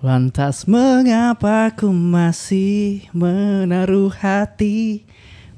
[0.00, 5.04] Lantas mengapa ku masih menaruh hati?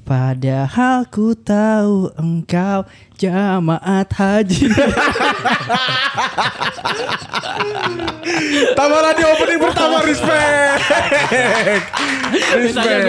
[0.03, 2.83] Padahal ku tahu engkau
[3.23, 4.67] jamaat haji
[8.73, 10.79] Tambah di opening pertama respect.
[12.57, 13.05] respect.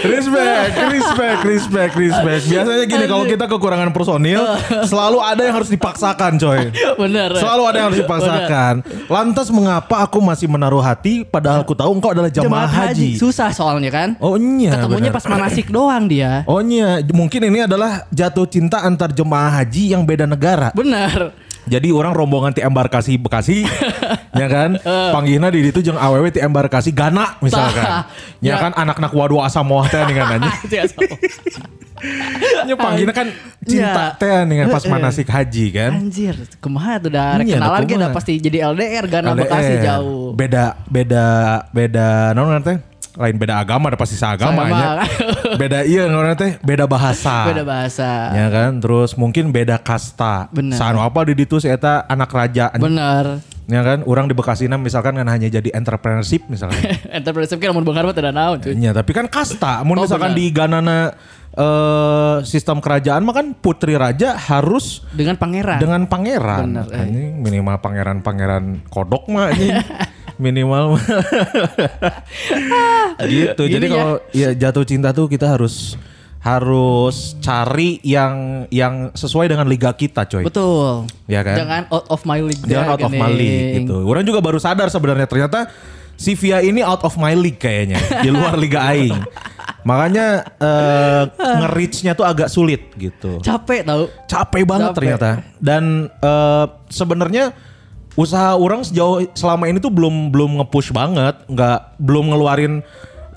[0.00, 2.42] Respect, respect, respect, respect.
[2.50, 4.42] Biasanya gini kalau kita kekurangan personil,
[4.88, 6.72] selalu ada yang harus dipaksakan, coy.
[6.98, 8.74] Bener Selalu ada yang harus dipaksakan.
[9.06, 13.14] Lantas mengapa aku masih menaruh hati padahal aku tahu engkau adalah jamaah haji?
[13.20, 14.74] Susah soalnya kan Oh iya.
[14.74, 15.20] Ketemunya benar.
[15.22, 20.02] pas manasik doang dia Oh iya, mungkin ini adalah jatuh cinta antar jemaah haji yang
[20.02, 20.74] beda negara.
[20.74, 21.30] Bener
[21.70, 23.62] Jadi orang rombongan ti embarkasi Bekasi,
[24.40, 24.74] ya kan?
[25.14, 28.08] Panggihna di itu jeung awewe ti embarkasi Gana misalkan.
[28.42, 28.56] Ya, Ya.
[28.58, 30.50] kan anak-anak wadu asamoah teh nih kan nanya.
[32.64, 33.28] Nya panggihna kan
[33.62, 34.16] cinta Ya.
[34.16, 35.90] teh kan pas manasik haji kan.
[36.00, 38.16] Anjir Kumaha tuh udah Iya, kenalan da gitu kumaha.
[38.16, 39.40] pasti jadi LDR Gana LDR.
[39.44, 41.26] Bekasi jauh Beda beda
[41.70, 42.80] beda naon teh?
[43.20, 44.72] Lain beda agama ada pasti seagama Sama.
[44.72, 44.88] nya.
[45.60, 46.56] Beda iya naon teh?
[46.64, 47.52] Beda bahasa.
[47.52, 50.48] Beda bahasa Ya kan, terus mungkin beda kasta.
[50.48, 50.80] Bener.
[50.80, 52.72] Sanu apa di ditu eta anak raja.
[52.72, 56.80] Bener Ya kan, orang di Bekasina misalkan kan hanya jadi entrepreneurship misalkan.
[57.20, 59.84] Entrepreneurship kan mau mah tidak naon cuy Iya, tapi kan kasta.
[59.86, 60.40] Mun Oh, misalkan benar.
[60.40, 60.96] di Ganana
[61.54, 66.66] eh, sistem kerajaan mah kan putri raja harus Dengan pangeran dengan pangeran.
[66.66, 67.30] Bener, eh.
[67.36, 69.52] Minimal pangeran-pangeran kodok mah.
[70.40, 71.04] minimal mah.
[73.30, 73.62] gitu.
[73.68, 73.92] Jadi ya.
[73.92, 75.94] kalau ya jatuh cinta tuh kita harus
[76.40, 80.40] harus cari yang yang sesuai dengan liga kita, coy.
[80.48, 81.56] Betul Ya kan?
[81.60, 84.08] Jangan out of my league Jangan out of my league gitu.
[84.08, 85.68] Orang juga baru sadar sebenarnya ternyata
[86.16, 89.20] si Via ini out of my league kayaknya di luar liga aing.
[89.84, 93.36] Makanya eh nge-reach-nya tuh agak sulit gitu.
[93.44, 94.96] Capek tau Capek banget Capek.
[94.96, 95.28] ternyata.
[95.60, 97.52] Dan eh sebenarnya
[98.20, 102.84] usaha orang sejauh selama ini tuh belum belum nge-push banget, nggak belum ngeluarin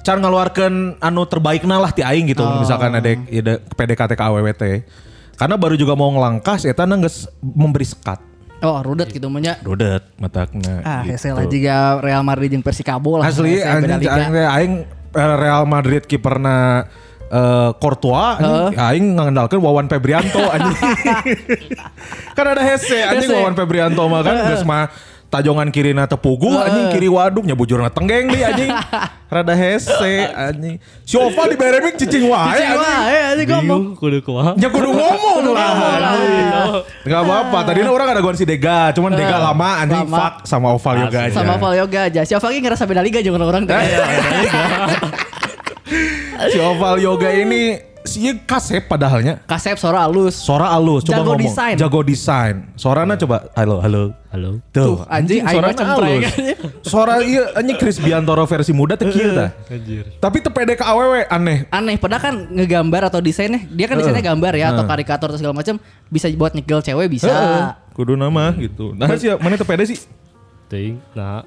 [0.04, 2.44] cara ngeluarkan anu terbaiknya lah ti aing gitu.
[2.60, 4.64] Misalkan ada, ada PDKT ke AWWT.
[5.40, 8.20] Karena baru juga mau ngelangkah, saya geus memberi sekat.
[8.64, 11.12] Oh rudet gitu banyak Rudet matakna Ah, gitu.
[11.12, 13.28] hese lah juga Real Madrid yang Persikabo lah.
[13.28, 14.74] Asli anjing aing
[15.12, 16.88] eh, Real Madrid kiperna
[17.34, 20.78] eh Courtois anjing, aing ngandalkeun Wawan Febrianto anjing.
[22.38, 23.34] kan ada hese anjing Hese.
[23.34, 24.94] Wawan Febrianto mah kan geus mah
[25.34, 28.70] tajongan kirina tepugu anjing kiri waduk nya bujurna tenggeng di anjing.
[29.34, 30.78] Rada hese anjing.
[31.10, 32.86] Si Ova di beremik cicing wae Cicing anjing.
[32.86, 33.82] wae, anjing ngomong.
[33.98, 36.86] kudu kumaha Ya kudu ngomong lah.
[37.02, 37.58] Gak apa-apa.
[37.66, 41.34] Tadinya orang ada gua si Dega, cuman Dega lama anjing fuck sama Oval Yoga aja.
[41.34, 42.22] Sama Val Yoga aja.
[42.30, 43.74] Si Oval ngerasa beda liga jangan orang teh.
[46.50, 49.40] si Oval Yoga ini si kasep padahalnya.
[49.48, 50.36] Kasep suara halus.
[50.36, 51.44] Sora alus, coba Jago ngomong.
[51.48, 51.76] desain.
[51.80, 52.56] Jago desain.
[52.76, 54.04] Sorana coba halo halo.
[54.34, 56.22] halo Tuh, Tuh, anjing, mah cempreng.
[56.26, 56.34] halus.
[56.84, 59.32] Sora iya anjing Chris Biantoro versi muda teh kieu
[60.24, 61.70] Tapi teu pede ka awewe aneh.
[61.72, 65.56] Aneh, padahal kan ngegambar atau desainnya, dia kan desainnya gambar ya atau karikatur atau segala
[65.56, 67.30] macam bisa buat nyegel cewek bisa.
[67.32, 67.64] Heeh.
[67.94, 68.92] Kudu nama gitu.
[68.98, 70.02] Nah sih mana teu pede sih?
[70.64, 71.46] ting nah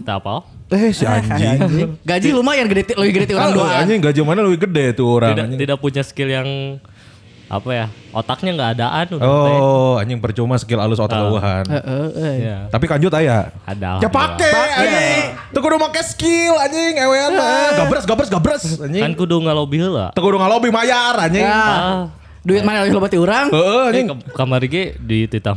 [0.00, 0.40] tak apa
[0.72, 1.58] Eh si anjing.
[1.60, 1.90] Anjing.
[2.00, 3.68] Gaji lumayan gede ti- lebih gede ti orang doang.
[3.76, 5.30] anjing gaji mana lebih gede tuh orang.
[5.30, 5.60] tidak anjing.
[5.60, 6.48] tidak punya skill yang
[7.46, 9.28] apa ya otaknya nggak adaan udah.
[9.28, 11.28] Oh, anjing percuma skill alus otak Ah.
[11.28, 11.64] luahan.
[11.66, 12.34] Heeh, eh.
[12.42, 13.52] ya Tapi kanjut aya.
[13.62, 15.24] ada Ya pake anjing.
[15.52, 17.76] Teu kudu make skill anjing ewean mah.
[17.76, 19.12] Gabres gabres gabres kan anjing.
[19.12, 21.44] kudu ngalobi heula Teu kudu ngalobi mayar anjing.
[21.44, 21.52] Ya.
[21.52, 22.02] ah
[22.40, 23.52] Duit mana lebih urang?
[23.52, 24.06] Heeh eh, anjing.
[24.10, 25.54] ke- kamar ge di titah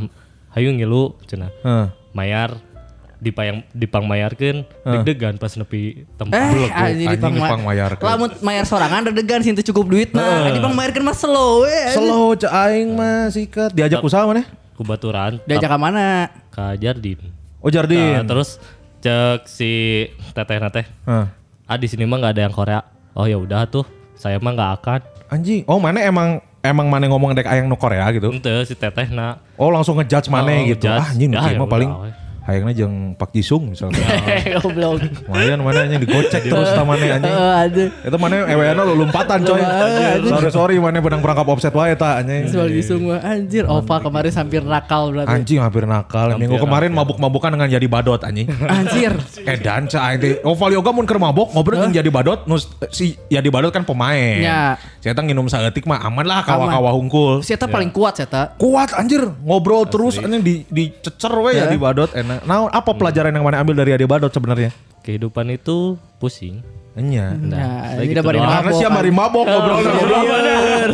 [0.52, 1.88] hayu ngilu cenah Heeh.
[2.12, 2.60] mayar
[3.26, 7.90] dipayang dipang mayarkeun deg-degan pas nepi tempat Eh, anjing anjing dipang dipang mayar.
[7.92, 8.06] mayarkeun.
[8.06, 10.46] Lamun mayar sorangan dedegan sih teu cukup duit nah.
[10.48, 11.80] Dipang mayarkeun mah slow we.
[11.92, 14.46] Slow cek aing mah sikat diajak usaha mana?
[14.76, 16.30] kubaturan Diajak ke mana?
[16.50, 17.18] ka Jardin
[17.58, 18.20] Oh Jardin.
[18.20, 18.62] Nah, terus
[19.00, 19.72] cek si
[20.32, 21.26] teteh teh Heeh.
[21.66, 22.82] ah di sini mah nggak ada yang Korea
[23.12, 23.84] oh ya udah tuh
[24.14, 25.66] saya mah nggak akan Anjing.
[25.66, 28.30] Oh mana emang emang mana ngomong dek ayang nu Korea gitu.
[28.30, 30.86] ente si teteh na Oh langsung ngejudge mana Oh, gitu.
[30.86, 31.00] ngejudge.
[31.00, 32.10] Ah anjing nu Ya, ya mah udah, paling we.
[32.46, 34.06] Hayangnya jeung Pak Jisung misalnya.
[34.62, 35.02] Goblok.
[35.02, 37.34] Lumayan mana yang digocek terus tamane anjing.
[37.34, 37.90] Eh, aduh.
[38.06, 39.62] Itu mana eweana lo lompatan coy.
[40.30, 42.46] Sorry sorry mana benang perangkap offset wae ta anjing.
[42.54, 45.34] Soal gisung mah anjir Ova kemarin hampir nakal berarti.
[45.34, 46.38] Anjing hampir nakal.
[46.38, 48.46] Minggu kemarin mabuk-mabukan dengan jadi badot anjing.
[48.70, 49.18] Anjir.
[49.42, 53.50] Edan cah aing Oval yoga mun keur mabok ngobrol jeung jadi badot nus si jadi
[53.50, 54.38] badot kan pemain.
[54.38, 54.78] Ya.
[55.02, 57.42] Saya nginum saeutik mah aman lah kawa-kawa hungkul.
[57.42, 58.54] Si Eta paling kuat si Eta.
[58.62, 62.35] Kuat anjir ngobrol terus anjing di dicecer we ya di badot enak.
[62.44, 64.76] Nah, apa pelajaran yang mana ambil dari Adi Badot sebenarnya?
[65.06, 66.60] Kehidupan itu pusing.
[66.96, 67.36] Enya.
[67.36, 68.40] Nah, saya ini gitu doang.
[68.40, 68.80] Karena mabok.
[68.80, 69.80] siapa mari mabok ngobrol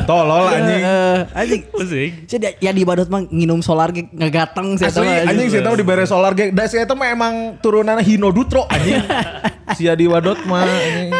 [0.09, 0.81] Tolol anjing.
[0.81, 1.61] Eh, anjing.
[1.69, 2.11] Pusing.
[2.25, 5.47] Si dia- ya di badut mah nginum solar ge ngegateng si Eta Asli mah, anjing
[5.53, 6.49] saya tahu di beres solar ge.
[6.49, 8.97] Da saya tahu mah emang turunan Hino Dutro anjing.
[9.77, 11.13] si Adi Wadot mah anjing.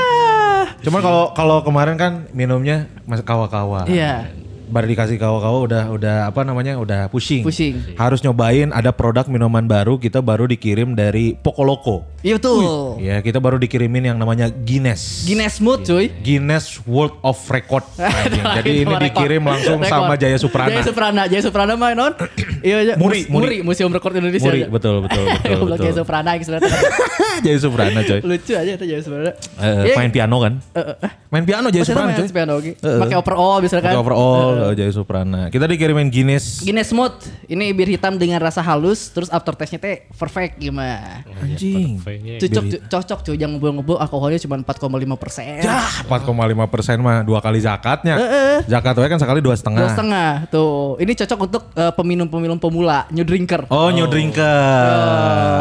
[0.81, 3.85] Cuman kalau kalau kemarin kan minumnya masih kawa-kawa.
[3.85, 4.33] Iya.
[4.71, 7.44] Baru dikasih kawa-kawa udah udah apa namanya udah pusing.
[7.44, 8.00] Pusing.
[8.00, 12.07] Harus nyobain ada produk minuman baru kita baru dikirim dari Pokoloko.
[12.21, 12.63] Iya betul.
[13.01, 15.25] Ya kita baru dikirimin yang namanya Guinness.
[15.25, 16.07] Guinness Mood cuy.
[16.21, 17.83] Guinness World of Record.
[18.62, 19.91] Jadi ini dikirim langsung Rekor.
[19.91, 20.71] sama Jaya Suprana.
[20.71, 22.13] Jaya Suprana, Jaya Suprana mah non.
[22.62, 22.94] Iya aja.
[22.94, 23.65] Muri, Muri.
[23.65, 24.45] Museum Rekor Indonesia.
[24.45, 25.57] Muri, betul betul betul.
[25.65, 25.77] Betul.
[25.81, 26.69] Jaya Suprana sebenarnya.
[27.45, 28.19] Jaya Suprana coy.
[28.21, 29.31] Lucu aja itu Jaya Suprana.
[29.57, 30.53] Iya, main piano kan?
[30.71, 31.12] eh, eh.
[31.33, 32.29] Main piano Jaya Suprana main coy.
[32.29, 32.53] piano.
[33.01, 33.89] Pakai overall misalkan.
[33.89, 35.48] Pakai overall eh, Jaya Suprana.
[35.48, 36.62] Kita dikirimin Guinness.
[36.62, 37.13] Guinness Mood.
[37.46, 41.25] Ini bir hitam dengan rasa halus, terus aftertaste-nya teh perfect gimana.
[41.38, 41.98] Anjing.
[42.00, 45.60] Kayaknya Cocok, cu- cocok cuy, yang ngebul-ngebul alkoholnya cuma 4,5 persen.
[45.60, 46.31] Ya 4,5
[46.68, 48.16] persen mah dua kali zakatnya.
[48.63, 49.81] Zakat we kan sekali dua setengah.
[49.81, 50.96] Dua setengah tuh.
[50.98, 53.66] Ini cocok untuk eh, peminum-peminum pemula, new drinker.
[53.68, 54.44] Oh, new drinker.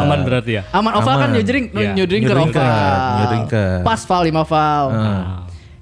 [0.01, 0.63] aman berarti ya.
[0.71, 1.93] Aman Oval kan new drink, Iya.
[1.93, 3.17] new drinker New drinker, Oval.
[3.17, 3.69] new drinker.
[3.81, 4.85] Pas Val 5 Val.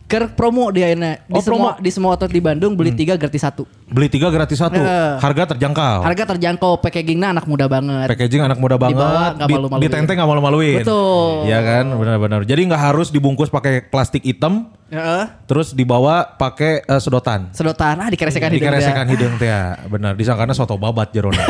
[0.09, 0.89] Ker promo dia.
[0.89, 0.97] Di
[1.29, 1.67] Oh, semua promo.
[1.77, 1.83] Hmm.
[1.85, 3.69] di semua outlet di Bandung beli tiga gratis satu.
[3.89, 4.77] Beli tiga gratis satu.
[4.77, 5.13] Eh.
[5.17, 6.05] Harga terjangkau.
[6.05, 8.05] Harga terjangkau, packagingnya anak muda banget.
[8.05, 9.01] Packaging anak muda banget.
[9.01, 9.83] Dibawa nggak Di- malu-maluin.
[9.89, 10.77] Ditenteng nggak malu-maluin.
[10.85, 11.49] Betul.
[11.49, 12.41] Iya kan, benar-benar.
[12.45, 15.25] Jadi nggak harus dibungkus pakai plastik hitam, Heeh.
[15.49, 17.49] terus dibawa pakai eh, sedotan.
[17.49, 19.49] Sedotan ah dikeresekan hidung Dikeresekan hidung teh.
[19.89, 21.41] Benar, disangkana soto babat jerona.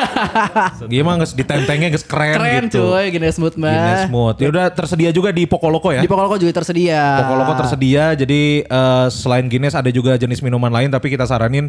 [0.91, 2.87] Gimana nges ditentengnya nges keren, Keren gitu.
[2.87, 3.67] cuy, Guinness Mood mah.
[3.67, 4.35] Guinness Mood.
[4.39, 5.99] Ya udah tersedia juga di Pokoloko ya.
[5.99, 7.19] Di Pokoloko juga tersedia.
[7.27, 8.15] Pokoloko tersedia.
[8.15, 11.67] Jadi eh, selain Guinness ada juga jenis minuman lain tapi kita saranin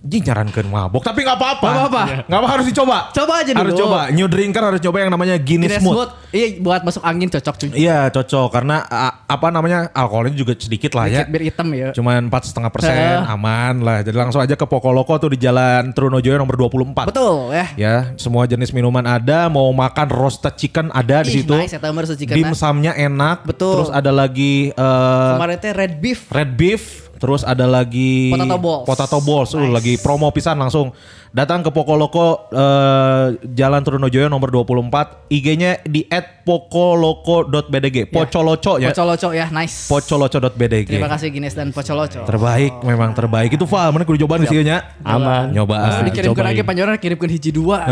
[0.00, 1.60] Jing nyarankeun mabok tapi nggak apa-apa.
[1.60, 2.02] Nggak apa-apa.
[2.24, 2.98] Nggak apa harus dicoba.
[3.12, 3.80] Coba aja Harus dulu.
[3.84, 4.00] coba.
[4.08, 6.08] New drinker harus coba yang namanya Guinness, Guinness Mood.
[6.32, 7.68] Iya buat masuk angin cocok cuy.
[7.76, 11.20] Iya cocok karena a- apa namanya alkoholnya juga sedikit lah ya.
[11.20, 11.92] Dikit bir hitam ya.
[11.92, 14.00] Cuman empat setengah persen aman lah.
[14.00, 17.04] Jadi langsung aja ke Pokoloko tuh di Jalan Trunojoyo nomor 24.
[17.04, 17.66] Betul ya.
[17.76, 19.52] Ya, semua jenis minuman ada.
[19.52, 21.52] Mau makan roasted chicken ada di Ih, situ.
[21.52, 22.48] nice, roasted chicken, nah.
[22.48, 23.44] Dimsumnya enak.
[23.44, 23.84] Betul.
[23.84, 26.24] Terus ada lagi eh, Kemarin teh red beef.
[26.30, 27.09] red beef.
[27.20, 28.84] Terus ada lagi Potato balls.
[28.88, 29.50] Potato balls.
[29.52, 29.74] Uh, Nice.
[29.76, 30.88] lagi promo pisan langsung.
[31.30, 35.30] Datang ke Pokoloko eh, Jalan Trunojoyo nomor 24.
[35.30, 36.02] IG-nya di
[36.42, 38.10] @pokoloko.bdg.
[38.10, 38.90] Pocoloco ya.
[38.90, 39.86] Pocoloco ya, nice.
[39.86, 40.90] Pocoloco.bdg.
[40.90, 42.26] Terima kasih Guinness dan Pocoloco.
[42.26, 43.54] Terbaik, memang terbaik.
[43.54, 44.96] Itu Val, mana kudu cobaan sih nya?
[45.06, 45.54] Aman.
[45.54, 46.02] Nyoba.
[46.02, 47.86] Terus dikirimkan lagi panjoran kirimkan hiji dua.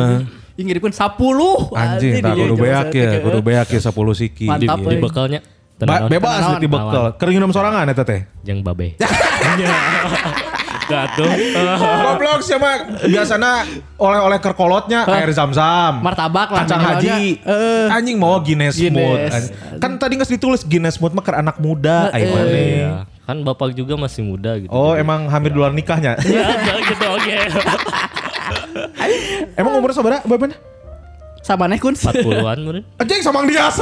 [0.58, 1.14] Ini ngirimkan 10.
[1.70, 4.50] Anjing, tak kudu beak ya, kudu beak ya 10 siki.
[4.50, 4.98] Di, Mantap, di euy.
[4.98, 5.40] bekalnya.
[5.78, 7.14] Ba- bebas di bekal.
[7.14, 8.26] Keur nginum sorangan eta teh.
[8.42, 8.94] Yang babe.
[10.88, 11.28] Gak tuh.
[11.78, 13.68] Goblok siapa biasana
[14.00, 16.00] oleh-oleh kerkolotnya air zam-zam.
[16.00, 17.44] Martabak lah, Kacang haji.
[17.44, 17.86] Eh.
[17.92, 18.96] Anjing mau Guinness, Guinness.
[18.96, 19.20] Mood.
[19.28, 19.52] Anjing.
[19.78, 22.08] Kan tadi nggak ditulis Guinness Mood mah keur anak muda.
[22.16, 22.48] Ayo mana.
[22.48, 22.92] Iya.
[23.28, 24.72] Kan bapak juga masih muda gitu.
[24.72, 26.16] Oh emang hamil di luar nikahnya.
[26.24, 26.48] Ya,
[26.88, 27.36] gitu oke.
[29.60, 30.56] emang umurnya saudara berapa?
[31.48, 31.96] Sama nih kun.
[31.96, 32.84] 40-an mungkin.
[33.00, 33.72] Anjing samang dia.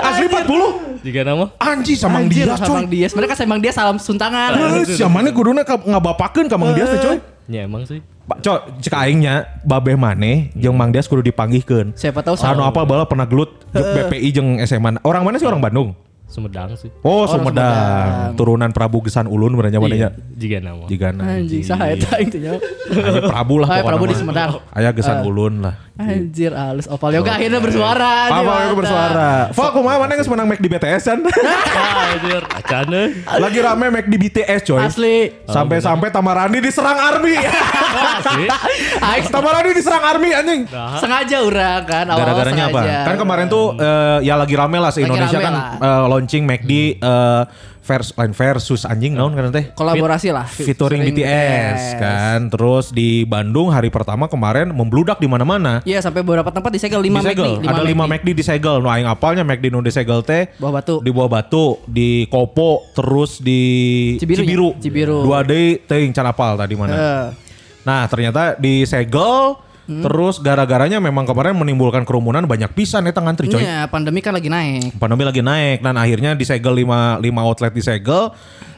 [0.00, 1.04] Asli 40.
[1.04, 2.92] Jika nama Anjing samang Anjir, dia Samang coy.
[2.92, 3.12] Dias.
[3.12, 4.56] Mereka Samang Dias salam suntangan.
[4.80, 7.16] Eh, Siapa nih kuduna ka- ngabapakeun ka Mang Dias teh coy.
[7.50, 8.00] Ya emang sih.
[8.00, 11.92] Pak Cok, cek aingnya babeh maneh jeung Mang Dias kudu dipanggihkeun.
[11.92, 15.04] Siapa tahu Anu apa bala pernah gelut BPI jeung SMA.
[15.04, 15.92] Orang mana sih orang Bandung?
[16.30, 16.86] Sumedang sih.
[17.02, 17.74] Oh, Sumedang.
[17.74, 18.38] Sumedang.
[18.38, 20.14] Turunan Prabu Gesan Ulun berarti manehnya.
[20.38, 20.86] Jika nama.
[20.86, 21.26] Jigana.
[21.26, 22.06] Anjing saha eta
[23.26, 24.14] Prabu lah Aya pokokna Prabu di.
[24.14, 24.50] Sumedang.
[24.70, 25.74] Aya Gesan Ulun lah.
[26.00, 28.12] Anjir halus Oval Yoga akhirnya bersuara.
[28.26, 28.78] Apa anjing, aku mantap.
[28.80, 29.30] bersuara?
[29.52, 31.20] Fak, kumaha mana geus menang Mac di BTS kan?
[31.28, 32.42] Ah, anjir.
[32.48, 33.02] Acana.
[33.36, 34.80] Lagi rame Mac di BTS coy.
[34.80, 35.16] Asli.
[35.44, 37.36] Sampai-sampai Tamarani diserang Army.
[38.18, 38.46] Asli.
[39.00, 40.60] Aing Tamarani diserang Army anjing.
[41.00, 42.80] sengaja urang kan awal Gara-garanya apa?
[43.06, 46.42] Kan kemarin tuh eh, ya lagi rame lah se Lagi Indonesia rame kan eh, launching
[46.46, 47.42] McD eh,
[47.90, 49.74] vers lain versus anjing naon kan teh.
[49.74, 52.46] kolaborasi lah Featuring BTS kan.
[52.46, 55.82] Terus di Bandung hari pertama kemarin membludak di mana-mana.
[55.82, 57.58] Iya sampai beberapa tempat disegel 5 disegel.
[57.58, 58.76] McD, Ada 5 McD disegel.
[58.78, 61.02] Nu aing apalnya McD nu disegel teh Bawah Batu.
[61.02, 63.60] Di bawah batu, di Kopo, terus di
[64.16, 64.68] Cibiru Cibiru.
[64.78, 65.18] Cibiru.
[65.26, 66.94] Dua deui teuing can apal tadi mana.
[66.94, 67.26] Eh,
[67.80, 69.56] Nah, ternyata disegel
[69.98, 73.58] Terus gara-garanya memang kemarin menimbulkan kerumunan banyak pisan eta ngantri coy.
[73.58, 74.94] Iya, pandemi kan lagi naik.
[75.02, 78.30] Pandemi lagi naik dan akhirnya disegel 5 5 outlet disegel.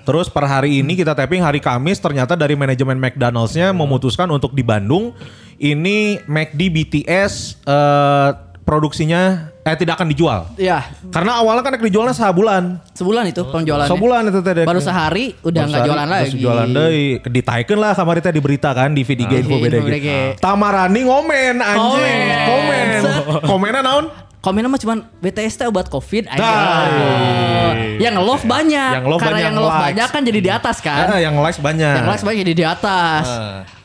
[0.03, 4.67] Terus per hari ini kita tapping hari Kamis ternyata dari manajemen McDonald's-nya memutuskan untuk di
[4.67, 5.15] Bandung
[5.63, 8.31] ini McD BTS eh,
[8.67, 10.41] produksinya eh tidak akan dijual.
[10.55, 12.83] Iya, Karena awalnya kan dijualnya sebulan.
[12.93, 13.91] sebulan itu penjualannya.
[13.91, 14.67] Sebulan itu teh.
[14.67, 16.35] Baru sehari udah nggak jualan lagi.
[16.35, 17.07] Jualan deui.
[17.23, 19.87] Ditaikeun lah kamari teh diberitakan di VDG info Info BDG.
[19.87, 20.09] BDG.
[20.39, 22.19] Tamarani ngomen anjing.
[22.43, 22.43] Komen.
[22.43, 23.01] Komen.
[23.51, 24.07] Komennya naon?
[24.43, 26.43] Komennya mah cuman BTS teh obat covid aja.
[27.97, 28.93] Yang love banyak.
[28.99, 29.85] Yang love Karena banyak, yang love likes.
[29.87, 31.07] banyak kan jadi di atas kan.
[31.15, 31.95] Eh, yang likes banyak.
[31.95, 33.25] Yang likes banyak jadi di atas.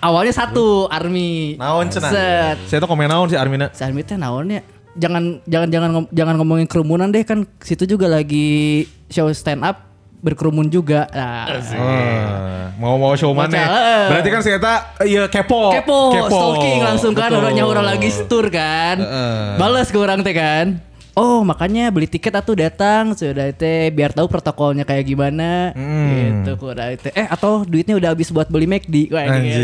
[0.02, 1.54] Awalnya satu Army.
[1.56, 2.10] Naon cenah?
[2.10, 2.58] Set.
[2.66, 3.70] Saya tuh komen naon si Armina.
[3.70, 4.66] Si Army teh naonnya?
[4.98, 9.86] Jangan jangan jangan ngom- jangan ngomongin kerumunan deh kan situ juga lagi show stand up
[10.18, 11.06] berkerumun juga.
[11.13, 11.46] Nah,
[11.77, 13.54] Ah, mau mau show mana?
[13.54, 14.06] Baca, eh.
[14.10, 14.58] Berarti kan saya
[15.06, 15.70] iya kepo.
[15.77, 18.98] kepo, stalking langsung kan orangnya orang lagi tour kan.
[18.98, 19.62] Heeh.
[19.62, 20.82] Balas ke orang teh kan.
[21.18, 26.46] Oh makanya beli tiket atuh datang sudah teh biar tahu protokolnya kayak gimana Hmm.
[26.46, 29.58] gitu kurang teh eh atau duitnya udah habis buat beli McD Wah, Anjing.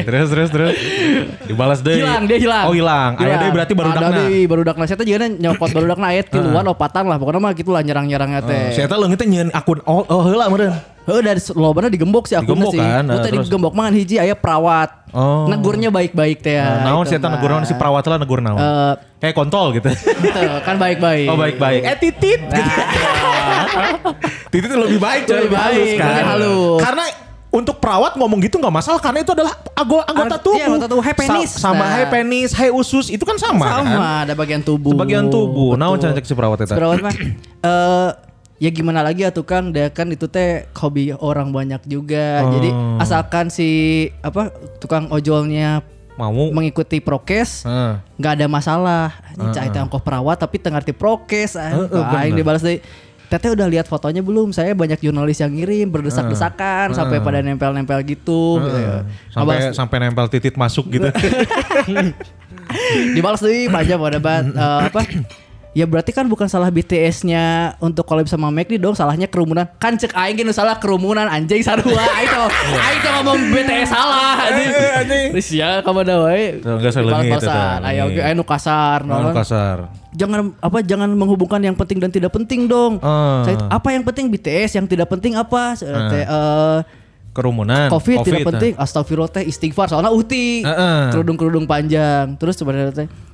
[0.00, 0.72] terus terus terus.
[1.44, 1.92] Dibalas deh.
[1.94, 3.20] hilang dia hilang Oh hilang.
[3.20, 4.16] Aya deh berarti baru Ada dakna.
[4.18, 7.70] deui, baru dakna saya juga nyokot baru dakna aya tiluan opatan lah pokoknya mah gitu
[7.70, 8.64] lah nyerang-nyerangnya teh.
[8.72, 10.72] Saya tahu leungit teh nyieun akun oh oh heula meureun.
[11.02, 12.78] Oh dari lobana digembok sih Digembok sih.
[12.78, 13.48] kan, nah, tadi terus?
[13.48, 15.10] digembok mangan hiji aya perawat.
[15.10, 15.48] Oh.
[15.48, 16.84] Negurnya baik-baik teh ya.
[16.84, 17.34] Naon itu tahu mah.
[17.34, 18.56] negur naon si perawat lah negur naon.
[18.56, 19.90] Eh, Kayak kontol gitu.
[20.24, 21.26] gitu, kan baik-baik.
[21.26, 21.82] Oh baik-baik.
[21.82, 22.40] Eh titit.
[22.40, 22.70] gitu.
[24.52, 26.08] titit lebih baik Lebih baik, kan.
[26.10, 26.80] lebih halus.
[26.80, 27.04] Karena
[27.50, 30.54] untuk perawat ngomong gitu nggak masalah karena itu adalah anggota tubuh.
[30.54, 31.02] iya, anggota tubuh.
[31.02, 31.50] Hai penis.
[31.50, 31.90] Sa- sama Nah.
[31.90, 33.98] hai penis, hai usus itu kan sama, Sama, kan.
[34.22, 34.94] ada bagian tubuh.
[34.94, 35.74] Sebagian tubuh.
[35.74, 36.06] Naon Betul.
[36.06, 36.74] cara cek si perawat eta?
[36.76, 37.14] Perawat mah
[37.66, 38.10] eh
[38.60, 42.44] ya gimana lagi ya tukang dia kan itu teh hobi orang banyak juga.
[42.44, 42.60] Oh.
[42.60, 43.68] Jadi asalkan si
[44.20, 45.80] apa tukang ojolnya
[46.20, 46.52] Mau.
[46.52, 47.64] mengikuti prokes
[48.20, 49.08] nggak ada masalah.
[49.34, 51.56] Ini cai teh ongkoh perawat tapi tengah ngerti prokes.
[51.56, 52.44] Heeh, Aing bener.
[52.44, 52.84] dibalas deui.
[53.30, 54.50] Teteh udah lihat fotonya belum?
[54.50, 58.58] Saya banyak jurnalis yang ngirim berdesak-desakan sampai pada nempel-nempel gitu.
[58.58, 59.06] gitu ya.
[59.30, 61.06] Sampai Ngebalas- sampai nempel titit masuk gitu.
[63.14, 64.18] dibalas deui panjang pada
[64.90, 65.00] apa
[65.70, 69.70] Ya berarti kan bukan salah BTS-nya untuk collab sama McD dong, salahnya kerumunan.
[69.78, 71.94] Kan cek aing gini salah kerumunan anjing sarua.
[72.18, 74.66] Aing tuh aing tuh ngomong BTS salah anjing.
[74.66, 75.28] Eh, anjing.
[75.30, 76.58] Terus ya kamu ada wae.
[76.58, 77.78] Enggak salah gitu, Balas-balasan.
[77.78, 77.86] tuh.
[77.86, 78.02] Ayo Iya.
[78.02, 78.98] oke, ayo nu kasar.
[79.06, 79.30] Naon.
[79.30, 79.76] kasar.
[80.10, 82.98] Jangan apa jangan menghubungkan yang penting dan tidak penting dong.
[82.98, 83.46] Ah.
[83.46, 85.78] Saya, apa yang penting BTS, yang tidak penting apa?
[85.78, 86.78] Teh, eh,
[87.30, 87.86] Kerumunan.
[87.94, 88.48] COVID, tidak nah.
[88.50, 88.72] penting.
[88.74, 90.66] Astagfirullah teh istighfar soalnya uti.
[90.66, 91.14] Heeh.
[91.14, 92.34] Kerudung-kerudung panjang.
[92.42, 93.29] Terus sebenarnya teh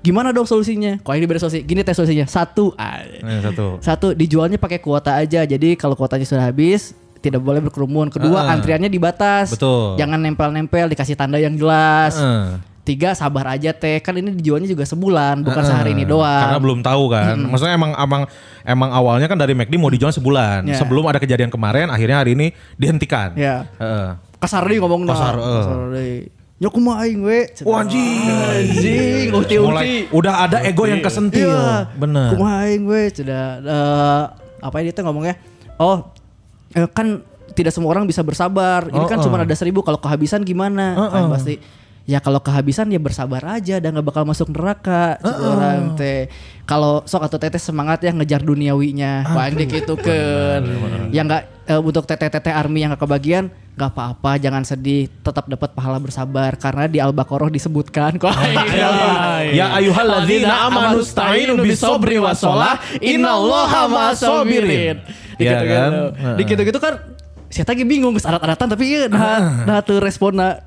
[0.00, 0.98] gimana dong solusinya?
[1.00, 1.60] Kok ini beda solusi?
[1.64, 2.26] Gini teh solusinya.
[2.26, 3.04] Satu, ah,
[3.44, 3.66] satu.
[3.80, 5.44] satu dijualnya pakai kuota aja.
[5.44, 8.08] Jadi kalau kuotanya sudah habis tidak boleh berkerumun.
[8.08, 8.52] Kedua, Heeh.
[8.56, 9.52] antriannya dibatas.
[9.52, 10.00] Betul.
[10.00, 12.16] Jangan nempel-nempel, dikasih tanda yang jelas.
[12.16, 12.72] Heeh.
[12.80, 14.00] Tiga, sabar aja teh.
[14.00, 16.48] Kan ini dijualnya juga sebulan, bukan sehari ini doang.
[16.48, 17.36] Karena belum tahu kan.
[17.36, 18.22] Maksudnya emang emang
[18.64, 20.64] emang awalnya kan dari McD mau dijual sebulan.
[20.64, 20.80] Ya.
[20.80, 23.36] Sebelum ada kejadian kemarin akhirnya hari ini dihentikan.
[23.36, 23.68] Ya.
[23.78, 24.16] Heeh.
[24.40, 25.64] Kasar deh ngomong Kasar, eh.
[25.92, 26.39] deui.
[26.60, 27.48] Nyok kumaha aing we.
[27.64, 28.20] Wah, anjing.
[28.28, 29.64] Anjing, uti-uti.
[29.64, 31.48] Mulai udah ada ego yang kesentil.
[31.48, 32.36] Iya, Bener.
[32.36, 34.22] Kumaha aing we sudah eh,
[34.60, 35.40] apa ini tuh ngomongnya?
[35.80, 36.12] Oh,
[36.76, 37.24] eh, kan
[37.56, 38.92] tidak semua orang bisa bersabar.
[38.92, 39.44] Ini kan Oh, cuma oh.
[39.48, 39.80] ada seribu.
[39.80, 41.00] Kalau kehabisan gimana?
[41.00, 41.34] Oh, Aing oh.
[41.34, 41.56] pasti
[42.08, 45.20] ya kalau kehabisan ya bersabar aja dan nggak bakal masuk neraka.
[45.20, 46.28] Cek orang teh.
[46.64, 49.34] Kalau sok atau teteh semangat ya ngejar duniawinya.
[49.34, 50.62] Wah, ini gitu kan.
[51.10, 55.72] Yang nggak eh, untuk teteh-teteh army yang nggak kebagian nggak apa-apa jangan sedih tetap dapat
[55.72, 58.28] pahala bersabar karena di al-baqarah disebutkan kok
[59.56, 65.00] Ya ayyuhalladzina amanu sta'inu bisobri wassalah innallaha ma'as-sabirin.
[65.40, 65.90] Iya kan?
[66.36, 70.62] Di gitu-gitu kan saya tadi bingung geus arat-aratan tapi iya nah nah teu responna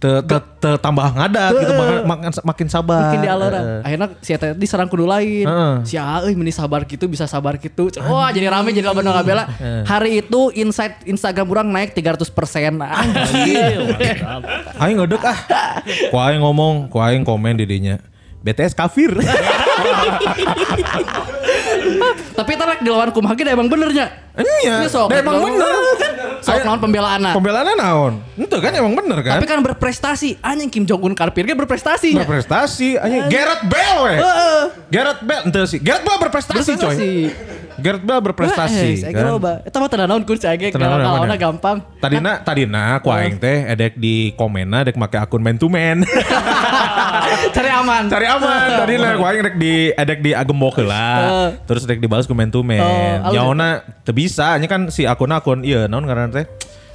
[0.00, 1.72] Te, te, te tambah ngadat gitu
[2.08, 3.12] makin, makin, sabar.
[3.12, 3.60] makin di alora.
[3.60, 3.80] Heeh.
[3.84, 5.44] Akhirnya si eta diserang kudu lain.
[5.44, 5.74] Heeh.
[5.84, 7.92] Si euy meni sabar gitu bisa sabar gitu.
[8.08, 9.44] Wah, jadi rame jadi loba nu ngabela.
[9.84, 12.32] Hari itu insight Instagram orang naik 300%
[12.80, 13.80] Anjir.
[14.82, 15.38] Aing ngedek ah.
[16.08, 18.00] Ku aing ngomong, ku aing komen di dinya.
[18.40, 19.12] BTS kafir.
[22.32, 24.06] Tapi tarak di lawan kumaha ge emang benernya.
[24.36, 25.10] Iya, sok.
[25.10, 25.74] emang bener.
[26.40, 28.12] Sok lawan pembelaan Pembelaannya naon?
[28.34, 29.36] Itu kan emang bener kan?
[29.36, 30.40] Tapi kan berprestasi.
[30.40, 32.16] Anjing Kim Jong Un karpir ge berprestasi.
[32.16, 34.14] berprestasi anjing Gareth Bale we.
[34.16, 34.62] Heeh.
[34.88, 35.78] Gareth Bale ente sih.
[35.78, 36.96] Gareth Bale berprestasi, coy.
[37.80, 39.64] Gareth Bale berprestasi Eh, saya kan.
[39.64, 41.36] Eta mah tenan naon kun saya ge Tenan naon, kalau mana?
[41.36, 41.76] gampang.
[42.00, 46.00] Tadina tadina ku aing teh edek di komena edek make akun man to man.
[47.56, 48.08] Cari aman.
[48.08, 51.08] Cari aman tadina ku aing edek di edek di agembok heula.
[51.70, 52.82] Terus edek dibalas ku man to man.
[53.22, 53.30] Oh.
[53.30, 56.46] Nyaona teu bisa nya kan si akun-akun ieu naon ngaranna teh?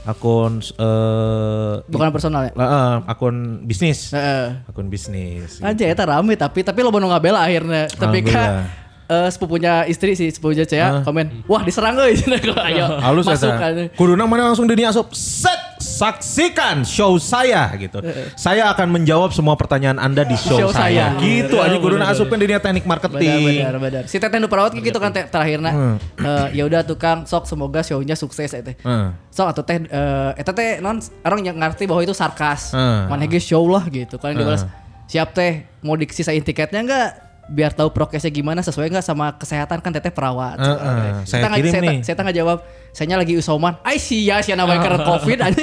[0.05, 2.51] Akun eh Bukan personal ya.
[2.53, 4.11] eh, akun bisnis.
[4.11, 4.67] Heeh.
[4.67, 5.63] Akun bisnis.
[5.63, 7.87] Aja eta rame tapi tapi lo nu ngabela akhirnya.
[7.89, 8.67] Tapi kan
[9.05, 12.17] eh sepupunya istri sih sepupunya Cea komen, "Wah, diserang euy."
[12.69, 12.99] Ayo.
[12.99, 13.73] Halus masuk kan.
[13.95, 15.09] Kuduna mana langsung dunia asup.
[15.15, 18.03] Set saksikan show saya gitu.
[18.35, 21.15] Saya akan menjawab semua pertanyaan Anda di show, Show saya.
[21.15, 21.21] saya.
[21.23, 23.43] Gitu aja kuduna asupkan dunia teknik Benar, marketing.
[23.63, 24.03] benar, benar.
[24.11, 25.71] Si Teteh nu perawat gitu kan terakhirnya.
[25.71, 25.95] Hmm.
[26.19, 28.75] Eh, ya udah tukang sok semoga show-nya sukses teh.
[28.75, 29.07] Heeh.
[29.31, 32.75] Sok atau teh eh eta teh non orang yang ngerti bahwa itu sarkas.
[32.75, 33.07] Hmm.
[33.07, 34.19] Mana ge show lah gitu.
[34.19, 34.67] Kan dibalas
[35.05, 37.09] siap teh mau disisain tiketnya enggak
[37.45, 40.57] biar tahu prokesnya gimana sesuai nggak sama kesehatan kan teteh perawat.
[40.57, 41.25] Heeh.
[41.29, 41.97] Saya nggak- kirim saya, nih.
[42.01, 42.57] Saya nggak jawab.
[42.89, 43.73] Saya lagi isoman.
[43.85, 45.61] Ai sia sia namanya karena covid aja.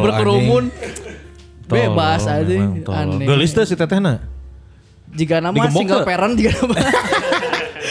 [0.00, 0.64] Berkerumun.
[1.68, 2.56] Bebas aja.
[2.96, 3.26] Aneh.
[3.28, 4.24] Gelis teh si tetehna.
[5.08, 6.74] Jika nama single parent jika nama.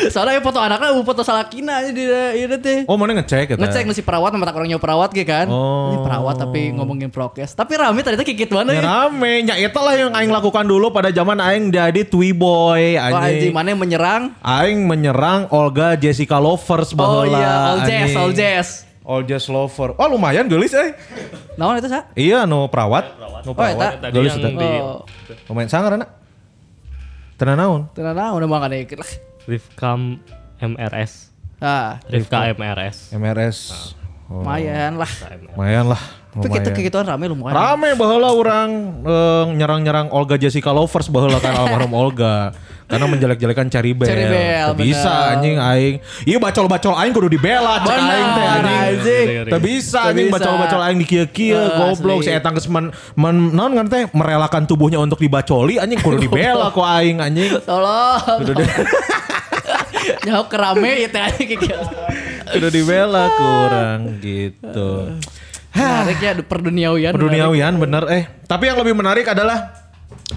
[0.07, 2.03] Soalnya foto anaknya foto salakina aja di
[2.37, 2.79] ini teh.
[2.85, 3.59] Oh mana ngecek eta?
[3.59, 5.47] Ngecek si perawat sama tak orangnya perawat gitu kan.
[5.47, 5.89] Oh.
[5.89, 7.51] Ini perawat tapi ngomongin prokes.
[7.51, 8.81] Tapi rame ternyata kikit mana Ya ya.
[8.83, 12.01] rame, nya eta lah yang aing lakukan dulu pada zaman aing jadi
[12.31, 13.51] boy Oh anjing anjing.
[13.51, 14.21] mana yang menyerang?
[14.39, 17.33] Aing menyerang Olga Jessica Lovers Oh baheula.
[17.33, 18.67] iya, all jazz, all jazz.
[19.01, 19.95] All jazz lover.
[19.95, 20.91] Oh lumayan gelis eh.
[21.55, 22.11] Naon itu sa?
[22.11, 23.15] Iya no perawat.
[23.41, 23.95] No Oh eta.
[23.97, 24.43] Tadi Gelis di
[24.77, 25.07] Oh,
[25.47, 26.09] Lumayan sangar anak.
[27.37, 27.81] Tenan naon?
[27.93, 29.11] tenan naon udah makan dikit lah.
[29.47, 30.19] Rifkam
[30.59, 31.31] MRS.
[31.57, 33.15] Ah, Rifka MRS.
[33.15, 33.57] MRS.
[34.27, 35.07] Oh, lumayan lah.
[35.55, 36.01] lumayan lah.
[36.35, 37.55] Tapi kita kegituan rame lumayan.
[37.55, 38.69] Rame baheula orang
[39.01, 42.51] eh, nyerang-nyerang Olga Jessica Lovers baheula kan almarhum Olga.
[42.87, 44.07] Karena menjelek-jelekan Bell.
[44.07, 45.95] Cherry Bell, Teu bisa anjing aing.
[46.23, 48.79] Iya bacol-bacol aing kudu dibela cek Bener, aing teh anjing.
[48.79, 49.25] anjing.
[49.47, 50.35] Teu bisa anjing bisa.
[50.39, 52.31] bacol-bacol aing di kieu-kieu Eh, goblok asli.
[52.31, 56.67] si eta geus men, men naon ngan teh merelakan tubuhnya untuk dibacoli anjing kudu dibela
[56.71, 57.59] ku aing anjing.
[57.63, 58.43] Tolong.
[60.27, 61.71] Jauh kerame ya teh gitu.
[62.47, 65.15] kudu dibela kurang gitu.
[65.71, 67.11] Menarik ya perduniawian.
[67.15, 68.23] Perduniawian bener eh.
[68.43, 69.71] Tapi yang lebih menarik adalah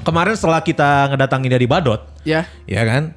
[0.02, 2.47] kemarin setelah kita ngedatangin dari Badot, Ya.
[2.66, 3.14] ya kan?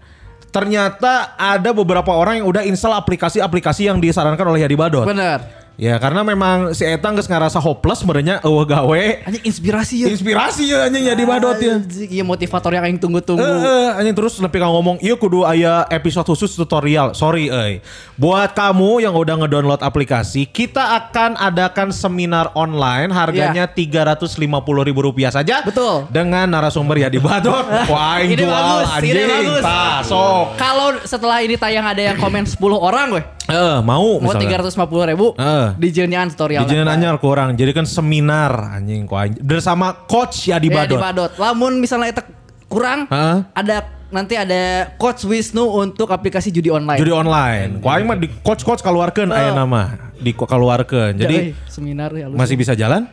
[0.54, 5.06] Ternyata ada beberapa orang yang udah install aplikasi-aplikasi yang disarankan oleh Yadi Badot.
[5.10, 5.63] Bener.
[5.74, 9.04] Ya karena memang si Eta geus ngerasa hopeless merenya eueuh gawe.
[9.26, 10.08] Anjing inspirasi ya.
[10.14, 11.82] Inspirasi ya anjing Yadi Badot ya.
[11.82, 13.42] Anjing, Iya motivator yang aing tunggu-tunggu.
[13.42, 17.18] Eh, anjing terus lebih ngomong, iya kudu aya episode khusus tutorial.
[17.18, 17.82] Sorry euy.
[18.22, 24.62] Buat kamu yang udah ngedownload aplikasi, kita akan adakan seminar online harganya tiga ratus lima
[24.62, 25.66] puluh ribu rupiah saja.
[25.66, 25.66] Iya.
[25.66, 26.06] Betul.
[26.14, 27.66] Dengan narasumber ya di Badot.
[27.92, 29.10] Wah, aing Ide jual bagus, anjing.
[29.10, 29.62] ide bagus.
[30.06, 30.46] Sok.
[30.54, 34.64] Kalau setelah ini tayang ada yang komen 10 orang gue, Eh, mau mau misalnya.
[34.72, 35.72] 350 ribu, Eh.
[35.80, 36.68] dijenian tutorial.
[36.68, 37.56] Di anyar kurang.
[37.56, 39.40] Jadi kan seminar anjing ku aing.
[39.40, 41.00] Bersama coach ya di Ya, di Badot.
[41.00, 41.32] Badot.
[41.40, 42.22] Lamun misalnya itu
[42.68, 43.38] kurang, Heeh.
[43.54, 43.76] ada
[44.10, 47.02] nanti ada coach Wisnu untuk aplikasi judi online.
[47.02, 47.82] Judi online.
[47.82, 50.14] Ku aing mah di coach-coach keluarkan aya nama.
[50.18, 51.18] Di keluarkan.
[51.18, 52.30] Jadi Eh, seminar ya.
[52.30, 53.10] Masih bisa jalan?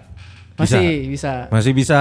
[0.60, 1.48] Masih bisa.
[1.48, 1.98] Masih bisa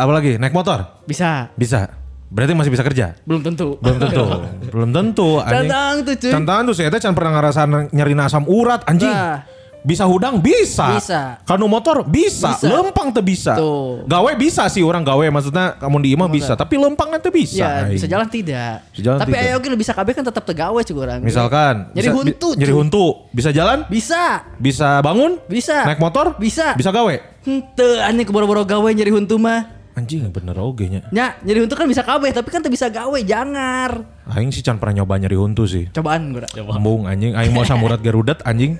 [0.00, 0.40] apa lagi?
[0.40, 1.04] Naik motor?
[1.04, 1.52] Bisa.
[1.52, 2.00] Bisa.
[2.30, 3.18] Berarti masih bisa kerja?
[3.26, 3.76] Belum tentu.
[3.82, 4.24] Belum tentu.
[4.72, 5.30] Belum tentu.
[5.42, 5.66] anjing.
[5.66, 6.30] Cantang tuh cuy.
[6.30, 9.10] Cantangan tuh saya teh can pernah ngerasain nyeri asam urat anjing.
[9.10, 9.42] Nah.
[9.80, 11.00] Bisa hudang bisa.
[11.00, 11.40] Bisa.
[11.42, 12.52] Kanu motor bisa.
[12.52, 12.68] Bisa.
[12.68, 13.56] Lempang tuh bisa.
[13.56, 14.04] Tuh.
[14.04, 17.84] Gawe bisa sih orang gawe maksudnya kamu di imah bisa, tapi lempang tuh bisa.
[17.84, 18.84] Ya, bisa jalan tidak.
[18.92, 21.20] Bisa jalan Tapi ayo oke bisa KB kan tetap tegawe cuy orang.
[21.24, 22.78] Misalkan Nyeri bisa- huntu, bi- nyeri cuy.
[22.78, 23.78] huntu, bisa jalan?
[23.88, 24.22] Bisa.
[24.56, 25.40] Bisa bangun?
[25.46, 25.88] Bisa.
[25.88, 26.36] Naik motor?
[26.36, 26.76] Bisa.
[26.76, 27.14] Bisa gawe?
[27.40, 29.80] Hente anjing keboro-boro gawe nyeri huntu mah.
[29.90, 31.02] Anjing bener oge nya.
[31.10, 34.06] Nya, nyeri huntu kan bisa KB tapi kan tuh bisa gawe, jangar.
[34.30, 35.90] Aing sih can pernah nyoba nyeri huntu sih.
[35.90, 36.46] Cobaan gue.
[36.54, 38.78] Embung anjing, aing mau samurat garudat anjing.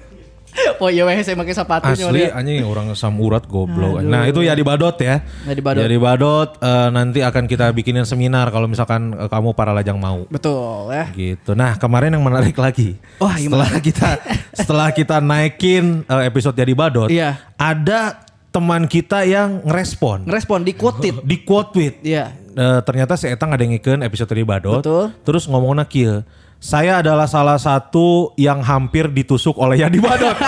[0.81, 4.01] Oh iya weh saya pakai sepatunya Asli anjing orang samurat goblok.
[4.01, 4.09] Aduh.
[4.09, 5.21] Nah, itu ya di Badot ya.
[5.45, 5.85] Ya di Badot.
[5.85, 10.01] Ya di Badot eh, nanti akan kita bikinin seminar kalau misalkan eh, kamu para lajang
[10.01, 10.25] mau.
[10.27, 11.13] Betul ya.
[11.13, 11.53] Gitu.
[11.53, 12.97] Nah, kemarin yang menarik lagi.
[13.21, 13.69] Wah, gimana?
[13.69, 14.09] setelah kita
[14.65, 17.37] setelah kita naikin eh, episode ya di Badot, Iya.
[17.61, 20.27] ada teman kita yang ngerespon.
[20.27, 21.15] Ngerespon di quoted.
[21.23, 21.95] di quote tweet.
[22.03, 22.35] Iya.
[22.51, 24.83] Eh, ternyata si Eta ngadengikeun episode di Badot.
[24.83, 25.05] Betul.
[25.23, 26.27] Terus ngomongnya kieu.
[26.61, 30.37] Saya adalah salah satu yang hampir ditusuk oleh Yadi Badot.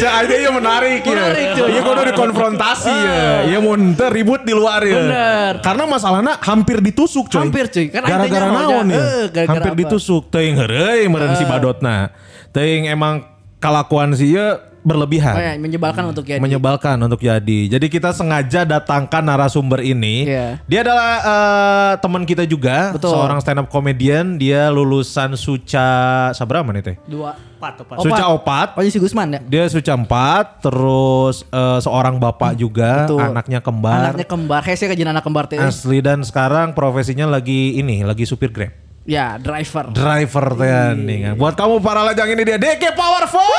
[0.00, 1.12] Cek aja ya menarik ya.
[1.12, 1.68] Menarik, cuy.
[1.68, 3.52] Iya kudu dikonfrontasi ya.
[3.52, 4.96] Iya mau ente ribut di luar ya.
[4.96, 5.52] Bener.
[5.60, 7.44] Karena masalahnya hampir ditusuk coy.
[7.44, 7.92] Hampir, cuy.
[7.92, 8.96] Kan Gara-gara naon ya.
[8.96, 9.80] eh, gara-gara hampir apa?
[9.84, 10.32] ditusuk.
[10.32, 12.16] Teuing heureuy meureun si Badotna.
[12.48, 13.28] Teuing emang
[13.60, 16.42] kelakuan sih ya berlebihan Oh ya, menyebalkan untuk Yadi.
[16.42, 17.70] menyebalkan untuk Yadi.
[17.70, 20.26] Jadi kita sengaja datangkan narasumber ini.
[20.26, 20.58] Iya.
[20.66, 23.14] Dia adalah eh, teman kita juga, Betul.
[23.14, 24.36] seorang stand up comedian.
[24.36, 26.96] Dia lulusan Suca sabrama nih teh?
[27.06, 27.32] Dua.
[27.62, 28.02] Pat, pat.
[28.02, 28.68] Suca Opat.
[28.74, 29.40] Oh si Gusman ya?
[29.46, 33.22] Dia Suca 4, terus eh, seorang bapak juga, Betul.
[33.22, 34.10] anaknya kembar.
[34.10, 34.60] Anaknya kembar.
[34.66, 35.62] Kayak saya kajian anak kembar teh.
[35.62, 38.74] Asli dan sekarang profesinya lagi ini, lagi supir Grab.
[39.02, 39.90] Ya, driver.
[39.90, 41.34] Driver teh nih.
[41.34, 43.50] Buat kamu para lajang ini dia DK Powerful.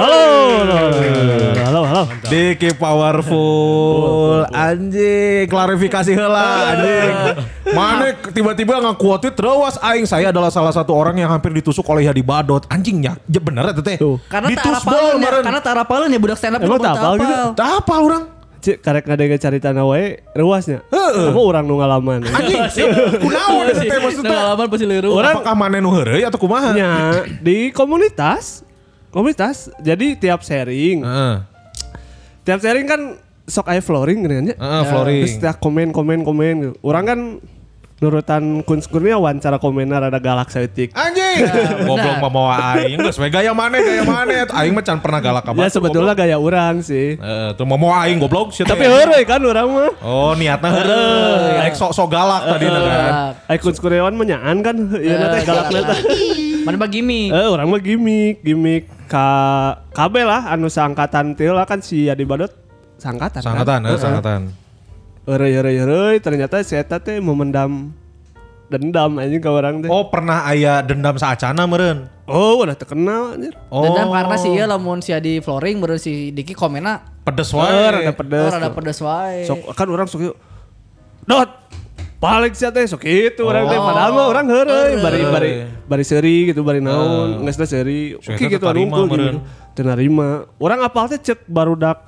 [0.00, 0.24] Halo,
[0.64, 0.88] halo,
[1.52, 2.02] halo, halo.
[2.24, 4.48] DK Powerful.
[4.48, 7.12] Anjing, klarifikasi heula anjing.
[7.76, 12.24] Mana tiba-tiba ngakuatin terus aing saya adalah salah satu orang yang hampir ditusuk oleh Hadi
[12.24, 12.64] Badot.
[12.72, 14.00] Anjingnya, ya bener eta teh.
[14.32, 17.36] Karena apalin ya, karena tak apalin ya budak stand up Emang itu tak apal gitu?
[17.52, 18.39] Tah apa orang?
[18.60, 20.84] Cik, karek ngadenge carita wae rewasnya.
[20.92, 21.32] Heeh.
[21.32, 22.20] Kamu orang nu ngalaman.
[22.28, 22.60] Anjing,
[23.24, 24.30] kunaon eta teh maksudnya?
[24.36, 25.10] Pengalaman pasti liru.
[25.16, 26.76] Orang- Apakah mana nu heureuy atau kumaha?
[26.76, 28.60] Nya, di komunitas.
[29.08, 29.72] Komunitas.
[29.80, 31.34] Jadi tiap sharing, Heeh.
[32.44, 33.00] tiap sharing kan
[33.48, 34.54] sok aya flooring gini nya.
[34.54, 35.24] Heeh, flooring.
[35.24, 36.72] Terus tiap komen komen komen gitu.
[36.84, 37.20] Orang kan
[38.00, 40.92] nurutan Kun Kurniawan cara komennya rada galak saeutik.
[40.92, 41.19] Anjing,
[41.82, 45.42] goblok mah mau aing geus we gaya mana gaya mana aing mah can pernah galak
[45.42, 47.14] ka Ya sebetulnya gaya orang sih.
[47.14, 47.26] goblok.
[47.26, 48.88] Heeh, tuh mau mau aing goblok sia Tapi teh.
[48.88, 49.90] heureuy kan orang mah.
[50.00, 51.54] Oh, niatna heureuy.
[51.60, 53.36] Aing sok-sok galak tadi kan.
[53.44, 54.76] Ai Kun Kurniawan menyaan kan.
[54.92, 55.94] Iya Eh, teh galak nata.
[56.60, 57.30] Mana bagi gimmick?
[57.30, 59.26] Eh orang mah gimmick, gimmick ka
[59.90, 62.52] KB lah anu sangkatan teh lah kan si Adi Badot
[62.96, 63.40] sangkatan.
[63.40, 63.88] Sangkatan, kan?
[63.88, 64.40] eh, sangkatan.
[65.22, 67.92] Heureuy heureuy heureuy ternyata si eta teh memendam
[68.70, 69.90] dendam anjing ke orang teh.
[69.90, 72.06] Oh, pernah aya dendam saacana meureun.
[72.24, 73.58] Oh, udah terkenal anjir.
[73.68, 77.58] Oh, Dendam karena si ieu lamun si di flooring baru si Diki komenna pedes Eh,
[77.58, 77.90] wae.
[77.90, 78.50] rada oh, pedes.
[78.54, 79.42] rada pedes wae.
[79.44, 80.36] Sok kan orang sok yuk.
[81.26, 81.50] Dot.
[82.20, 83.86] Balik sih teh sok itu orang teh Oh.
[83.86, 85.50] padahal mah orang heureuy bari bari
[85.88, 88.14] bari seuri gitu bari naon geus da seuri.
[88.14, 89.40] Oke teh gitu anu gitu.
[89.74, 90.46] Teu narima.
[90.60, 91.98] Orang apal teh cek barudak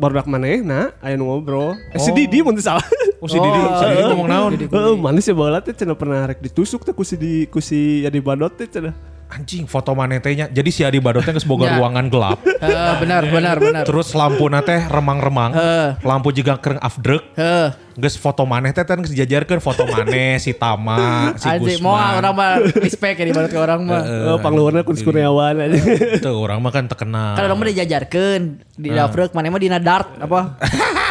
[0.00, 1.76] barudak manehna aya nu ngobrol.
[1.92, 2.84] Eh si Didi mun salah.
[3.22, 4.52] Oh, si Didi, si Didi ngomong naon?
[4.58, 8.02] Heeh, manis ya baheula teh cenah pernah rek ditusuk teh ku si di ku si
[8.02, 9.11] Adi Badot teh cenah.
[9.32, 10.44] Anjing, foto mana tehnya.
[10.52, 11.80] Jadi si Adi Badotnya geus boga Ya.
[11.80, 12.44] ruangan gelap.
[12.44, 13.84] Heeh, benar benar benar.
[13.88, 15.56] Terus lampu teh remang-remang.
[15.56, 15.88] Heeh.
[16.04, 17.32] Lampu juga kereng afdrek.
[17.32, 17.72] Heeh.
[17.96, 22.20] Geus foto maneh teh kan geus dijajarkeun foto maneh si Tama, si Anjing mau Gusman.
[22.20, 24.00] orang mah respect ya dibanding ke orang mah.
[24.04, 25.80] Eh pangluarna Kun Kurniawan aja.
[26.20, 27.32] Tuh orang mah kan terkenal.
[27.36, 28.42] Kan orang mah dijajarkeun
[28.76, 30.60] di dafrek mana mah dina dart apa?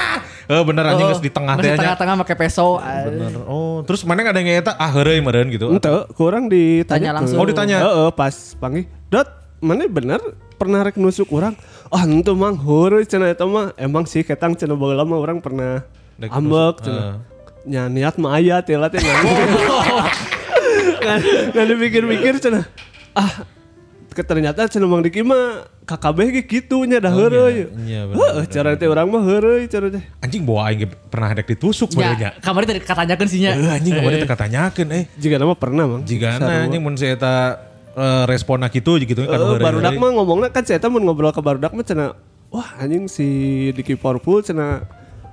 [0.52, 2.84] Eh bener anjing geus di tengah teh di tengah-tengah make peso.
[2.84, 3.32] Bener.
[3.48, 5.72] Oh, terus mana ada yang ngeta ah heureuy meureun gitu.
[5.72, 7.40] Ente, kurang ditanya Tanya langsung.
[7.40, 7.78] Oh, ditanya.
[7.80, 8.92] Heeh, pas panggil.
[9.08, 9.32] Dot,
[9.64, 10.20] mana bener
[10.60, 11.56] pernah rek nusuk orang?
[11.88, 13.72] Ah, itu mang heureuy cenah eta mah.
[13.80, 15.88] Emang sih ketang cenah baheula mah orang pernah
[16.20, 17.24] ambek nusuk, cenah.
[17.64, 19.00] Nya niat mah aya teh lah teh
[21.56, 22.68] Nggak dipikir-pikir cenah.
[23.16, 23.48] Ah,
[24.12, 27.72] ternyata cenah Mang Diki mah KKB ge kitu nya dah heureuy.
[27.88, 30.04] iya, bener, Heeh, cara teh urang mah heureuy cara teh.
[30.20, 32.36] Anjing bawa aing pernah ada ditusuk bae nya.
[32.36, 33.56] Ya, kamarnya tadi katanyakeun sih nya.
[33.56, 35.04] Eh anjing kemarin teh katanyakeun eh.
[35.16, 36.04] Jika nama pernah mang.
[36.04, 36.68] Jika Sarua.
[36.68, 37.56] anjing mun si eta
[37.96, 39.64] eh, responna kitu gitu kan Eh, heureuy.
[39.64, 42.12] barudak mah ngomongnya kan saya mun ngobrol ke barudak mah cenah
[42.52, 43.28] wah anjing si
[43.72, 44.84] Diki Powerful cenah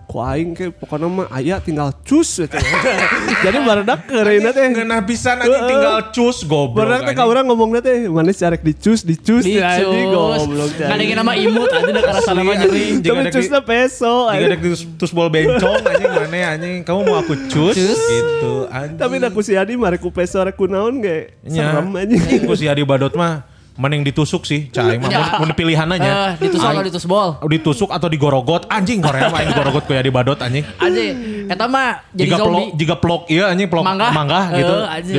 [0.08, 2.56] ku aing ke pokoknya mah aya tinggal cus cenah.
[3.44, 6.80] jadi barudak kereuna teh Ngeunah pisan anjing tinggal cus goblok.
[6.80, 7.28] barudak teh ka anjing.
[7.28, 9.60] urang ngomongna teh mana carek dicus dicus Dicus.
[9.60, 13.04] anjing goblok yang nama imut aja udah karena sana mah nyeri.
[13.04, 14.48] Tapi cusna di- peso anjing.
[14.48, 14.56] ada
[14.96, 18.00] tus, bol bencong anjing mana anjing kamu mau aku cus, Cus.
[18.00, 18.96] gitu anjing.
[18.96, 21.76] tapi dah ku si Adi ku peso rek ku naon ge Nya.
[21.76, 25.38] serem anjing Ku si Adi Badot mah mending ditusuk sih, cai mah Ya.
[25.38, 26.34] mun pilihan aja.
[26.34, 27.28] Eh, ditusuk atau ditusbol.
[27.46, 30.66] ditusuk atau digorogot anjing Korea mah aing digorogot ku Adi Badot anjing.
[30.76, 31.14] Anjing,
[31.46, 32.68] eta mah jadi Jika pelok, zombie.
[32.76, 34.08] jika pelok iya anjing pelok Mangga.
[34.10, 34.74] mangga gitu.
[34.74, 35.16] Eh, anjing.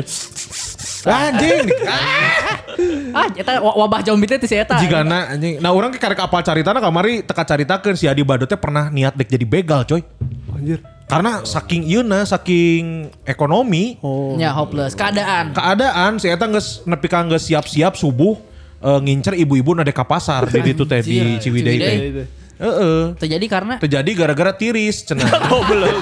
[1.01, 1.65] Anjing.
[3.09, 4.75] Ah, eta wa- wabah zombie teh ti si eta.
[4.77, 5.57] Jika na anjing.
[5.57, 9.15] Nah orang ke karek apal caritana kamari teka caritakeun si Adi Badot teh pernah niat
[9.15, 10.03] dek jadi begal coy.
[10.51, 14.93] anjir Karena saking ieu na saking ekonomi oh Ya hopeless.
[14.93, 15.51] Keadaan.
[15.51, 18.37] keadaan si eta geus nepi ka geus siap-siap subuh
[18.83, 21.97] eh, ngincer ibu-ibu nade ka pasar di ditu teh di Ciwidey teh.
[22.59, 23.15] Heeh.
[23.15, 25.31] Terjadi karena Terjadi gara-gara tiris cenah.
[25.71, 25.95] belum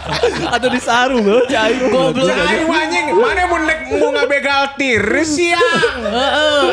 [0.58, 2.26] atau di sarung loh cai Goblok.
[2.26, 5.62] Cai anjing, mana mun nek mau ngabegal tiris siang.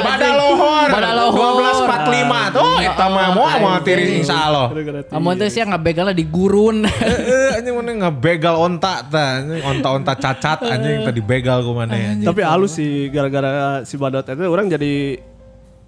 [0.01, 0.89] Bada lohor.
[0.89, 1.61] Bada lohor.
[1.85, 4.67] 1245 tuh eta mah mau mau tiris insyaallah.
[5.13, 6.89] Amun teh sia ngabegalna di gurun.
[6.89, 12.25] Heeh, anjing mana ngabegal onta tah, onta-onta cacat anjing tadi begal ku mana anjing.
[12.25, 15.21] Tapi halus sih gara-gara si Badot itu orang jadi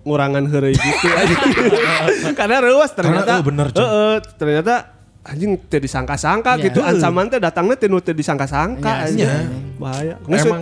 [0.03, 1.07] ngurangan heureuy gitu.
[2.39, 3.25] Karena reuas ternyata.
[3.25, 3.81] Karena, eh, bener, Cun.
[3.83, 4.75] Heeh, ternyata
[5.19, 6.63] anjing teu disangka-sangka Iya.
[6.71, 6.79] gitu.
[6.81, 9.29] Ancaman teh datangnya teh nu teu disangka-sangka Iya, anjing.
[9.77, 10.15] Bahaya.
[10.23, 10.59] Emang-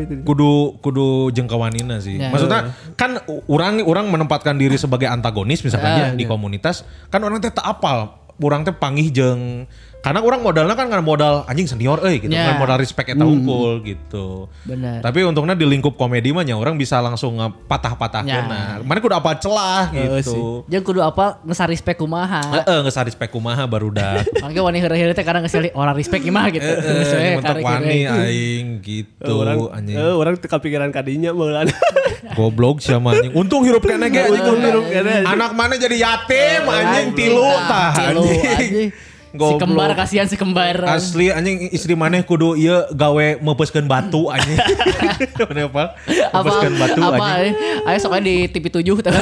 [0.00, 0.14] itu.
[0.24, 2.18] kudu kudu jengkawanina sih.
[2.18, 2.32] Ya.
[2.32, 7.38] Maksudnya kan orang orang menempatkan diri sebagai antagonis misalkan Ah, ya di komunitas kan orang
[7.38, 8.16] teh tak apal.
[8.40, 9.68] Orang teh panggih jeung
[10.00, 12.52] karena orang modalnya kan kan modal anjing senior eh gitu Ya.
[12.52, 14.48] kan modal respect eta unggul gitu.
[14.64, 15.04] Bener.
[15.04, 17.36] Tapi untungnya di lingkup komedi mah orang bisa langsung
[17.68, 18.40] patah-patah Ya.
[18.40, 18.62] kena.
[18.80, 20.64] Mana kudu apa celah gitu.
[20.72, 22.40] Jangan kudu apa ngesar respect kumaha.
[22.64, 24.24] Heeh, geus respect kumaha baru dah.
[24.42, 26.64] Makanya wani heureuh teh kadang ngeseli orang respect gimana gitu.
[26.64, 29.96] Geus we, Eh, mentok wani aing gitu orang anjing.
[30.00, 31.68] eh, orang teu kepikiran kadinya meulan.
[32.40, 33.36] Goblok siapa anjing.
[33.36, 34.64] Untung hirup kene ge anjing.
[34.64, 35.28] Hirup kene.
[35.28, 38.88] Anak mana jadi yatim anjing tilu tah Tilu, anjing.
[39.30, 39.38] Anjing.
[39.38, 39.62] Si Goblok.
[39.62, 40.76] kembar kasihan si kembar.
[40.86, 44.58] Asli anjing istri maneh kudu ieu gawe meupeskeun batu anjing.
[45.50, 45.94] Bener apa?
[45.94, 47.54] apa Meupeskeun batu apa anjing.
[47.86, 49.12] ayo soknya di TV 7 tuh.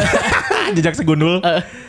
[0.77, 1.45] Jejak segundul.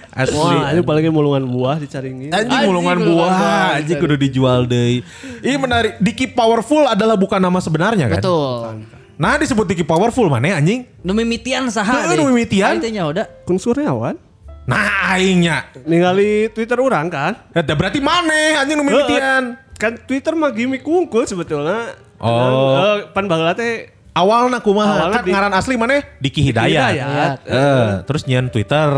[0.10, 0.36] Asli.
[0.36, 2.34] Wah, ini paling mulungan buah dicaringin.
[2.34, 3.77] Anjing Anjing, mulungan buah, buah.
[3.79, 5.05] anjing kudu dijual deui.
[5.45, 6.01] Ini menarik.
[6.01, 8.19] Diki Powerful adalah bukan nama sebenarnya kan?
[8.19, 8.84] Betul.
[9.19, 10.88] Nah disebut Diki Powerful mana anjing?
[11.03, 12.23] Nu mimitian saha deh.
[12.23, 12.79] mimitian.
[12.79, 13.27] Aing teh udah.
[13.43, 14.29] Kun Suryawan
[14.69, 15.58] Nah aingnya.
[15.84, 17.34] ningali Twitter orang kan.
[17.49, 19.58] Eta berarti mana anjing nu mimitian?
[19.75, 21.97] Kan Twitter mah gimmick kungkul sebetulnya.
[22.19, 22.99] Oh.
[22.99, 25.15] Eh, pan baheula teh Awalna kumaha?
[25.15, 26.03] Kan di- ngaran asli mana?
[26.19, 26.91] Diki Hidayat.
[26.91, 27.38] Hidayat.
[27.47, 28.89] Eh, terus nyian Twitter.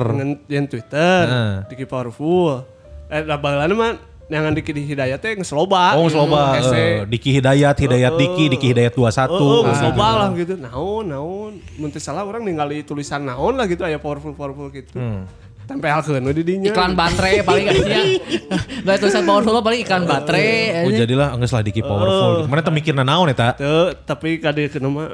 [0.49, 1.53] yang Twitter, Heeh.
[1.69, 2.65] Diki Powerful.
[3.05, 3.91] Eh, lah baheula mah
[4.31, 5.93] yang Diki di Hidayat teh geus loba.
[5.93, 6.57] Oh, loba.
[6.57, 6.73] Hese.
[6.73, 9.37] Eh, Diki Hidayat, Hidayat Diki, Diki Hidayat 21.
[9.37, 9.85] Oh, geus Ah.
[9.91, 10.55] loba lah gitu.
[10.57, 11.53] Naon, naon.
[11.77, 14.97] Mun salah orang ningali tulisan naon lah gitu aya powerful powerful gitu.
[14.97, 15.27] Hmm.
[15.67, 16.69] Tempelkeun we di dinya.
[16.69, 18.03] Iklan baterai paling gak sih ya.
[18.87, 20.83] Gak tulisan powerful paling iklan baterai.
[20.83, 22.45] Oh jadilah geus lah Diki Powerful.
[22.45, 23.55] Mana teu mikirna naon eta?
[23.55, 25.07] Teu, tapi kade kena mah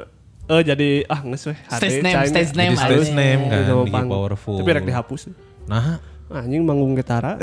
[0.48, 1.54] eh jadi ah geus we.
[1.68, 2.74] Stage name, stage name.
[2.74, 3.16] Jadi stage anjing.
[3.16, 4.56] name kan Gitu, Diki pang- Powerful.
[4.58, 5.20] Tapi rek dihapus.
[5.68, 7.40] Nah, Anjing manggung getara.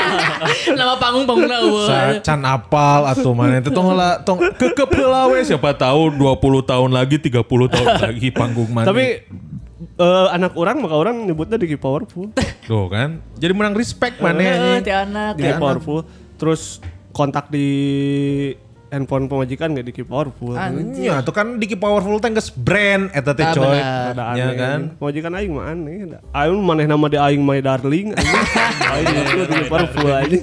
[0.78, 5.46] Nama panggung panggung Sa can apal atau mana itu tong lah tong kekep heula we
[5.46, 6.34] siapa tahu 20
[6.66, 8.90] tahun lagi 30 tahun lagi panggung mana.
[8.90, 9.22] tapi
[9.78, 12.34] eh, anak orang maka orang nyebutnya Diki Powerful.
[12.64, 14.80] tuh kan jadi menang respect mana Eh, anjing.
[14.82, 15.32] ti anak.
[15.34, 15.98] Diki Powerful.
[16.36, 16.78] Terus
[17.10, 17.66] kontak di
[18.88, 20.56] handphone pemajikan gak Diki Powerful.
[20.94, 23.76] Iya, tuh kan Diki Powerful teh geus brand eta teh Ah, coy.
[23.76, 24.80] Ya aneh kan?
[24.96, 25.94] Pemajikan aing mah aneh.
[26.30, 28.12] Aing maneh nama di aing my darling.
[28.92, 30.42] Aing aing itu Diki Powerful aing.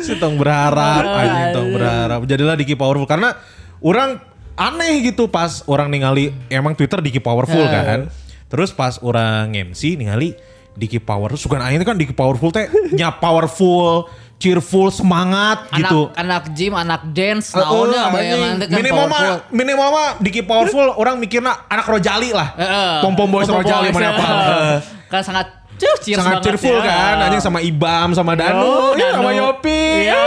[0.00, 2.20] Si tong berharap, anjing tong berharap.
[2.24, 3.36] Jadilah Diki Powerful karena
[3.78, 4.20] orang
[4.54, 8.08] aneh gitu pas orang ningali emang Twitter Diki Powerful kan.
[8.50, 10.34] Terus pas orang MC ningali
[10.70, 12.66] Diki Powerful, suka aing itu kan Diki Powerful teh
[12.98, 16.00] nya powerful, cheerful, semangat Anak, gitu.
[16.12, 20.90] anak gym, anak dance, Heeh, naonnya bayangan teh kan minimal mah minimal mah Diki Powerful
[20.92, 22.54] orang mikirnya anak Rojali lah.
[22.54, 22.92] Heeh.
[23.00, 24.26] Pom pom boys Pom-pom Rojali boys, mana apa.
[24.26, 24.76] heeh.
[25.06, 26.84] Kan sangat cuh, cheers sangat cheerful ya.
[26.84, 29.38] kan anjing sama Ibam sama Danu, Oh, Ih, sama Danu.
[29.48, 30.22] Yopi Iya.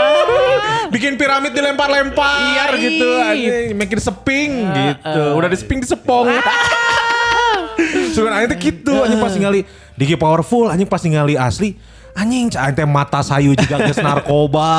[0.86, 6.26] bikin piramid dilempar-lempar Iya, gitu anjing bikin seping gitu udah di seping di sepong
[8.14, 9.60] Sugan anjing teh gitu anjing pas ningali
[9.98, 11.74] Diki Powerful anjing pas ningali asli
[12.14, 14.70] anjing cah teh mata sayu juga geus narkoba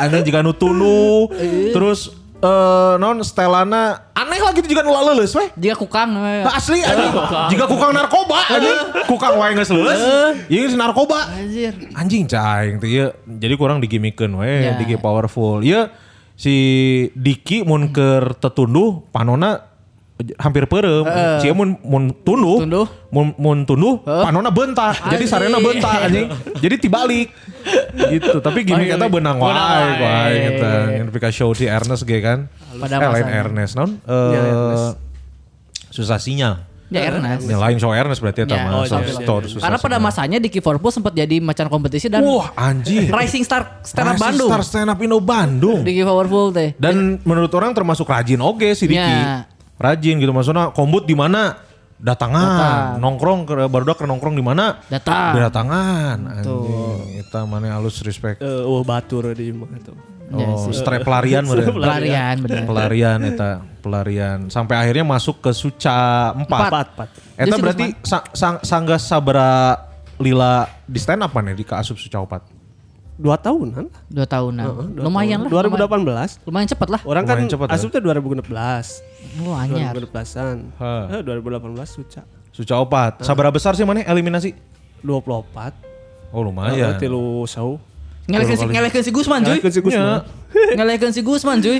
[0.00, 1.28] anjing juga nu tunu
[1.76, 2.08] terus
[2.42, 6.10] eh non stelana aneh lah gitu juga nu leuleus weh Dia kukang.
[6.18, 6.42] we.
[6.42, 7.12] Nah, asli anjing.
[7.54, 8.78] Jika kukang narkoba anjing.
[9.06, 10.02] Kukang wae geus leuleus.
[10.50, 11.30] Ieu geus narkoba.
[11.38, 11.70] Anjir.
[11.94, 13.06] Anjing caing teh ieu.
[13.28, 14.74] Jadi kurang digimikeun we Ya.
[14.74, 15.62] Diki powerful.
[15.62, 15.86] Ieu
[16.34, 16.54] si
[17.14, 19.71] Diki mun keur tetunduh panona
[20.36, 21.04] hampir peureum.
[21.38, 22.86] Si mun mun tunduh, Tunduh.
[23.08, 25.02] mun mun tunduh panona bentak.
[25.08, 26.28] Jadi sarena bentak anjing.
[26.58, 27.28] Jadi tibalik.
[28.08, 28.38] gitu.
[28.38, 29.54] Tapi gimmick eta beunang wae
[29.96, 30.36] wae.
[31.00, 32.46] Nepi ka show si Ernest ge kan.
[32.72, 33.40] Pada eh, lain masanya.
[33.40, 33.90] Ernest non.
[34.02, 34.86] Ya, Eh Ernest.
[35.88, 36.54] susah sinyal.
[36.88, 37.48] Ya Ernest.
[37.48, 38.62] Yang lain show Ernest berarti eta Ya.
[38.62, 38.72] mah.
[38.74, 39.48] Oh, So- iya, iya, so- iya.
[39.48, 43.08] susah Karena pada masanya di Liverpool sempat jadi macan kompetisi dan Wah anjing.
[43.08, 44.50] Rising Star Stand Up Rising Bandung.
[44.50, 45.80] Star Stand Up Indo Bandung.
[45.80, 46.76] Di Liverpool teh.
[46.76, 49.00] Dan menurut orang termasuk rajin oke si Diki.
[49.00, 49.48] Ya.
[49.82, 51.58] Rajin gitu maksudnya kombut di mana?
[52.02, 54.82] Datangan, nongkrong ke baru ke nongkrong di mana?
[54.86, 55.38] Datang.
[55.38, 56.16] Datangan.
[56.34, 58.42] Anjing, eta mana halus respect.
[58.42, 59.94] Eh, oh batur di itu.
[60.28, 60.74] Ya Oh, sih.
[60.74, 61.70] strap pelarian bener.
[61.70, 62.64] Pelarian bener.
[62.64, 66.42] pelarian eta pelarian sampai akhirnya masuk ke Suca 4.
[66.42, 67.08] Empat, empat.
[67.36, 69.76] Eta Dia sih berarti sa sang sangga sabara
[70.16, 72.50] lila di stand up mana di Kaasup Suca 4.
[73.14, 73.86] Dua tahunan.
[74.08, 74.64] Dua tahunan.
[74.64, 75.70] Heeh, dua lumayan tahun.
[75.70, 75.86] lah.
[75.86, 76.48] 2018.
[76.48, 77.00] Lumayan cepet lah.
[77.04, 77.74] Orang kan Lumayan cepet ya?
[77.76, 78.50] asupnya 2016.
[79.40, 79.94] Oh, anyar.
[79.96, 80.56] 2016-an.
[80.76, 81.04] Hah.
[81.10, 82.22] Eh, 2018 Suca.
[82.52, 83.24] Suca 4.
[83.24, 84.52] Sabara besar sih mana eliminasi?
[85.00, 85.72] 24.
[86.32, 86.96] Oh lumayan.
[86.96, 87.76] Berarti lu sau.
[88.24, 89.58] Ngelekin si, ngelekin si Gusman cuy.
[89.58, 90.20] Ngelekin si Gusman.
[90.52, 91.78] Ngelekin si Gusman cuy.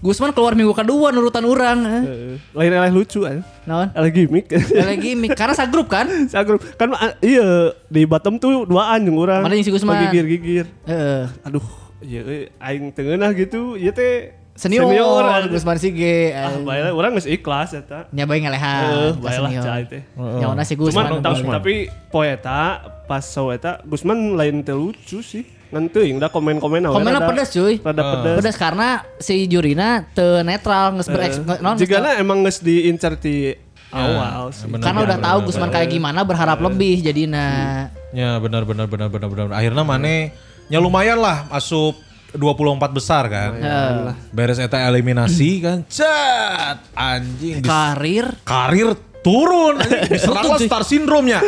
[0.00, 1.78] Gusman keluar minggu kedua nurutan orang.
[1.84, 2.02] eh.
[2.04, 3.44] Eh, Lain-lain lucu kan.
[3.68, 3.92] Naon?
[3.92, 4.48] Eleh gimmick.
[4.48, 5.30] Ngelekin gimmick.
[5.36, 6.08] Karena sagrup kan.
[6.24, 9.44] Sagrup kan ah, iya di bottom tuh duaan yang orang.
[9.44, 10.08] Mana yang si Gusman?
[10.08, 10.64] Gigir-gigir.
[10.88, 11.28] Heeh.
[11.44, 11.64] Aduh,
[12.00, 13.76] iya eh, aing tengenah gitu.
[13.76, 15.48] Iya teh Senior, senior.
[15.48, 16.36] Gusman Sige.
[16.36, 18.04] Ah, baiklah orang geus ikhlas eta.
[18.12, 18.82] Nyabai ngelehan.
[18.84, 19.64] Eh, ke baiklah senior.
[19.64, 20.02] cai teh.
[20.20, 21.06] Nyawana si Cuman Gusman.
[21.24, 21.74] tapi, tapi
[22.12, 22.60] poeta
[23.08, 25.44] pas sau eta Gusman lain teh lucu sih.
[25.70, 27.78] ngan teuing da komen-komen awe Komennya pedas cuy.
[27.78, 28.36] Rada pedas.
[28.42, 33.54] Pedas karena si jurina te netral nges bereks non Jika emang geus diincar ti
[33.94, 34.66] awal sih.
[34.66, 37.86] karena udah tahu Gusman kayak gimana berharap lebih jadinya.
[38.10, 39.46] Ya benar benar benar benar benar.
[39.54, 40.34] Akhirnya Mane
[40.66, 41.94] ya lumayan lah masuk
[42.34, 43.50] 24 besar kan.
[43.58, 44.14] Ya.
[44.30, 45.78] Beres eta eliminasi kan.
[45.90, 50.10] Cet anjing Karir karir turun anjing.
[50.16, 51.40] diserang lah star syndrome-nya.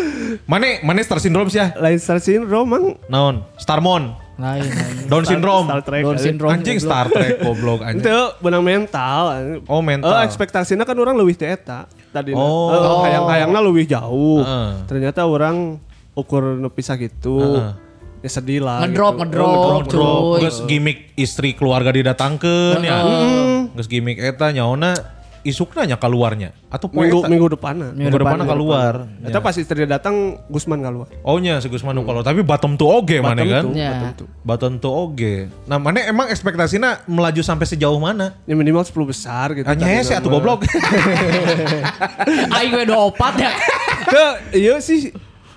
[0.44, 1.72] Mane Mane star syndrome sih ya.
[1.78, 3.36] Lain Star Syndrome mang Naon?
[3.56, 4.18] Starmon.
[4.40, 4.94] lain lain.
[5.12, 5.66] Down syndrome.
[5.68, 6.02] Star Trek.
[6.02, 6.52] Down syndrome.
[6.56, 8.02] Anjing Star Trek goblok anjing.
[8.02, 9.22] Itu benang mental.
[9.68, 10.18] Oh, mental.
[10.18, 11.86] Eh, ekspektasinya kan orang lebih eta.
[12.12, 12.72] Tadi Oh.
[12.72, 13.00] oh.
[13.04, 14.40] hayang-hayangnya lebih jauh.
[14.40, 14.84] Heeh.
[14.88, 15.80] Ternyata orang
[16.16, 17.36] ukur nepi gitu.
[17.40, 17.91] Heeh.
[18.22, 18.86] Ya sedih lah.
[18.86, 19.22] Ngedrop, gitu.
[19.26, 20.46] ngedrop, Oh, cuy.
[20.46, 22.98] Geus gimmick istri keluarga didatangkeun ya.
[23.74, 24.94] Geus gimmick eta nyaona
[25.42, 27.26] isukna nya keluarnya atau poe Minggu eta?
[27.26, 27.90] minggu depanna.
[27.90, 29.10] minggu depan keluar.
[29.26, 31.10] Eta pas istri datang Gusman keluar.
[31.26, 33.74] Oh nya si Gusman nu keluar tapi bottom to oge mana kan?
[33.74, 33.90] Ya.
[33.90, 34.26] bottom tuh.
[34.46, 35.50] Bottom to oge.
[35.66, 38.38] Nah mana emang ekspektasinya melaju sampai sejauh mana?
[38.46, 39.66] Ya minimal 10 besar gitu.
[39.66, 40.62] Hanya sih atuh goblok.
[42.54, 43.50] Aing gue opat ya.
[44.54, 45.10] Iya sih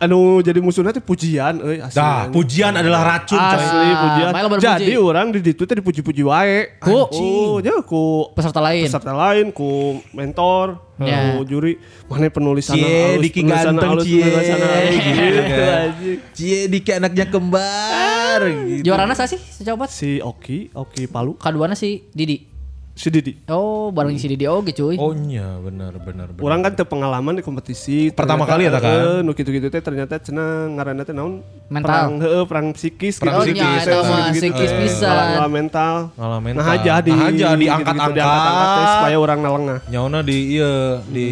[0.05, 1.97] anu jadi musuhnya teh pujian euy asli.
[1.97, 3.57] Dah, pujian adalah racun coy.
[3.57, 4.31] Asli pujian.
[4.31, 4.65] Malah berpuji.
[4.65, 6.79] Jadi orang di ditu teh dipuji-puji wae.
[6.79, 6.93] Ku.
[7.11, 8.85] Oh, ya ku Peserta lain.
[8.85, 11.35] peserta lain, ku mentor, Ya.
[11.35, 11.75] ku juri,
[12.07, 14.23] mana penulisan Cie, Diki ganteng cie.
[14.23, 16.17] gitu anjing.
[16.31, 18.87] Cie Diki anaknya kembar gitu.
[18.87, 19.91] Juarana sah sih secoba.
[19.91, 22.54] Si Oki, Oki Palu, Kaduana si Didi.
[22.95, 23.35] Si Didi.
[23.45, 24.95] Oh, bareng si Didi oge cuy.
[24.95, 26.39] Oh nya benar benar benar.
[26.41, 28.07] Orang kan teu pengalaman di kompetisi.
[28.09, 28.87] Pertama Ternyata, kali eta kan?
[28.89, 31.43] heueuh, nu kitu-kitu teh ternyata cenah ngaranna teh naon?
[31.67, 31.83] Mental.
[31.85, 33.59] Perang heueuh, perang psikis Perang Oh, gitu.
[33.59, 34.07] psikis, eta eta.
[34.07, 35.11] mah psikis pisan.
[35.11, 35.95] Ngalah mental.
[36.15, 36.61] Ngalah mental.
[36.63, 38.15] Nah aja di Nah aja, gitu-gitu, diangkat-angkat.
[38.15, 39.79] diangkat-angkat teh supaya orang nalengah.
[39.85, 40.73] Nyauna di iya
[41.05, 41.27] di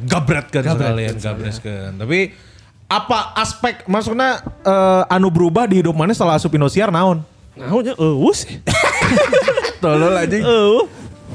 [0.00, 1.90] gabret kan sekalian gabres kan.
[1.98, 2.18] Tapi
[2.86, 7.18] apa aspek maksudnya eh, anu berubah di hidup mana setelah asup Indosiar naon?
[7.58, 8.62] Naon nya eueuh sih.
[9.84, 10.36] Tolol aja.
[10.40, 10.84] Eueuh.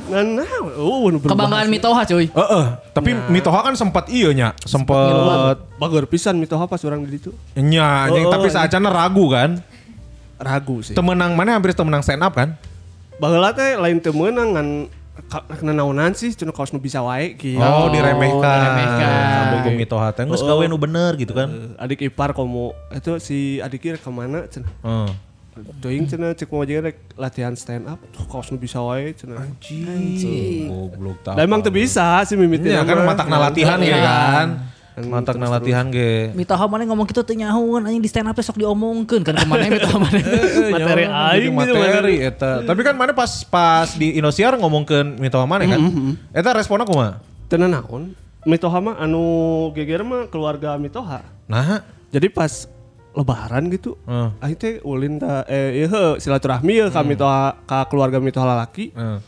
[0.09, 1.37] Nah, nu berubah.
[1.37, 2.25] Kebanggaan Mitoha cuy.
[2.33, 2.65] Heeh,
[2.97, 7.29] tapi Mitoha kan sempat iya nya, sempat Bager pisan mitoha pas orang di ditu.
[7.53, 9.61] nya anjing, Oh, tapi oh, saacana ragu kan.
[10.41, 10.97] Ragu sih.
[10.97, 12.57] Temenang mana hampir temenang stand up kan?
[13.19, 14.67] Baheula teh lain teu meunang ngan
[15.27, 17.59] ka- kena naonan sih cuma kaos nu bisa wae gitu.
[17.59, 18.39] Oh, diremehkan.
[18.39, 19.11] diremehkan.
[19.29, 21.75] Sambil ke Mitoha teh geus gawe nu bener gitu kan.
[21.75, 25.09] Adik ipar komo itu si adiknya ke mana cenah Heeh.
[25.77, 26.79] Doing cenah cek mau aja
[27.13, 29.43] latihan stand up tuh kaos nu bisa wae cenah.
[30.65, 31.35] Goblok tau.
[31.35, 34.03] Lah emang teu bisa sih mimitinya Iya kan matakna latihan ge Latihan.
[34.03, 34.47] kan.
[34.89, 36.35] Kan Matakna latihan ge.
[36.35, 39.63] Mitoha mana ngomong gitu teh nyahuan anjing di stand up sok diomongkeun kan ke mana
[39.67, 40.19] Mitoha mana.
[40.75, 42.51] materi aing gitu materi eta.
[42.63, 45.79] Tapi kan mana pas pas di Indosiar ngomongkeun Mitoha mana kan?
[46.31, 47.23] Eta responnya kumaha?
[47.47, 48.11] Tenan naon?
[48.43, 49.23] Mitoha mah anu
[49.71, 51.23] geger mah keluarga Mitoha.
[51.47, 52.65] Nah, Jadi pas
[53.19, 53.99] lebaran gitu.
[54.39, 58.95] Aing teh ulin ta eh heuh, silaturahmi ya ka Mitoha ka keluarga Mitoha lalaki.
[58.95, 59.19] heeh.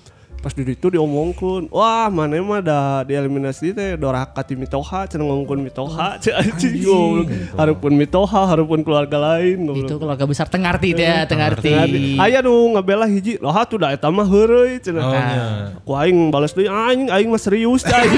[0.42, 5.62] Pas di ditu diomongkeun, wah mana mah da dieliminasi teh doraka ti Mitoha cenah ngomongkeun
[5.62, 7.30] Mitoha cek anjing goblok.
[7.54, 10.00] Harupun Mitoha, harupun keluarga lain Itu goblok.
[10.02, 12.18] keluarga besar tengarti teh ya, tengarti.
[12.18, 15.06] Aya nu ngabela hiji, loh tuh da eta mah heureuy cenah.
[15.06, 15.46] Oh, nya.
[15.86, 18.10] Ku aing balas deui aing aing mah serius cai.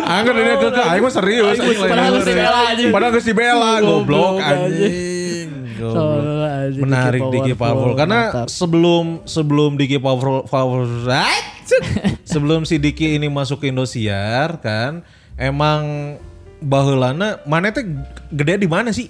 [0.00, 1.60] Angger dia ke aing mah serius.
[1.60, 2.88] aing padahal geus dibela, anjing.
[2.88, 5.13] Padahal geus dibela goblok anjing.
[5.74, 6.78] Goblok.
[6.78, 8.48] Menarik Diki Powerful karena mantap.
[8.48, 10.86] sebelum sebelum Diki Powerful, Powerful
[12.32, 15.02] sebelum si Diki ini masuk ke Indosiar kan
[15.34, 16.14] emang
[16.60, 17.84] baheulana mana teh
[18.30, 19.08] gede di mana sih?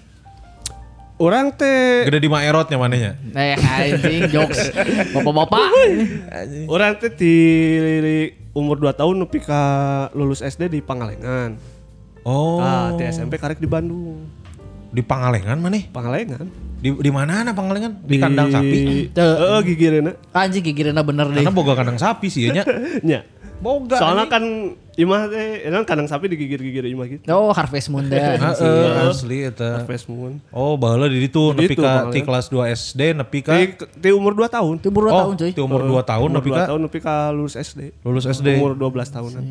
[1.15, 3.15] Orang teh Gede di Maerotnya mananya?
[3.39, 4.75] Eh anjing jokes.
[5.15, 5.63] Bapak-bapak.
[6.67, 7.35] Orang teh di
[8.51, 9.63] umur 2 tahun nepi ka
[10.11, 11.55] lulus SD di Pangalengan.
[12.25, 14.27] Oh, Ah, di SMP karek di Bandung.
[14.95, 15.83] Di Pangalengan mana?
[15.91, 16.47] Pangalengan.
[16.79, 17.99] Di di mana na Pangalengan?
[18.01, 19.11] Di kandang sapi.
[19.11, 20.13] Heeh, gigireuna.
[20.31, 21.43] Anjing gigirna bener deh.
[21.43, 22.65] Karena boga kandang sapi sih ya nya.
[23.09, 23.21] Nya.
[23.55, 23.97] Boga.
[23.97, 24.45] Soalnya kan
[24.95, 27.25] imah teh kan kandang sapi digigir-gigir imah gitu.
[27.33, 28.37] Oh Harvest Moon dah.
[28.37, 29.81] Heeh, asli eta.
[29.81, 30.39] Harvest Moon.
[30.53, 34.11] Oh, baheula di ditu Di nepi ka ti kelas 2 SD nepi ka Di, di
[34.13, 34.75] umur 2 tahun.
[34.79, 35.51] Itu baru Oh, tahun cuy.
[35.57, 37.81] di umur 2 tahun umur nepi 2 ka tahun nepi ka lulus SD.
[38.05, 38.49] lulus SD.
[38.61, 39.43] Umur 12 tahunan.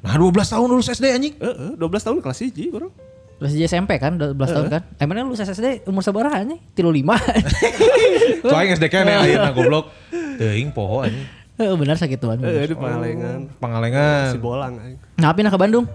[0.00, 1.34] Nah, 12 tahun lulus SD anjing.
[1.36, 2.88] Heeh, 12 tahun kelas 1 bro.
[3.36, 4.82] Terus dia SMP kan 12 tahun kan.
[4.96, 6.56] Emangnya lu SSD umur sabaraha nya?
[6.72, 8.44] 35.
[8.46, 9.92] Tuh aing SD kene ayeuna goblok.
[10.40, 11.28] Teuing poho anjing.
[11.56, 12.40] Heeh benar sakituan.
[12.40, 13.48] Heeh, di Pangalengan.
[13.60, 14.32] Pangalengan.
[14.32, 14.76] Si bolang.
[15.16, 15.88] Nah, pindah ke Bandung.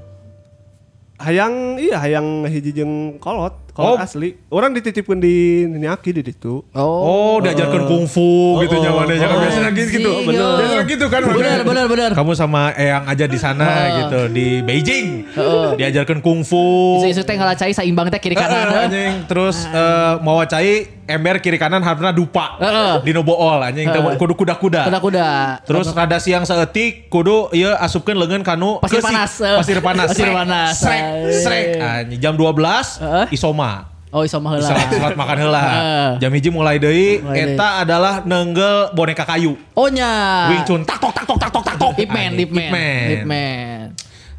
[1.22, 3.54] Hayang iya hayang hiji jeung kolot.
[3.82, 3.98] Oh.
[3.98, 4.38] asli.
[4.54, 6.62] Orang dititipkan di Niaki di itu.
[6.78, 10.12] Oh, diajarkan kungfu gitu nyamannya jangan biasanya gitu gitu.
[10.30, 10.38] Bener.
[10.38, 10.48] yo.
[10.62, 11.22] Biasanya gitu kan.
[11.26, 11.64] Bener, makanya.
[11.66, 12.10] bener, bener.
[12.14, 13.68] Kamu sama Eyang aja di sana
[14.06, 15.08] gitu di Beijing.
[15.78, 17.02] Diajarkan kungfu.
[17.02, 18.70] Isu-isu teh ngalacai saimbang teh kiri kanan.
[18.88, 22.56] anjing terus eh, mau cai ember kiri kanan harna dupa.
[22.58, 23.04] Heeh.
[23.04, 24.88] Dino bool anjing teh kudu kuda-kuda.
[24.88, 25.28] Kuda-kuda.
[25.68, 29.32] Terus rada siang seetik kudu ieu asupkeun leungeun kanu Pasir panas.
[29.38, 30.08] Pasir panas.
[30.16, 30.80] Pasir panas.
[30.80, 31.04] Srek,
[31.44, 31.68] srek.
[31.78, 33.26] Anjing jam 12 Heeh.
[33.36, 33.92] isoma.
[34.12, 34.68] Oh, iso mah heula.
[34.76, 35.62] Salat, makan heula.
[36.20, 39.56] Jam hiji mulai deui eta adalah nenggel boneka kayu.
[39.72, 40.52] Oh nya.
[40.52, 41.96] Wing Chun tak tok tak tok tak tok tak tok.
[41.96, 42.52] Ip Man, Anjing,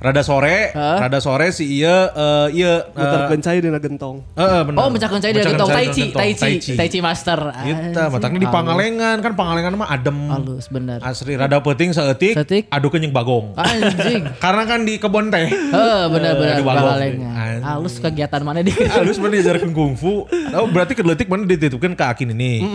[0.03, 4.27] Rada sore, rada sore si ieu eh ieu Muter eh, kencai dina gentong.
[4.35, 4.79] Heeh bener.
[4.83, 7.39] Oh, saya dia Mencahkeun gentong cai Tai dina Chi, gentong, Tai Chi, Tai Chi Master.
[7.39, 8.57] Kita Anjing, mataknya di halus.
[8.59, 10.19] Pangalengan kan Pangalengan mah adem.
[10.27, 10.99] Halus bener.
[11.07, 12.67] Asli rada penting seetik, Seetik.
[12.67, 13.55] aduh kenyang bagong.
[13.55, 14.27] Anjing.
[14.45, 15.47] Karena kan di kebon teh.
[15.47, 16.83] Heeh, bener-bener Aduh, bagong.
[16.83, 17.57] Pangalengan.
[17.63, 18.75] Halus kegiatan mana di.
[18.75, 20.27] Halus mana diajarkan kungfu.
[20.51, 22.67] Oh, berarti kedeletik mana dititipkan ke Akin ini.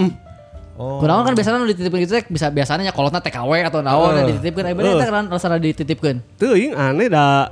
[0.77, 1.01] Oh.
[1.01, 4.37] Kunaon kan biasanya nu dititipkeun gitu teh bisa biasanya kolotna TKW atau naon Heeh.
[4.37, 4.65] dititipkeun.
[4.69, 6.21] Ai bener teh kan rasana dititipkeun.
[6.37, 7.49] Teuing aneh dah.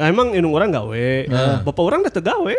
[0.00, 1.08] Emang indung orang gawe.
[1.62, 2.56] Bapak orang dah teu gawe.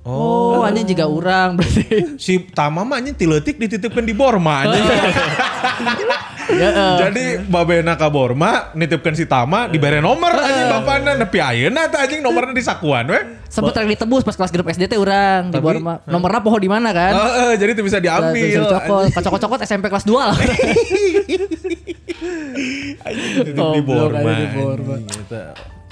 [0.00, 2.16] Oh, anjing juga urang berarti.
[2.16, 4.82] Si Tama mah anjing tiletik dititipkan di Borma anjing.
[6.50, 6.94] Heeh.
[7.00, 12.20] Jadi babena ka Borma nitipkan si Tama dibere nomor anjing bapana nepi ayeuna teh anjing
[12.20, 13.20] nomornya di sakuan we.
[13.46, 15.96] Sempet rek ditebus pas kelas grup SD teh urang di bawah rumah.
[16.04, 17.12] Nomornya poho di mana kan?
[17.12, 18.34] Heeh, jadi itu bisa diambil.
[18.34, 19.04] Bisa dicokot.
[19.10, 20.36] Kocok-kocokot SMP kelas 2 lah.
[23.40, 24.20] Dititip di Borma.
[24.20, 24.94] Borma.
[24.94, 25.40] anjing, gitu.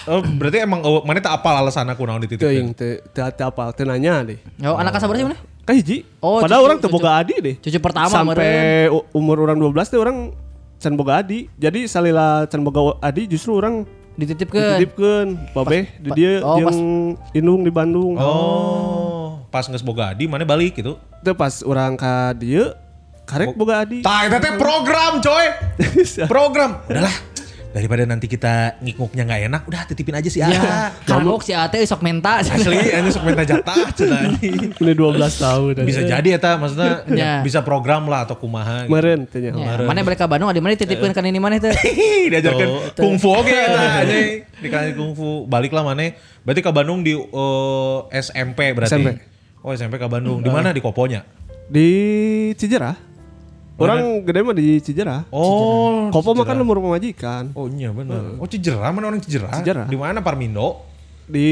[0.09, 2.73] Oh, berarti emang oh, mana tak apal alasan aku naon Teuing dititipkan.
[2.73, 4.41] teu teu teu apal teu nanya deh.
[4.57, 5.37] Yo, anak kasabar sih mana?
[5.69, 6.01] Ka hiji.
[6.25, 7.55] Oh, Padahal cucu- orang teu cucu- boga adi deh.
[7.61, 10.33] Cucu pertama Sampai umur orang 12 teh orang
[10.79, 11.51] can boga adi.
[11.59, 13.85] Jadi salila can boga adi justru orang
[14.18, 14.83] dititipkeun.
[14.83, 16.83] dititipkeun babe di dia oh, yang pas-
[17.39, 18.14] indung di Bandung.
[18.18, 20.99] Oh, pas geus boga adi mana balik gitu.
[21.22, 22.74] Itu pas orang ka dia
[23.29, 24.03] karek boga adi.
[24.03, 24.26] Tah
[24.59, 25.47] program coy.
[26.33, 26.83] program.
[26.89, 27.28] Udahlah.
[27.69, 30.89] Daripada nanti kita ngikuknya nggak enak, udah titipin aja si Ya, Aa.
[31.05, 32.41] kagok si Ate sok menta.
[32.41, 34.41] Asli, ini sok minta jatah cenah.
[34.41, 34.97] Ini 12
[35.37, 35.85] tahun.
[35.85, 37.33] Bisa jadi eta maksudnya Ya.
[37.45, 38.89] bisa program lah atau kumaha.
[38.89, 38.91] gitu.
[38.91, 39.53] Meren tanya.
[39.53, 41.77] Ya, mana mereka Bandung di mana dititipkeun kan ini mana teh?
[42.33, 44.49] Diajarkan kungfu oke eta anjing.
[44.59, 45.45] Dikasih kungfu.
[45.45, 46.09] Balik lah mana.
[46.43, 48.97] Berarti ke Bandung di eh, SMP berarti.
[48.97, 49.09] SMP.
[49.61, 50.41] Oh SMP ke Bandung.
[50.41, 51.21] Di mana di Koponya?
[51.69, 51.89] Di
[52.57, 53.08] Cijerah.
[53.79, 55.31] Orang gede mah di Cijerah.
[55.31, 56.11] Oh.
[56.11, 57.55] Kopo mah kan nomor pemajikan.
[57.55, 58.35] Oh iya benar.
[58.43, 59.62] Oh Cijerah mana orang Cijerah?
[59.62, 59.87] Cijerah.
[59.87, 60.83] Di mana Parmindo?
[61.29, 61.49] Di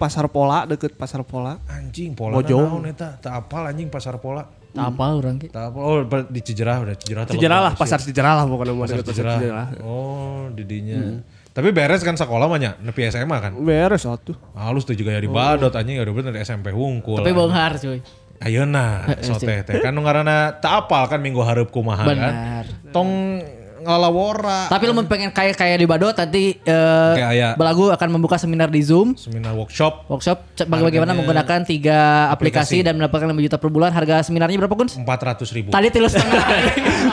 [0.00, 1.60] Pasar Pola deket Pasar Pola.
[1.68, 2.80] Anjing pola Mojong.
[2.80, 3.20] naon eta?
[3.20, 4.46] Tak apal anjing pasar pola.
[4.78, 5.50] Apa orang ki?
[5.50, 5.80] Tak apal.
[5.82, 7.22] Oh di Cijerah udah Cijerah.
[7.28, 7.72] Cijerah lah.
[7.76, 9.68] Pasar Cijerah lah pokoknya mah Pasar deket Cijerah.
[9.84, 11.20] Oh, didinya.
[11.50, 13.52] Tapi beres kan sekolah mah nya, nepi SMA kan.
[13.58, 14.38] Beres satu.
[14.54, 17.18] Halus tuh juga ya di Badot anjing ya udah bener SMP hungkul.
[17.18, 17.98] Tapi beunghar cuy.
[18.38, 22.14] Ayeuna soteh teh kan nu ngaranna tak apal kan minggu hareup kumaha kan.
[22.14, 22.64] Benar.
[22.94, 23.42] Tong
[23.82, 24.68] ngalawora.
[24.68, 27.48] Tapi lu pengen kayak kayak di Badot tadi eh Kayak aya.
[27.54, 33.30] Belagu akan membuka seminar di Zoom Seminar workshop workshop bagaimana menggunakan tiga aplikasi, dan mendapatkan
[33.30, 33.90] 5 juta per bulan.
[33.94, 34.88] Harga seminarnya berapa kun?
[34.90, 35.68] 400 ribu.
[35.70, 36.44] Tadi tilu setengah.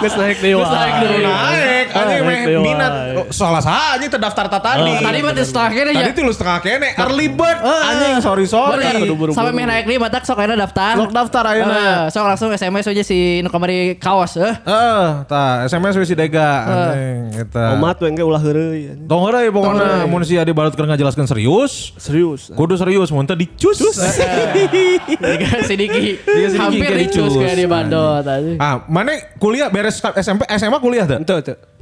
[0.01, 0.59] Geus naik deui.
[0.59, 1.23] Geus naik deui.
[1.23, 2.93] naik, anjing naik minat.
[3.15, 3.61] Oh, Salah
[3.95, 4.91] anjing terdaftar tadi.
[5.01, 6.03] Tadi mah setengah kene ya.
[6.05, 7.57] Tadi tilu setengah kene, early bird.
[7.61, 8.85] Eh, Anjing, sorry sorry.
[9.31, 10.93] Sampai main naik nih batak sok ayeuna daftar.
[10.97, 11.77] Sok daftar ayeuna.
[11.77, 14.53] Eh, sok langsung SMS aja si nu kamari kaos eh.
[14.65, 17.63] Eh, tah SMS si Dega anjing eta.
[17.75, 18.81] Omat we engke ulah heureuy.
[18.95, 19.09] anjing.
[19.09, 21.91] Tong heureuy pokona mun si Adi Balut keur ngajelaskeun serius.
[21.99, 22.53] Serius.
[22.55, 23.77] Kudu serius mun teh dicus.
[23.83, 26.19] Dia si Diki
[26.55, 28.55] Hampir kayak dicus kayak di Badot tadi.
[28.59, 31.19] ah, mana kuliah beres SMP SMA kuliah tuh?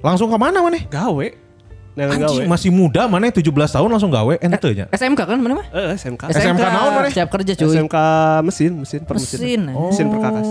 [0.03, 0.79] Langsung ke mana mana?
[0.89, 1.27] Gawe.
[1.93, 4.89] Anjing masih muda mana 17 tahun langsung gawe ente nya.
[4.89, 5.67] SMK kan mana mah?
[5.69, 6.33] Eh SMK.
[6.33, 7.07] SMK naon mana?
[7.13, 7.69] Siap kerja cuy.
[7.69, 7.95] SMK
[8.41, 9.37] mesin, mesin permesin.
[9.37, 9.61] Mesin.
[9.69, 10.49] Mesin perkakas.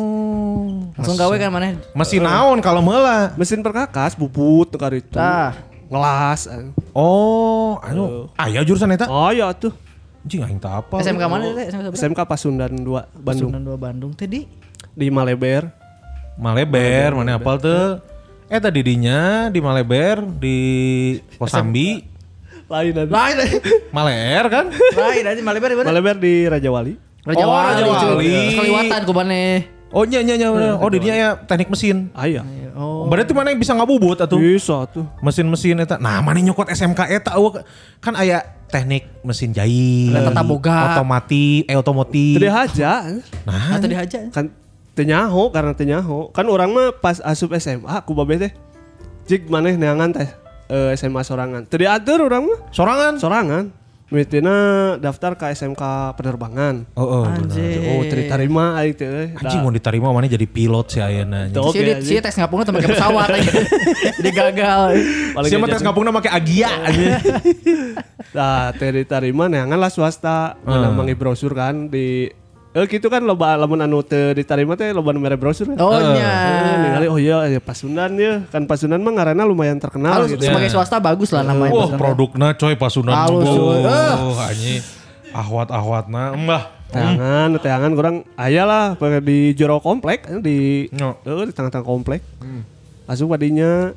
[0.93, 1.81] Langsung gawe kan mana?
[1.97, 3.33] Masih naon kalau meula.
[3.41, 5.17] Mesin perkakas bubut teu itu.
[5.17, 5.57] Tah.
[5.89, 6.49] Ngelas.
[6.93, 9.09] Oh, anu aya jurusan eta?
[9.09, 9.73] Oh iya tuh.
[10.25, 11.01] Anjing aing apa.
[11.01, 11.67] SMK mana teh?
[11.97, 13.25] SMK Pasundan 2 Bandung.
[13.25, 14.47] Pasundan 2 Bandung tadi.
[14.93, 15.73] Di Maleber.
[16.37, 18.01] Maleber, mana apal teu?
[18.49, 20.59] Eta didinya di Maleber di
[21.41, 22.05] Kosambi.
[22.69, 23.09] Lain ada.
[23.09, 23.37] Lain.
[23.93, 24.67] Maleer kan?
[24.73, 25.87] Lain aja Malebar di mana?
[25.93, 26.95] Maleber di Raja Wali.
[27.25, 27.81] Raja Oh, Wali.
[27.81, 28.07] Raja.
[28.17, 28.37] Wali.
[28.57, 29.72] Sekaliwatan ku maneh.
[29.93, 30.49] Oh nya nya nya.
[30.49, 30.81] bener.
[30.81, 32.09] Oh didinya ya teknik mesin.
[32.17, 32.41] Ah iya.
[32.73, 33.05] Oh.
[33.05, 34.41] Berarti mana yang bisa ngabubut atuh?
[34.41, 35.05] Bisa tuh.
[35.21, 36.01] mesin-mesin eta.
[36.01, 37.61] Nah, mana nyokot SMK eta eueuh.
[38.01, 38.41] kan aya
[38.73, 40.97] teknik mesin jahit, Tata boga.
[40.97, 42.41] otomotif, eh otomotif.
[42.41, 43.05] Teu haja.
[43.45, 44.33] Nah, Atau dihaja.
[44.33, 44.49] Kan
[44.97, 46.33] teu nyaho karena teu nyaho.
[46.33, 48.53] Kan orang mah pas asup SMA ku babe teh.
[49.29, 50.29] Jig maneh neangan teh
[50.73, 51.69] eh, SMA sorangan.
[51.69, 52.59] Teu diatur orang mah.
[52.73, 53.21] sorangan.
[53.21, 53.65] Sorangan.
[54.13, 54.57] Mitina
[54.97, 55.81] daftar ke SMK
[56.15, 56.85] penerbangan.
[56.93, 57.49] Oh, oh benar.
[57.49, 57.81] Anjing.
[57.89, 59.33] Oh, terima aing teh.
[59.35, 61.49] Anjing mau diterima mana jadi pilot ayeuna.
[61.49, 63.53] Si Oke, dia si tes ngapungna teman ke pesawat aja.
[64.21, 64.83] Jadi gagal.
[65.33, 65.87] Paling Siapa aja tes tuh.
[65.89, 67.13] ngapungna make Agia anjing.
[68.33, 70.57] Nah, teh diterima neangan lah swasta.
[70.63, 70.97] Mana Hmm.
[70.97, 72.33] mangi brosur kan di
[72.73, 75.69] Eh gitu kan loba lamun anu teu diterima teh loba mere brosur.
[75.77, 76.33] Oh Eh, nya.
[76.81, 78.49] ningali oh iya ya Pasundan ya.
[78.49, 80.49] Kan Pasundan mah ngaranna lumayan terkenal Halus gitu.
[80.49, 81.69] sebagai swasta bagus lah namanya.
[81.71, 83.13] Wah, produkna coy pasunan.
[83.13, 83.85] Halus, coy.
[83.85, 84.81] Oh, anjing.
[85.33, 86.63] Ahwat-ahwatna embah.
[86.89, 91.17] Teangan, teangan kurang aya lah pake di jero komplek di No.
[91.25, 92.21] eh, di tengah-tengah komplek.
[93.05, 93.93] Langsung padinya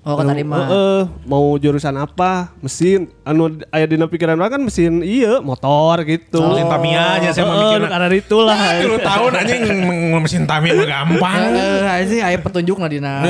[0.00, 0.56] Oh anu, keterima.
[0.56, 2.56] eh, eh, mau jurusan apa?
[2.64, 3.12] Mesin.
[3.20, 6.40] Anu aya dina pikiran orang kan mesin iya, motor gitu.
[6.40, 7.88] Mesin Tamiya nya saya mau Heeh, mikirna.
[7.92, 8.58] karena itulah.
[8.80, 9.62] Tilu tahun anjing
[10.24, 11.40] mesin Tamiya mah gampang.
[11.52, 13.20] Eh, sih aya petunjuk lah dina.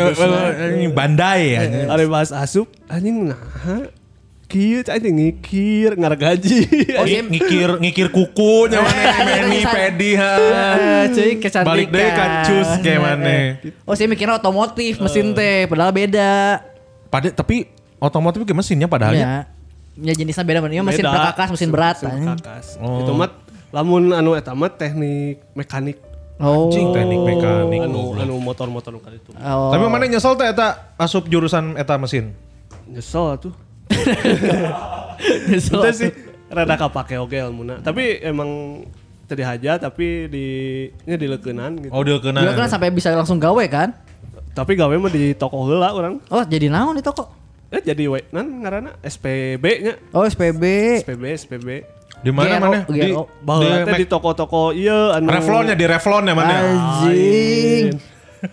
[0.95, 1.87] Bandai anjing.
[1.91, 3.41] Ada bahas asup anjing nah.
[4.51, 6.59] Kieu cai teh ngikir ngargaji.
[6.99, 7.23] Oh, Ngi- iya.
[7.23, 9.71] ngikir ngikir kuku nya mana Eh, meni bisa.
[9.71, 10.33] pedi ha.
[10.35, 11.71] Eh, cuy kecantikan.
[11.71, 13.37] Balik deh kan cus kayak mana.
[13.87, 16.67] Oh saya mikirnya otomotif mesin teh padahal beda.
[17.07, 17.71] Pada tapi
[18.03, 19.23] otomotif ke mesinnya padahal ya.
[19.23, 19.35] Ya.
[20.03, 21.97] Ya jenisnya beda Ini mesin perkakas, mesin berat.
[22.03, 22.29] Mesin anjing.
[22.35, 22.67] perkakas.
[22.83, 23.07] Oh.
[23.07, 23.31] Itu mah
[23.71, 26.03] lamun anu eta mah teknik mekanik.
[26.43, 26.67] Oh.
[26.67, 27.87] Anjing teknik mekanik.
[27.87, 29.31] Anu anu motor-motor nu itu.
[29.39, 29.71] Oh.
[29.71, 32.35] Tapi mana nyesel teh eta asup jurusan eta mesin.
[32.91, 33.55] Nyesel tuh.
[35.51, 36.11] Nyesel Itu sih
[36.51, 37.79] rada kapake oge ilmuna.
[37.85, 38.83] Tapi emang
[39.31, 40.47] tadi haja tapi di
[41.07, 41.93] nya dileukeunnan gitu.
[41.95, 42.43] Oh kena.
[42.43, 43.95] Dia kan sampai bisa langsung gawe kan?
[44.51, 46.19] Tapi gawe mah di toko heula orang.
[46.33, 47.31] Oh jadi naon di toko?
[47.71, 49.95] Eh jadi we nan ngaranna SPB nya.
[50.11, 50.63] Oh SPB.
[51.07, 51.69] SPB SPB.
[52.21, 52.79] Di mana mana?
[52.85, 56.53] Di Mek- di toko-toko iya anu Revlonnya di Revlon ya mana?
[56.53, 57.97] Anjing.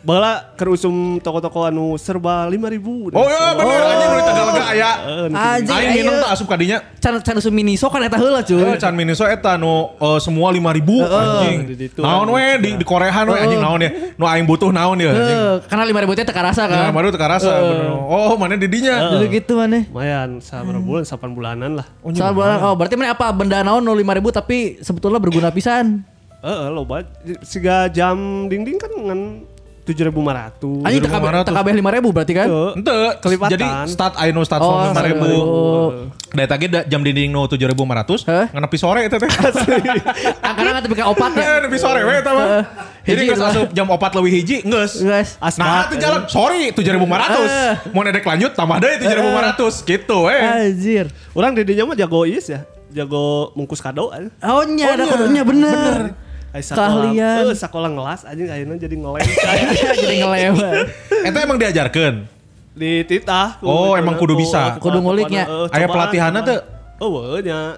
[0.04, 3.16] Baheula keur usum toko-toko anu serba 5000.
[3.16, 4.90] Oh iya bener anjing nu Tegalega aya.
[5.32, 5.72] Anjing.
[5.72, 6.78] Aing minum tuh asup kadinya.
[7.00, 8.60] Can can usum miniso kan eta heula cuy.
[8.60, 11.60] Eh, Can Miniso eta nu eh, semua 5000 anjing.
[11.72, 12.04] di ditu.
[12.04, 13.90] Naon we di di Koreaan we anjing naon ya.
[14.20, 15.40] Nu aing butuh naon ya anjing.
[15.40, 16.92] Eh, karena lima ribu teh teka rasa Nah, kan.
[16.92, 17.88] baru teka rasa bener.
[17.96, 19.16] Oh, mana di dinya?
[19.16, 19.88] Dulu gitu mana?
[19.88, 21.88] Lumayan sabar bulan 8 bulanan lah.
[22.12, 26.04] Soal bulan, oh berarti mana apa benda naon nol lima ribu tapi sebetulnya berguna pisan.
[26.38, 27.02] Heeh, loba
[27.42, 29.22] siga jam dinding kan ngan
[29.88, 30.84] 7500.
[30.84, 31.48] Anjing TKB 1.500.
[31.48, 32.48] TKB lima ribu berarti kan?
[32.76, 33.52] Ente, Kelipatan.
[33.56, 35.08] jadi start aino start Oh, from 5000.
[35.08, 35.28] ribu.
[36.28, 38.46] Dari tadi jam dinding nu 7500, Hah?
[38.52, 39.30] ngenepi sore itu teh.
[40.38, 41.54] Karena kan tapi ka opat Eh, ya.
[41.64, 42.48] nepi sore we eta mah.
[43.02, 43.48] Jadi lah.
[43.48, 44.58] asup jam 4 leuwih hiji.
[44.62, 45.00] Guys.
[45.56, 46.28] Nah, itu jalan.
[46.28, 47.96] Sorry, 7500.
[47.96, 50.44] Mau nedek lanjut tambah deui 7500 gitu eh.
[50.68, 51.06] Anjir.
[51.32, 52.68] Orang dedinya mah jago is ya.
[52.90, 54.12] Jago mungkus kado.
[54.44, 55.72] Oh nya ada kodonya bener.
[55.72, 57.52] Sakola- Keahlian.
[57.52, 59.28] Eh, sekolah ngelas aja ayeuna jadi ngelem.
[60.02, 60.86] Jadi ngelewat.
[61.28, 62.16] Eta emang diajarkeun.
[62.78, 63.58] di titah.
[63.66, 64.78] Oh, emang kudu bisa.
[64.78, 65.50] Kudu nguliknya.
[65.74, 66.62] Aya pelatihanna teu?
[67.02, 67.78] Oh, nya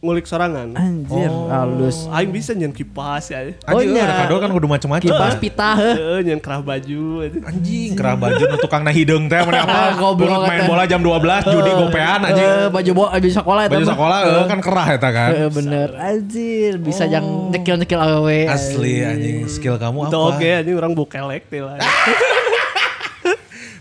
[0.00, 0.72] ngulik sorangan.
[0.72, 2.08] Anjir, halus.
[2.08, 3.52] Aing bisa nyen kipas ya.
[3.52, 4.02] Nya.
[4.08, 5.04] ada kado kan kudu macam-macam.
[5.04, 5.92] Kipas pita heuh.
[5.92, 7.28] Heeh, nyen kerah baju.
[7.44, 9.80] Anjing, kerah baju nu tukang na hideung teh mana apa?
[10.00, 12.48] Goblok main bola jam 12 judi gopean anjing.
[12.48, 15.30] Eh, baju bo baju sekolah eta Baju sekolah eh, kan kerah eta kan.
[15.36, 15.88] Eh, bener.
[16.00, 18.48] Anjir, bisa yang nyekil-nyekil awewe.
[18.48, 20.28] Asli anjing skill kamu Itu apa?
[20.32, 21.76] oke anjing orang bukelek teh lah.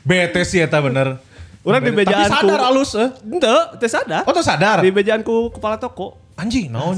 [0.08, 1.29] Bete sih eta bener.
[1.70, 2.34] Urang di Tapi bejaanku.
[2.34, 3.10] sadar alus eh.
[3.22, 4.24] Henteu, teu sadar.
[4.26, 4.82] Oh tuh sadar.
[4.82, 6.18] Di bejaanku kepala toko.
[6.34, 6.98] Anjing naon.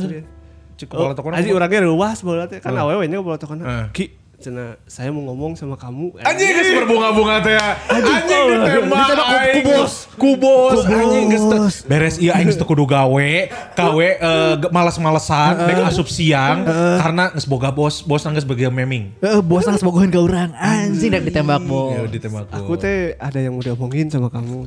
[0.80, 3.86] Cek kepala toko Anjing orangnya ruas bola teh kan awewe nya kepala toko Heeh.
[3.92, 4.06] Ki,
[4.42, 6.18] cenah saya mau ngomong sama kamu.
[6.20, 7.56] Anjing geus berbunga-bunga teh.
[7.88, 9.54] Anjing ditembak Ditembak ku- aing.
[9.54, 9.94] ku bos.
[10.18, 10.80] Ku bos.
[10.82, 13.30] Ku Anjing geus beres ieu aing geus teu kudu gawe.
[13.78, 16.66] Gawe eh, males-malesan dek asup siang
[16.98, 18.02] karena geus boga bos.
[18.02, 19.14] Bos geus bagi meming.
[19.22, 20.52] Eh, bos nangis bogohin ke orang.
[20.58, 21.94] Anjing dak ditembak bos.
[21.94, 24.66] Ya ditembak Aku teh ada yang udah omongin sama kamu.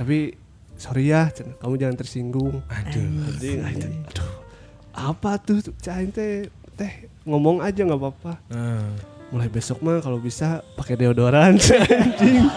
[0.00, 0.34] Tapi
[0.80, 2.64] sorry ya, cenah, kamu jangan tersinggung.
[2.72, 3.04] Aduh.
[3.28, 4.00] Anjing, anjing.
[4.08, 4.32] aduh.
[4.96, 8.32] Apa tuh cain teh teh ngomong aja nggak apa-apa.
[8.52, 8.90] Eh.
[9.30, 12.50] Mulai besok mah kalau bisa pakai deodoran anjing.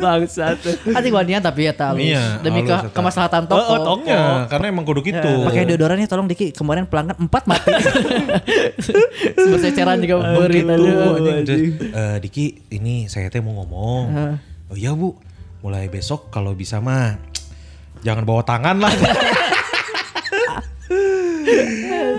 [0.00, 0.58] Bangsat.
[0.90, 2.02] Anjing wanian tapi ya halus.
[2.02, 2.88] Iya, Demi ke, eta.
[2.90, 3.60] kemaslahatan toko.
[3.60, 4.08] Oh, oh, toko.
[4.10, 5.32] Ya, karena emang kudu gitu.
[5.46, 7.70] Pakai deodorannya tolong Diki kemarin pelanggan empat mati.
[9.38, 11.20] Seperti ceceran juga beri aduh.
[11.20, 11.44] anjing.
[11.46, 11.60] Terus,
[11.94, 14.04] eh, Diki ini saya teh mau ngomong.
[14.10, 14.34] Heeh.
[14.72, 15.14] Oh iya bu,
[15.62, 17.20] mulai besok kalau bisa mah
[18.06, 18.90] jangan bawa tangan lah.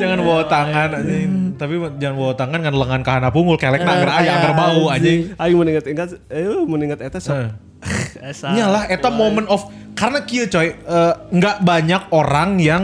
[0.02, 1.32] jangan bawa tangan anjing.
[1.56, 5.34] Tapi jangan bawa tangan kan lengan kahana pungul kelek na agar aya agar bau anjing.
[5.38, 7.38] Aing mau ingat-ingat eh mau ingat eta sok.
[7.38, 7.52] Eh.
[8.34, 8.54] Esa.
[8.54, 12.84] Iyalah eta moment of karena kieu coy eh, nggak banyak orang yang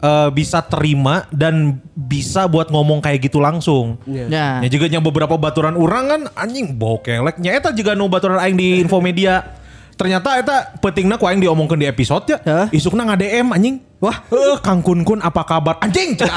[0.00, 4.00] eh, bisa terima dan bisa buat ngomong kayak gitu langsung.
[4.08, 4.26] Iya.
[4.28, 4.48] Ya.
[4.64, 7.40] Ya juga yang beberapa baturan orang kan anjing bau kelek.
[7.40, 9.62] Nya eta juga nu baturan aing di infomedia.
[9.94, 12.38] Ternyata eta pentingna ku aing diomongkeun di episode ya.
[12.42, 12.66] Hah?
[12.74, 13.76] Isukna nge-DM anjing.
[14.04, 14.16] Wah.
[14.28, 15.80] Eh, Kang Kun Kun apa kabar?
[15.80, 16.28] Anjing, teh.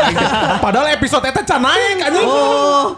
[0.63, 2.23] Padahal episode eta can naik anjing.
[2.23, 2.95] Oh.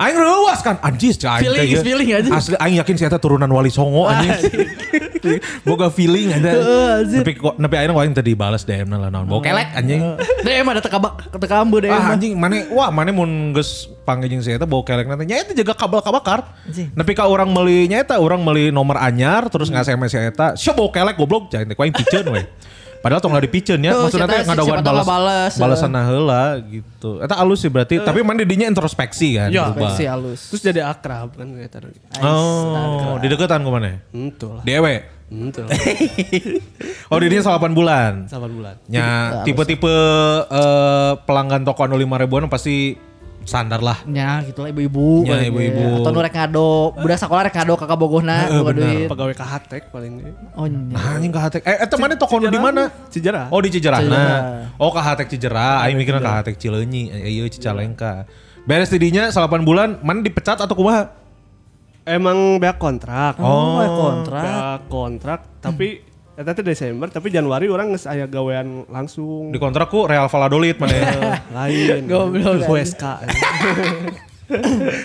[0.00, 1.44] Aing reuas kan anjing cek aing.
[1.44, 1.82] Feeling is ya.
[1.84, 2.32] feeling, anjing.
[2.32, 4.32] Asli aing yakin si eta turunan Wali Songo anjing.
[5.62, 6.50] Boga feeling ada.
[7.04, 9.28] Tapi kok nepi aing aing tadi balas DM lah naon.
[9.28, 10.00] Bau kelek anjing.
[10.48, 10.98] DM ada teka
[11.36, 11.92] teka ambu DM.
[11.92, 15.52] Ah anjing mana wah mana mun geus panggil si eta bau kelek nanti nya eta
[15.52, 16.42] jaga kabel kabakar.
[16.66, 16.90] Anjing.
[16.96, 20.56] Nepi ka orang meuli nya eta orang meuli nomor anyar terus nge-SMS si eta.
[20.56, 22.42] Sio bau kelek goblok jangan teh aing piceun we.
[23.02, 23.92] Padahal tong lah dipiceun ya.
[23.98, 27.18] Tuh, Maksudnya teh ngadawan tahu balas bales, balasan heula gitu.
[27.18, 27.98] Eta alus sih berarti.
[27.98, 29.50] Tapi mana didinya introspeksi kan.
[29.50, 29.74] Ya.
[29.74, 29.90] berubah.
[29.90, 30.40] Versi halus.
[30.54, 31.82] Terus jadi akrab kan kita.
[32.22, 33.98] Oh, di deketan ke mana?
[34.14, 34.62] Itu lah.
[34.62, 35.02] Dewe.
[35.32, 35.64] Itu.
[37.12, 38.12] Oh, didinya 8 bulan.
[38.24, 38.74] 8 bulan.
[38.88, 39.96] Ya, tipe-tipe
[40.48, 42.96] eh, pelanggan toko anu 5 ribuan pasti
[43.44, 43.98] sandar lah.
[44.04, 45.24] Ya gitu lah ibu-ibu.
[45.24, 45.80] Ya, ibu-ibu.
[45.80, 45.98] ya.
[45.98, 48.82] Atau nu rek ngado, budak sekolah rek ngado kakak bogohna, Heeh, boga benar.
[48.88, 49.08] duit.
[49.08, 50.32] Pegawai KHTek paling ini.
[50.54, 50.78] Oh nya.
[50.92, 51.62] Nah, anjing kahatek.
[51.62, 52.88] Eh, eta mana toko nu di mana?
[53.08, 53.46] Cijarah.
[53.48, 54.00] Oh, di Cijerah.
[54.00, 54.40] Cijerah.
[54.40, 54.74] Nah.
[54.76, 55.82] Oh, kahatek Cijerah.
[55.82, 57.10] Aing mikirnya kahatek Cileunyi.
[57.10, 58.24] Eh, Iya, Cicalengka.
[58.62, 61.10] Beres tidinya 8 bulan, mana dipecat atau kumaha?
[62.02, 63.38] Emang beak kontrak.
[63.38, 64.42] Oh, kontrak.
[64.42, 66.02] Beak kontrak, tapi
[66.32, 69.52] eta teh Desember, tapi Januari orang geus aya gawean langsung.
[69.52, 70.96] Di kontrak ku Real Valladolid mana?
[71.60, 72.08] lain.
[72.08, 73.04] Goblok, WSK.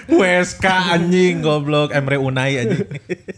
[0.08, 0.66] WSK
[0.96, 2.88] anjing goblok Emre Unai anjing.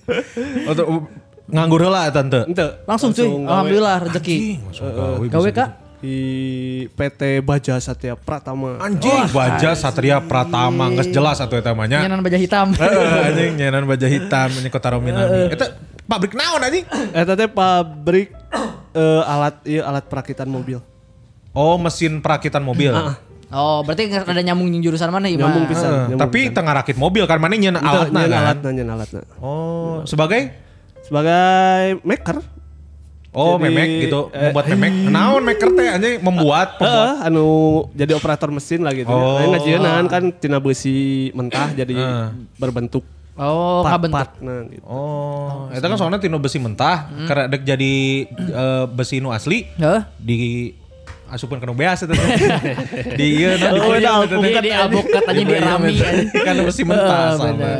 [0.69, 1.09] Untuk
[1.49, 2.45] nganggur lah tante.
[2.45, 2.85] Ente.
[2.85, 4.37] Langsung cuy, alhamdulillah rezeki.
[5.33, 5.69] Gawe kak?
[5.99, 6.15] Di
[6.95, 8.79] PT Baja Satya Pratama.
[8.79, 12.05] Anjing Baja Satria Pratama geus jelas atuh eta mah nya.
[12.05, 12.71] Nyanan baja hitam.
[12.71, 15.51] Heeh, anjing nyenan baja hitam ini kota Rominami.
[15.51, 15.75] Eta
[16.09, 16.85] pabrik naon anjing?
[17.13, 18.33] Eta teh pabrik
[18.97, 20.81] eh, alat iya, alat perakitan mobil.
[21.53, 22.89] Oh, mesin perakitan mobil.
[23.49, 25.49] Oh, berarti nggak ada nyambung jurusan mana Ima?
[25.49, 25.89] Nyambung pisan.
[26.13, 26.55] Nyambung tapi pisan.
[26.57, 28.41] tengah rakit mobil kan mana alatna nyeun kan.
[28.41, 29.21] alatna, nyeun alatna.
[29.41, 30.69] Oh, sebagai
[31.09, 32.37] Sebagai maker.
[33.29, 34.93] Oh, Jadi, memek gitu, eh, membuat memek.
[35.09, 37.13] Naon maker teh anjing membuat, pembuat.
[37.21, 37.45] Heeh, anu
[37.93, 39.09] jadi operator mesin lah gitu.
[39.09, 39.37] Oh.
[39.37, 39.49] Oh.
[39.53, 42.27] ngajieun kan tina besi mentah jadi Heeh.
[42.57, 43.05] berbentuk
[43.39, 44.19] Oh, ngabentuk.
[44.19, 44.83] part nah gitu.
[44.83, 47.93] Oh, eta kan soalnya tino besi mentah, karena dek jadi
[48.27, 50.01] eh, besi nu asli Heeh.
[50.19, 50.37] di
[51.29, 52.11] asupan kena beas teh.
[53.19, 54.37] di ieu nah, di Oh, puyeng eta eta teh.
[54.43, 55.93] Di di alpukat aja di rami.
[56.35, 57.71] kan besi mentah Heeh, sama.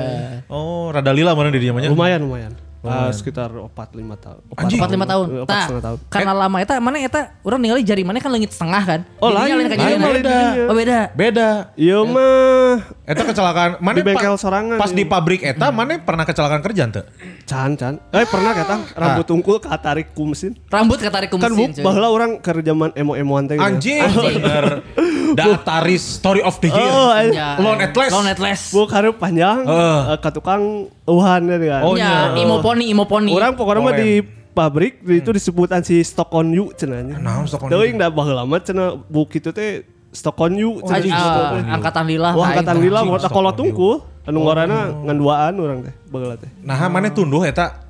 [0.48, 1.92] Oh, rada lila mana di dieu mah nya?
[1.92, 2.54] Lumayan lumayan.
[2.80, 4.40] Ah, sekitar 4 5 tahun.
[4.54, 4.80] Anjing.
[4.80, 5.26] Empat lima tahun.
[5.28, 5.98] Eh, Empat Tah, tahun.
[6.08, 9.00] karena lama eta mana eta orang ningali jari mana kan leungit setengah kan.
[9.18, 9.52] Oh, lain.
[9.52, 10.64] lain lain didinya.
[10.64, 11.00] Oh beda.
[11.12, 11.50] Beda.
[11.76, 12.74] Iya mah
[13.04, 14.96] Eta kecelakaan mana Di bengkel pa- sorangan, Pas iya.
[14.96, 17.04] di pabrik eta mana pernah kecelakaan kerjaan teu?
[17.44, 18.00] can can.
[18.10, 20.56] Eh pernah kata rambut unggul katarik ku mesin.
[20.66, 21.60] Rambut ketarik ke Kan mesin.
[21.70, 21.84] bu, cuy.
[21.84, 23.56] baheula orang keur zaman emo-emoan teh.
[23.56, 23.66] gitu.
[23.66, 24.66] Anjing, bener.
[25.36, 26.90] Dataris story of the year.
[26.90, 27.10] Oh.
[27.30, 28.12] Ya, Lone Atlas.
[28.14, 28.62] Lone Atlas.
[28.72, 30.00] Bu karep panjang Heeh.
[30.14, 31.82] eh, ke tukang uhan ya kan.
[31.86, 32.42] Oh, Ya, iya.
[32.46, 33.34] imo poni, imo poni.
[33.34, 34.22] Orang pokoknya mah di
[34.54, 37.18] pabrik di itu disebutan si stock on you cenanya.
[37.18, 37.98] Naon stock on you?
[37.98, 41.10] da baheula mah cenah bu kitu teh stock on you cenah.
[41.14, 41.74] Ah, on you.
[41.74, 42.30] angkatan lila.
[42.36, 43.52] Wah, angkatan lila on you.
[43.56, 43.94] tungkul
[44.30, 46.50] anu ngaranna ngan duaan urang teh baheula teh.
[46.62, 47.90] Nah, mana tunduh eta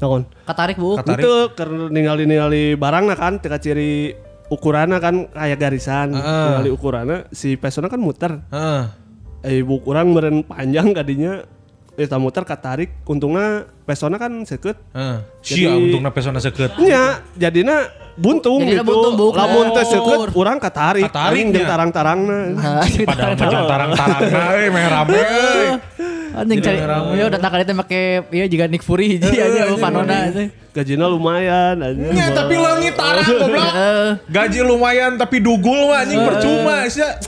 [0.00, 0.24] Naon?
[0.48, 0.96] Katarik bu.
[0.96, 1.20] Katarik.
[1.20, 4.16] Itu keur ningali-ningali barang kan teka ciri
[4.50, 6.12] ukurannya kan kayak garisan.
[6.18, 8.42] Ningali ukurannya si pesona kan muter.
[8.50, 8.82] Heeh.
[9.40, 11.40] Eh ibu kurang meren panjang kadinya
[12.00, 15.20] Eta muter katarik untungnya pesona kan seket Heeh.
[15.44, 16.72] Sia untungna pesona seukeut.
[16.80, 18.88] Nya jadinya buntung Jadinya gitu.
[18.88, 19.36] buntung, bukan.
[19.36, 20.40] Lamun teh seukeut Ukur.
[20.40, 21.04] urang katarik.
[21.12, 22.38] Katarik jeung tarang-tarangna.
[22.56, 25.66] Nah, Padahal macam tarang-tarangna euy meh rame euy.
[26.30, 26.78] Anjing cari.
[27.20, 30.16] Ya udah tak teh make ya juga Nick Fury hiji aja panona.
[30.72, 32.16] Gajina lumayan anjing.
[32.16, 33.72] Nya tapi leungit tarang goblok.
[34.24, 37.20] Gaji lumayan tapi dugul mah anjing percuma sia.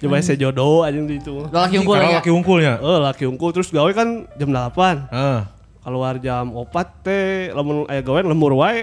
[0.00, 1.44] Coba saya jodoh anjing di itu.
[1.46, 2.18] Laki unggul Karena ya.
[2.24, 2.74] laki unggulnya.
[2.80, 5.12] Oh, laki unggul terus gawe kan jam 8.
[5.12, 5.40] Heeh.
[5.80, 8.80] Keluar jam 4 teh lamun aya gawean lembur wae.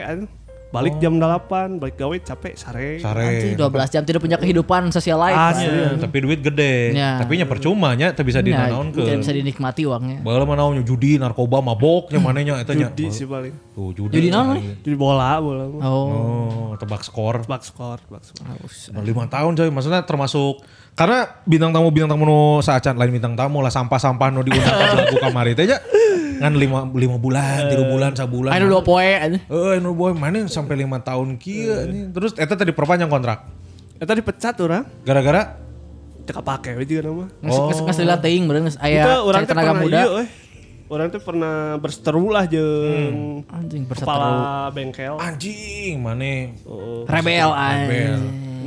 [0.68, 3.00] Balik jam 8, balik gawe capek sare.
[3.00, 3.88] Anjing Sare.
[3.88, 5.32] 12 jam tidak punya kehidupan sosial life.
[5.32, 5.64] Asli.
[5.64, 6.04] Pak.
[6.04, 6.92] Tapi duit gede.
[6.92, 7.24] Ya.
[7.24, 9.00] Tapi nya percuma nya teu bisa Ya, dinanaon ke.
[9.00, 10.20] Tidak bisa dinikmati uangnya.
[10.22, 12.92] Baheula mah naon judi, narkoba, mabok nya manehnya eta nya.
[12.92, 13.56] Judi sih paling.
[13.74, 14.20] Tuh judi.
[14.20, 15.64] Judi naon, Judi bola, bola.
[15.82, 16.06] Oh.
[16.12, 17.48] Oh, tebak skor.
[17.48, 18.52] Bak skor, bak skor.
[19.08, 20.60] lima tahun coy maksudnya termasuk
[20.98, 24.66] karena bintang tamu bintang tamu nu saacan lain bintang tamu lah sampah sampah nu diundang
[24.66, 25.78] ke lagu kamari teh nya
[26.38, 29.38] kan lima lima bulan tiga bulan sabulan Ayo dua poe aja.
[29.38, 33.46] eh nu boy mana sampai lima tahun kia ini terus eta tadi perpanjang kontrak
[33.98, 34.86] Eta dipecat urang.
[35.02, 35.58] gara-gara
[36.28, 37.26] Cek pake we juga nama.
[37.40, 40.02] Nges nges nges lila teuing bener nges Itu aya orang tenaga pernah muda.
[40.88, 44.12] Orang tuh pernah berseteru lah jeung Anjing berseteru.
[44.12, 45.16] kepala bengkel.
[45.18, 47.08] anjing mana Oh.
[47.08, 47.52] Rebel Rebel.
[47.56, 48.22] anjing.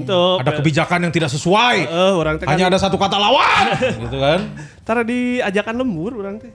[0.04, 3.64] Itu ada kebijakan yang tidak sesuai Eh, orang teh kan hanya ada satu kata lawan
[4.08, 4.40] gitu kan
[4.84, 6.52] tara diajakan lembur orang teh.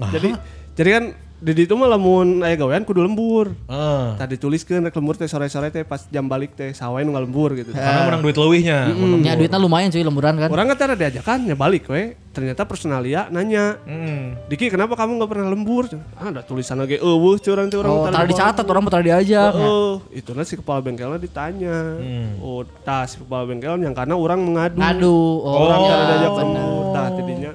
[0.00, 0.10] Nah.
[0.10, 0.30] Jadi
[0.74, 1.04] jadi kan
[1.40, 3.56] di ditu mah lamun aya gawean kudu lembur.
[3.64, 7.56] Eh, Tadi tuliskeun rek lembur teh sore-sore teh pas jam balik teh sawain nu lembur
[7.56, 7.72] gitu.
[7.72, 8.92] karena menang duit leuwihnya.
[9.24, 10.52] Ya duitnya lumayan cuy lemburan kan.
[10.52, 12.12] Orang kan tadi diajakan ya balik we.
[12.30, 14.38] Ternyata personalia nanya, Hmm.
[14.46, 15.88] Diki kenapa kamu nggak pernah lembur?
[16.14, 19.52] Ah, ada tulisan lagi eueuh curang teh orang Oh, tadi dicatat orang mau tadi diajak.
[19.56, 21.98] Oh, itu si kepala bengkelnya ditanya.
[22.38, 24.76] Oh, tah si kepala bengkel yang karena orang mengadu.
[24.78, 25.18] Ngadu.
[25.40, 26.82] Oh, Orang kada diajak lembur.
[26.92, 27.50] Tah tidinya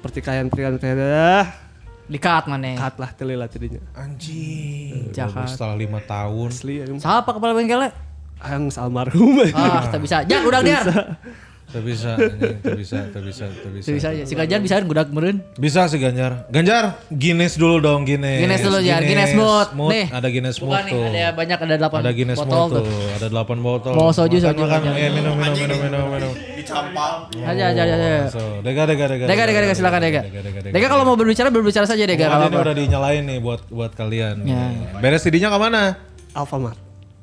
[0.00, 1.67] pertikaian pertikaian teh dah.
[2.08, 2.72] Dikat mana?
[2.72, 3.84] Kat lah teh lah tidinya.
[3.92, 5.12] Anjing.
[5.12, 5.44] Jahat.
[5.44, 6.48] Baru Setelah lima tahun.
[6.48, 7.92] Asli yang Siapa kepala bengkelnya?
[8.38, 9.44] yang almarhum.
[9.52, 10.22] Ah, tak bisa.
[10.24, 10.80] Jak udah dia.
[11.68, 13.88] Tak bisa, tak bisa, tak bisa, tak bisa.
[13.92, 14.24] Bisa aja.
[14.24, 15.44] Si Gajan bisa kan gudak meureun.
[15.60, 16.48] Bisa sih Ganjar.
[16.48, 18.40] Ganjar, Guinness dulu dong Guinness.
[18.40, 19.76] Guinness dulu ya, Guinness Mood.
[19.92, 20.08] Nih.
[20.08, 21.04] Ada Guinness Mood Bukan nih, tuh.
[21.12, 22.84] ada banyak ada 8 Ada Guinness botol Mood tuh.
[23.20, 23.92] Ada 8 botol.
[24.00, 24.80] Mau soju, soju, makan.
[24.80, 24.96] soju.
[24.96, 26.32] Eh, minum, minum, minum, minum, minum.
[26.68, 27.94] Aja aja aja.
[27.96, 28.12] aja.
[28.28, 29.24] So, Dega, dega, dega.
[29.24, 30.20] Dega, dega, dega, silakan Dega.
[30.24, 30.74] Dega, dega, dega.
[30.76, 34.44] Dega kalau mau berbicara berbicara saja Dega, enggak ini udah dinyalain nih buat buat kalian.
[34.44, 34.62] Ya.
[35.00, 35.82] Beres tidinya ke mana?
[36.36, 36.78] Alfamart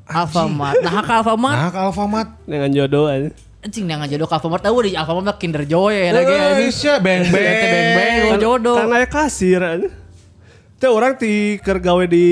[0.05, 0.77] Alfamart.
[0.85, 1.57] Nah, ke Alfamart.
[1.57, 2.29] Nah, ke Alfamart.
[2.45, 3.29] dengan jodoh aja.
[3.65, 6.69] Anjing yang jodoh ke Alfamart tahu di Alfamart mah Kinder Joy ya lagi Eh, anjing.
[6.69, 7.41] Isya, beng beng.
[7.41, 8.77] Teh beng-beng oh, jodoh.
[8.77, 9.89] Karena aya kasir aja.
[10.77, 12.27] Teh orang ti keur gawe di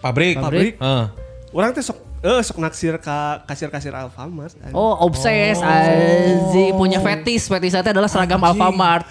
[0.00, 0.40] Pabrik.
[0.40, 0.74] pabrik.
[0.80, 1.04] Heeh.
[1.52, 4.56] Orang teh sok eh sok naksir ka kasir-kasir Alfamart.
[4.72, 7.52] Oh, obses anjing punya fetis.
[7.52, 9.04] Fetis saya adalah seragam Alfamart.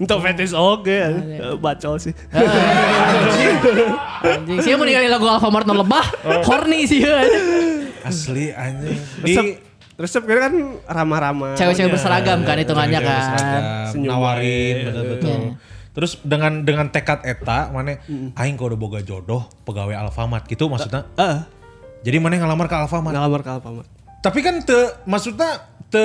[0.00, 1.00] Untuk fetis oke,
[1.60, 2.16] bacol sih.
[4.20, 6.06] Anjing, sih mau ninggalin lagu Alfamart no lebah.
[6.48, 7.28] Horny sih ya.
[8.08, 8.96] Asli anjing.
[9.20, 9.60] Resep, Di
[10.00, 10.54] resep kira kan
[10.88, 11.60] ramah-ramah.
[11.60, 13.20] Cewek-cewek berseragam kan hitungannya kan.
[13.92, 15.40] Senyum nawarin betul-betul.
[15.92, 21.04] Terus dengan dengan tekad eta mana aing kok udah boga jodoh pegawai Alfamart gitu maksudnya.
[21.20, 21.59] Heeh.
[22.00, 23.12] Jadi mana ngelamar ke Alfamart.
[23.12, 23.88] Ngalamar ke Alfamart.
[24.20, 26.04] Tapi kan te maksudnya te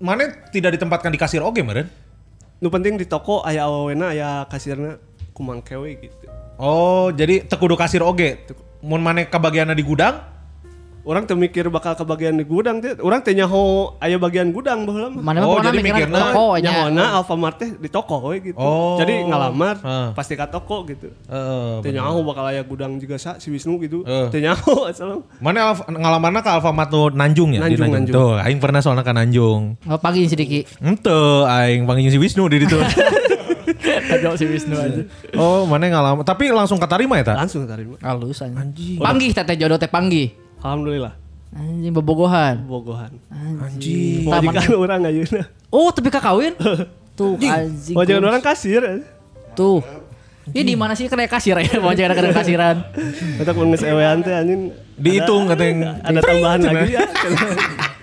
[0.00, 1.88] mana tidak ditempatkan di kasir oge meren.
[2.60, 4.96] Nu penting di toko aya awena aya kasirna
[5.36, 6.26] kumangkewe gitu.
[6.56, 8.48] Oh, jadi tekudu kasir oge.
[8.80, 10.35] Mun mana kebagianna di gudang?
[11.06, 12.98] Orang teu mikir bakal kebagian di gudang teh.
[12.98, 15.22] Orang teh nyaho aya bagian gudang baheula mah.
[15.22, 16.66] Mana Oh, jadi mikirnya mikirna toko nya.
[16.66, 18.58] Nyahona Alfamart teh di toko we gitu.
[18.58, 18.98] Oh.
[18.98, 20.08] Jadi ngalamar Heeh.
[20.12, 21.14] pasti ka toko gitu.
[21.30, 21.78] Heeh.
[21.78, 24.02] Teu nyaho bakal aya gudang juga sa si Wisnu gitu.
[24.02, 24.26] Eh.
[24.28, 25.22] Teu nyaho asal.
[25.38, 27.62] Mana Alf ngalamarna ke Alfamart tuh Nanjung ya?
[27.62, 27.94] di Nanjung, Nanjung.
[28.10, 28.16] Nanjung.
[28.18, 29.62] Tuh, aing pernah soalnya ke Nanjung.
[29.86, 30.66] Oh, pagi sedikit.
[30.82, 32.82] Ente, aing panggil si Wisnu di situ.
[33.86, 35.02] Ada si Wisnu aja.
[35.34, 36.22] oh, mana ngalamar.
[36.22, 37.46] Tapi langsung ketarima ya, tak?
[37.46, 37.94] Langsung terima.
[38.02, 38.98] Halus anjing.
[38.98, 40.45] Panggih teteh jodoh teh panggih.
[40.66, 41.14] Alhamdulillah.
[41.54, 42.54] Anjing bobogohan.
[42.66, 43.14] Bogohan.
[43.30, 44.26] Anjing.
[44.26, 44.52] Mau Taman.
[44.52, 45.42] kan orang ayeuna.
[45.70, 46.52] Oh, tapi kakawin?
[47.18, 47.94] Tuh anjing.
[47.94, 48.82] Mau jangan orang kasir.
[49.54, 49.80] Tuh.
[50.46, 51.78] Ini di mana sih kena kasir ya?
[51.78, 52.76] Mau jangan kena kasiran.
[53.38, 54.70] Kita ngeus ewean teh anjing.
[54.94, 55.98] Dihitung katanya.
[56.02, 57.02] Ada tambahan lagi ya.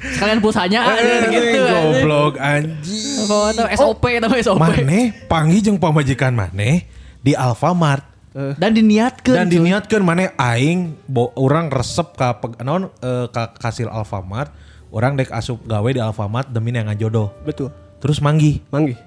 [0.04, 1.64] Sekalian pulsanya Eh, gitu.
[1.64, 3.28] Goblok anjing.
[3.28, 4.60] Oh, SOP itu SOP.
[4.60, 6.84] Maneh panggil jeung pamajikan maneh
[7.20, 8.04] di Alfamart
[8.34, 9.34] Dan diniatkan.
[9.38, 12.34] dan diniatkan maneh aing bo, orang resep ka
[12.66, 14.50] naon eh, ka kasir Alfamart,
[14.90, 17.30] orang dek asup gawe di Alfamart demi yang ngajodoh.
[17.46, 17.70] Betul.
[18.02, 18.98] Terus manggi Manggi.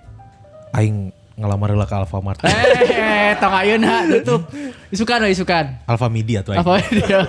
[0.72, 2.38] aing ngelamar heula ka Alfamart.
[2.46, 4.46] Eh, tong ayeuna tutup.
[4.86, 5.82] Isukan we isukan.
[5.82, 6.62] Alfa Media tuh aing.
[6.62, 7.26] Apa dia?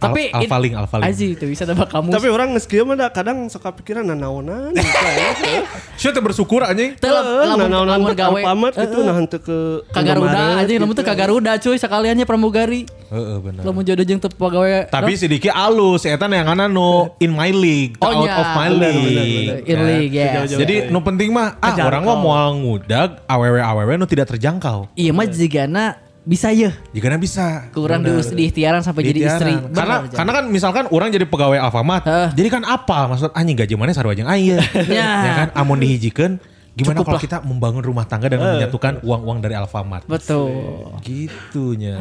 [0.00, 1.06] Tapi Al- Alphalink, Alphalink.
[1.06, 2.08] Aji, tuh bisa tebak kamu.
[2.08, 4.72] Tapi orang nges kieu mah da kadang suka pikiran nanaonan.
[4.72, 5.62] gitu ya.
[5.94, 6.96] Saya teh bersyukur anjing.
[6.96, 9.58] Teu lamun Nanaonan gawe Alfamart gitu nah henteu ke
[9.88, 12.88] ka Garuda Indomaret aja lamun teu ka Garuda cuy sekaliannya pramugari.
[13.12, 13.60] Heeh bener.
[13.60, 14.88] Lamun jodoh jeung teu pagawe.
[14.88, 18.34] Tapi si Diki alus, eta yang ana nu in my league, Oh, out nya.
[18.40, 19.04] of my league.
[19.04, 19.56] bener, bener.
[19.68, 19.84] In Kan?
[19.84, 20.48] league, yes.
[20.50, 24.88] Jadi nu penting mah ah orang mah mau ngudag awewe-awewe nu tidak terjangkau.
[24.96, 25.84] Iya mah jigana
[26.24, 26.70] bisa ya.
[26.92, 27.68] Jika bisa.
[27.72, 28.36] Kurang di, Bener.
[28.36, 29.52] di ikhtiaran sampai jadi istri.
[29.72, 32.28] Karena Bener, karena kan misalkan orang jadi pegawai Alfamart, Heeh.
[32.36, 34.60] jadi kan apa maksud anjing gaji mana sarua jeung aya.
[34.90, 35.10] Ya.
[35.24, 36.40] ya kan amun dihijikeun
[36.70, 37.22] gimana Cukup kalau lah.
[37.22, 40.06] kita membangun rumah tangga dengan menyatukan uang-uang dari Alfamart.
[40.06, 40.94] Betul.
[41.02, 41.98] Gitunya.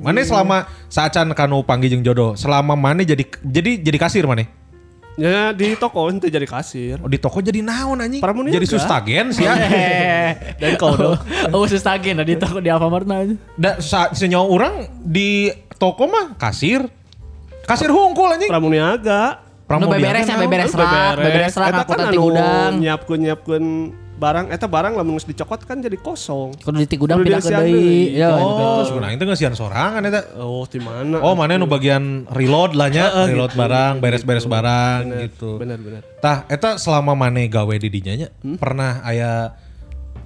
[0.00, 4.46] Mana selama saacan kanu panggil jeung jodoh, selama mana jadi jadi jadi kasir mana?
[5.14, 6.98] Ya di toko henteu jadi kasir.
[6.98, 8.18] Oh, di toko jadi naon anjing?
[8.18, 8.58] Pramuniaga.
[8.58, 9.54] Jadi sustagen sih ya.
[10.58, 11.14] Dan kodo.
[11.54, 13.38] Oh, khusus tagen di toko di Alfamart mah.
[13.54, 14.74] Da, sa, senyawa orang
[15.06, 16.82] di toko mah kasir.
[17.62, 18.50] Kasir hungkul anjing.
[18.50, 19.44] Pramuniaga.
[19.64, 22.72] Nu beberes ya, beberes rak, beberes angkutan ti anu gudang.
[22.84, 23.64] Nyiapkeun nyiapkeun
[24.14, 26.54] barang eta barang lamun geus dicokot kan jadi kosong.
[26.62, 28.14] Kudu di gudang ke deui.
[28.14, 30.38] Ya, Oh, sebenarnya itu ngasihan sorangan eta.
[30.38, 31.18] Oh, di mana?
[31.18, 35.58] Oh, mana nu bagian reload lah nya, reload barang, beres-beres barang gitu.
[35.58, 36.02] Bener bener.
[36.22, 39.58] Tah, eta selama mana gawe di dinya nya, pernah aya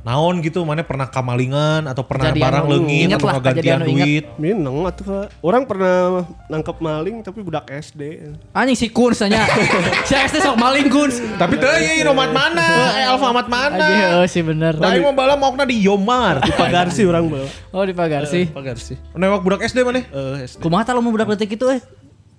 [0.07, 4.25] naon gitu mana pernah kamalingan atau pernah Kejadian barang leungit atau lah, gantian duit.
[4.39, 5.27] Mineng atuh Kak.
[5.43, 8.33] Orang pernah nangkep maling tapi budak SD.
[8.55, 9.45] Anjing si Kuns nanya.
[10.09, 11.19] si SD sok maling Kuns.
[11.37, 12.69] Tapi teu ieu nomat mana?
[12.99, 13.79] Eh Alfamart mana?
[13.79, 14.79] Anjing oh sih bener.
[14.79, 16.41] Da mah bala maokna di Yomar.
[16.47, 17.49] Di pagar sih orang bawa.
[17.75, 18.47] Oh di pagar sih.
[18.49, 18.97] Pagar sih.
[19.19, 20.03] Newak budak SD mana?
[20.03, 20.63] Eh SD.
[20.63, 21.81] Kumaha lo mau budak detik itu eh?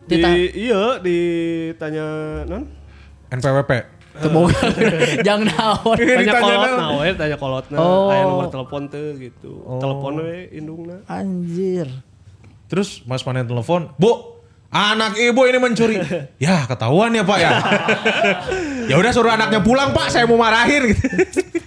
[0.10, 0.18] Di,
[0.58, 2.06] iya ditanya
[2.50, 2.66] non
[3.30, 3.99] NPWP.
[4.20, 4.60] Teboga.
[5.28, 5.96] Jangan naon.
[5.96, 7.14] tanya kolot naon?
[7.16, 8.08] tanya kolotna Oh.
[8.08, 11.88] aya nomor telepon teu gitu telepon we indungna Anjir.
[12.66, 14.38] Terus Mas mana telepon, "Bu,
[14.70, 15.98] anak ibu ini mencuri."
[16.38, 17.52] ya, ketahuan ya, Pak ya.
[18.90, 20.14] ya udah suruh anaknya pulang, Pak.
[20.14, 21.02] Saya mau marahin gitu.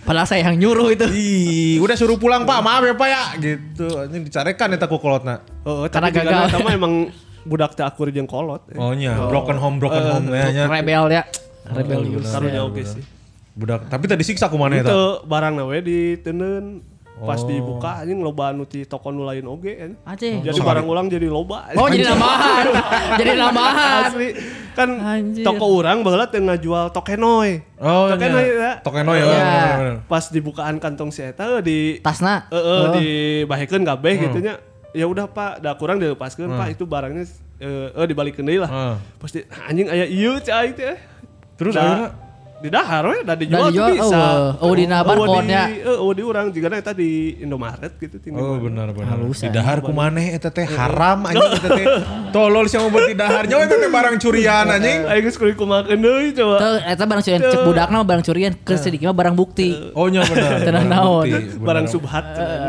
[0.03, 1.03] Padahal saya yang nyuruh itu.
[1.09, 2.59] Ih, udah suruh pulang, Pak.
[2.59, 3.23] Maaf ya, Pak ya.
[3.35, 3.87] Gitu.
[4.07, 5.43] Ini dicarekan eta ku kolotna.
[5.63, 6.47] oh Karena tapi gagal.
[6.55, 6.95] sama emang
[7.43, 10.65] budak teu akur jeung kolot Oh nya, broken home, broken home ya nya.
[10.71, 11.23] Rebel ya.
[11.65, 13.05] Rebel karunya oge sih
[13.53, 14.89] Budak, tapi tadi siksa kumaha eta?
[14.89, 16.81] itu barang we diteuneun
[17.15, 17.47] pas Oh.
[17.47, 20.41] dibuka anjing loba anu ti toko nu lain oge kan Aceh.
[20.41, 22.65] jadi barang ulang jadi loba Oh jadi nambahan.
[23.21, 24.03] jadi nambahan.
[24.09, 24.29] asli
[24.73, 25.45] kan Anjir.
[25.45, 28.57] toko orang baheula teu ngajual tokenoy Oh, tokenoy nya.
[28.57, 29.23] ya Tokenoy ya.
[29.23, 29.39] Iya.
[29.39, 29.97] bener-bener.
[30.09, 32.49] pas dibukaan kantong si eta di Tasna.
[32.49, 34.59] eh eh, dibahekeun kabeh gitu nya
[34.91, 38.95] ya udah pak da kurang dilepaskeun pak itu barangnya eh eh dibalikeun deui lah Heeh.
[39.21, 40.97] pasti anjing aya ieu cai teh
[41.55, 42.11] Terus Da- akhirnya
[42.63, 44.23] di dahar we da Da dijual tuh bisa
[44.55, 45.63] oh, oh, dina barcode-nya.
[45.67, 49.19] di eh, oh di urang jigana eta di Indomaret gitu tinggal Oh benar benar.
[49.19, 49.43] Halusan.
[49.43, 51.87] Di dahar kumaneh eta teh haram anjing eta teh.
[52.31, 54.99] Tolol sia mau di dahar nyawa eta teh barang curian anjing.
[55.03, 58.53] aing geus kudu kumakeun deui coba Tuh, eta barang curian cek budakna mah barang curian
[58.57, 59.69] ke sedikit mah barang bukti.
[59.93, 60.63] Oh nya benar.
[60.63, 61.27] Tenang Barang naon.
[61.59, 62.25] barang subhat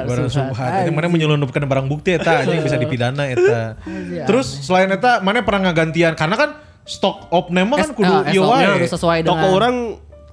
[0.09, 0.49] barang Subhat.
[0.49, 0.71] subhat.
[0.81, 3.77] Itu mana menyelundupkan barang bukti eta anjing bisa dipidana eta.
[4.25, 6.49] Terus selain eta mana pernah ngagantian karena kan
[6.83, 8.85] stok of name Es- kan kudu ieu SO-nya wae.
[8.85, 9.75] sesuai dengan toko orang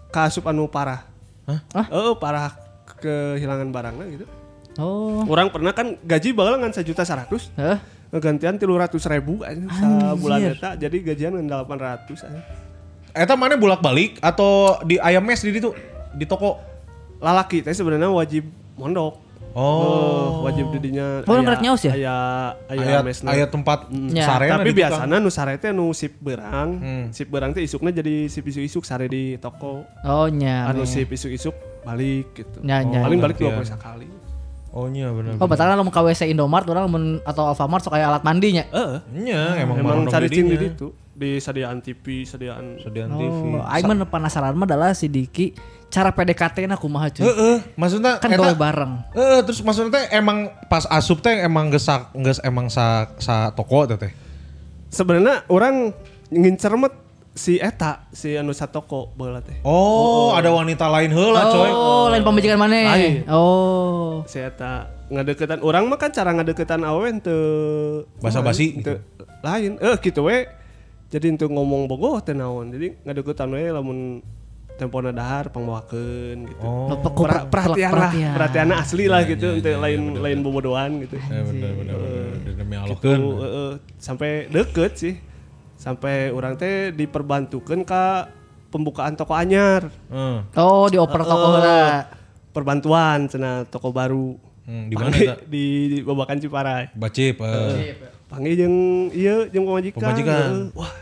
[0.09, 1.07] kaasup anu parah
[1.47, 1.61] Hah?
[1.85, 2.55] Heeh, parah
[2.97, 4.27] kehilangan barangnya gitu
[4.79, 5.27] Oh.
[5.27, 7.83] orang pernah kan gaji bakal ngan sejuta seratus Hah?
[8.13, 9.63] gantian tilu ratus ribu aja
[10.15, 12.41] bulan eta jadi gajian ngan delapan ratus aja
[13.11, 15.75] Eta mana bolak-balik atau di ayam mes di itu
[16.13, 16.63] di toko?
[17.19, 19.19] lalaki teh sebenarnya wajib mondok
[19.53, 20.43] Oh.
[20.43, 21.93] wajib didinya Oh, ngerek nyaus ya?
[21.93, 22.17] aya
[22.67, 23.29] aya Ayat mesna.
[23.31, 27.05] ayat tempat Ya, sarena tapi biasanya nu sare teh nu sip berang Hmm.
[27.11, 30.67] sip berang teh isuknya jadi sip isuk-isuk sare di toko Oh nya.
[30.67, 33.25] anu sip isuk-isuk balik gitu Ya, ya, paling ya.
[33.25, 34.09] balik dua kali sekali
[34.71, 35.35] Oh iya benar.
[35.35, 38.63] Oh, batalnya lo mau ke WC Indomart, orang mun atau Alfamart sok kayak alat mandinya.
[38.65, 40.57] eh Iya, emang emang barang cari cing di
[41.13, 43.35] di sediaan TV sediaan Sediaan TV.
[43.53, 45.51] Oh, aing mah penasaran mah adalah si Diki
[45.91, 47.23] cara PDKT na kumaha cuy.
[47.23, 48.93] Heeh, maksudnya Kan eta- gawe bareng.
[49.11, 53.85] Heeh, terus maksudnya teh emang pas asup teh emang gesak geus emang sa sa toko
[53.85, 54.13] teh teh.
[54.89, 55.95] sebenarnya orang
[56.29, 56.91] ngincer mah
[57.33, 61.69] si eta si anu satoko bola teh Oh, ada wanita lain heula coy.
[61.69, 62.91] Oh, lain pemajikan mana?
[62.91, 63.23] Lain.
[63.27, 64.23] Oh.
[64.25, 67.39] si eta ngadeketan orang mah kan cara ngadeketan awen teu
[68.19, 69.03] Basa-basi teu
[69.41, 70.47] lain eh gitu we
[71.09, 74.23] jadi untuk ngomong bogoh teh naon jadi ngadeketan we lamun
[74.81, 76.89] tempona dahar pangbawakeun gitu Oh.
[76.89, 78.69] Per- perhatian lah perhatian.
[78.73, 83.73] asli lah gitu untuk lain lain bobodohan gitu Ya bener bener bener demi Gitu, eh,
[83.97, 85.15] sampai deket sih
[85.77, 88.05] sampai orang teh diperbantukan ke
[88.69, 90.39] pembukaan toko anyar Heeh.
[90.57, 91.83] Oh, dioper toko Eh, heula.
[92.51, 97.43] perbantuan cina toko baru Hmm, di mana di, di Babakan Ciparai Bacip.
[97.43, 97.97] eh.
[98.29, 98.77] panggil jeung
[99.11, 100.51] iya jeung pemajikan Pemajikan.
[100.63, 100.65] Heeh.
[100.73, 100.93] wah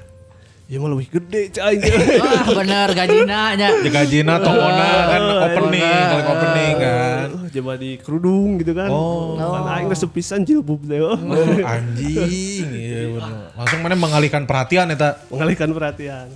[0.68, 1.80] iya mah lebih gede cai
[2.20, 3.68] Wah, bener gajina nya.
[3.74, 7.26] Di gajina tokona kan opening, kali opening kan.
[7.48, 9.32] coba di kerudung gitu kan Oh.
[9.34, 11.16] kan aing geus sepisan jilbab teh oh.
[11.16, 12.68] Oh, anjing.
[12.68, 13.56] Iya bener.
[13.56, 15.16] Langsung mana mengalihkan perhatian eta.
[15.28, 16.28] mengalihkan perhatian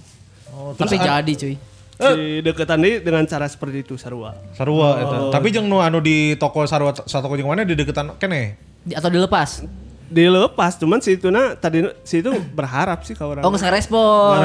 [0.48, 1.54] Oh, Tapi jadi cuy.
[1.94, 5.16] si deketan ini dengan cara seperti itu sarua Sarua eta.
[5.30, 8.56] Tapi jeung nu anu di toko sarua satu toko jeung mana di deketan kene.
[8.80, 9.60] Di- Atau dilepas.
[10.12, 14.36] Dilepas cuman si itu na tadi si itu berharap sih kalau orang Oh, nggak respon.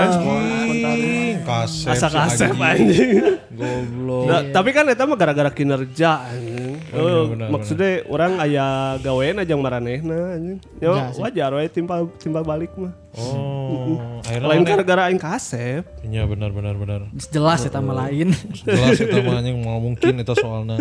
[1.44, 1.92] Kasep.
[1.92, 3.10] asa si kasep anjing.
[3.52, 4.24] Goblok.
[4.28, 6.80] Nah, tapi kan eta mah gara-gara kinerja anjing.
[6.88, 8.68] Oh, iya, Oh, benar, maksudnya orang aya
[9.00, 10.58] gawean aja maranehna anjing.
[10.80, 12.96] Ya wajar we timbal timbal balik mah.
[13.18, 15.84] Oh, akhirnya Lain gara-gara aing kasep.
[16.02, 17.02] Iya benar benar benar.
[17.28, 18.32] Jelas ya sama lain.
[18.64, 20.78] Jelas itu mah anjing mau mungkin itu soalnya.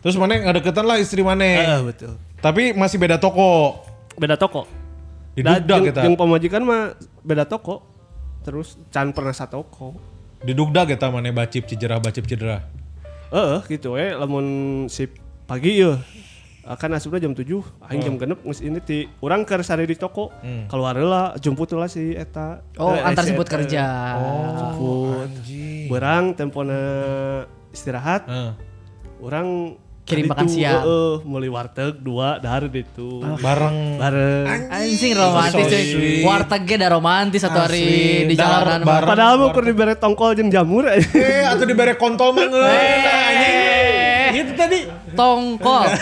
[0.00, 1.84] Terus mana yang deketan lah istri mana.
[1.84, 2.16] betul.
[2.40, 3.84] Tapi masih beda toko.
[4.20, 4.68] Beda toko.
[5.32, 6.00] Di Da- Dugdag jeung- kita.
[6.04, 6.92] jeung pemajikan mah
[7.22, 7.80] beda toko.
[8.40, 9.96] Terus can pernah satu toko.
[10.38, 12.60] Di Dugdag kita mana bacip cijerah bacip cijerah.
[13.30, 14.46] Eh gitu we lamun
[14.86, 15.06] si
[15.46, 15.96] pagi ya
[16.62, 17.46] akan asupna jam 7
[17.80, 20.28] aing jam genep geus ini ti urang keur sare di toko
[20.66, 23.54] keluar heula jemput heula si eta Oh, Eh, antar si jemput eta.
[23.56, 23.84] kerja.
[24.60, 25.86] jemput Anjing.
[25.88, 26.80] berang tempona
[27.70, 28.52] istirahat Heeh.
[29.20, 29.78] orang
[30.12, 30.82] Kirim makan siang.
[30.82, 33.22] heeh, meuli warteg dua dahar itu.
[33.36, 34.46] Bareng Bareng.
[34.66, 35.84] Anjing romantis So cuy.
[35.86, 36.22] sweet.
[36.22, 38.26] Warteg ge da romantis satu hari Asli.
[38.26, 38.82] di jalanan.
[38.82, 39.08] bar- mah.
[39.08, 41.06] Padahal mau keur dibere tongkol jeung jamur aja.
[41.06, 44.32] Eh, atau diberi kontol mah ngeun, anjing.
[44.36, 44.78] Itu tadi
[45.12, 45.86] Tongkol.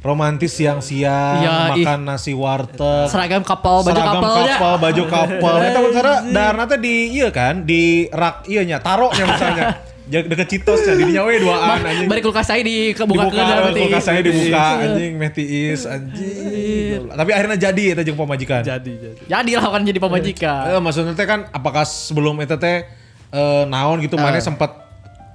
[0.00, 1.80] romantis siang-siang Ya, ih.
[1.80, 4.54] makan nasi warteg Seragam kapal, baju seragam kapalnya.
[4.54, 5.54] kapal, baju kapal.
[5.64, 9.64] Eta maksudnya darna teh di iya kan, di rak iya nya, taruhnya misalnya.
[10.04, 12.08] Deket Citos nya, di dinya we duaan anjing.
[12.12, 13.80] Bari kulkas saya di kebuka dibuka, ke berarti.
[13.88, 17.08] kulkas saya dibuka anjing, metiis anjing.
[17.08, 18.60] Tapi akhirnya jadi eta jeung pamajikan.
[18.60, 19.20] jadi jadi.
[19.24, 20.76] Jadi lah kan jadi pemajikan.
[20.76, 22.84] Eh, maksudnya teh kan apakah sebelum eta teh
[23.32, 24.76] eh, naon gitu mana sempat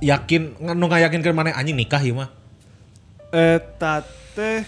[0.06, 2.30] yakin nu ngayakinkeun mana anjing nikah ieu mah.
[3.34, 4.06] Eta
[4.38, 4.62] teh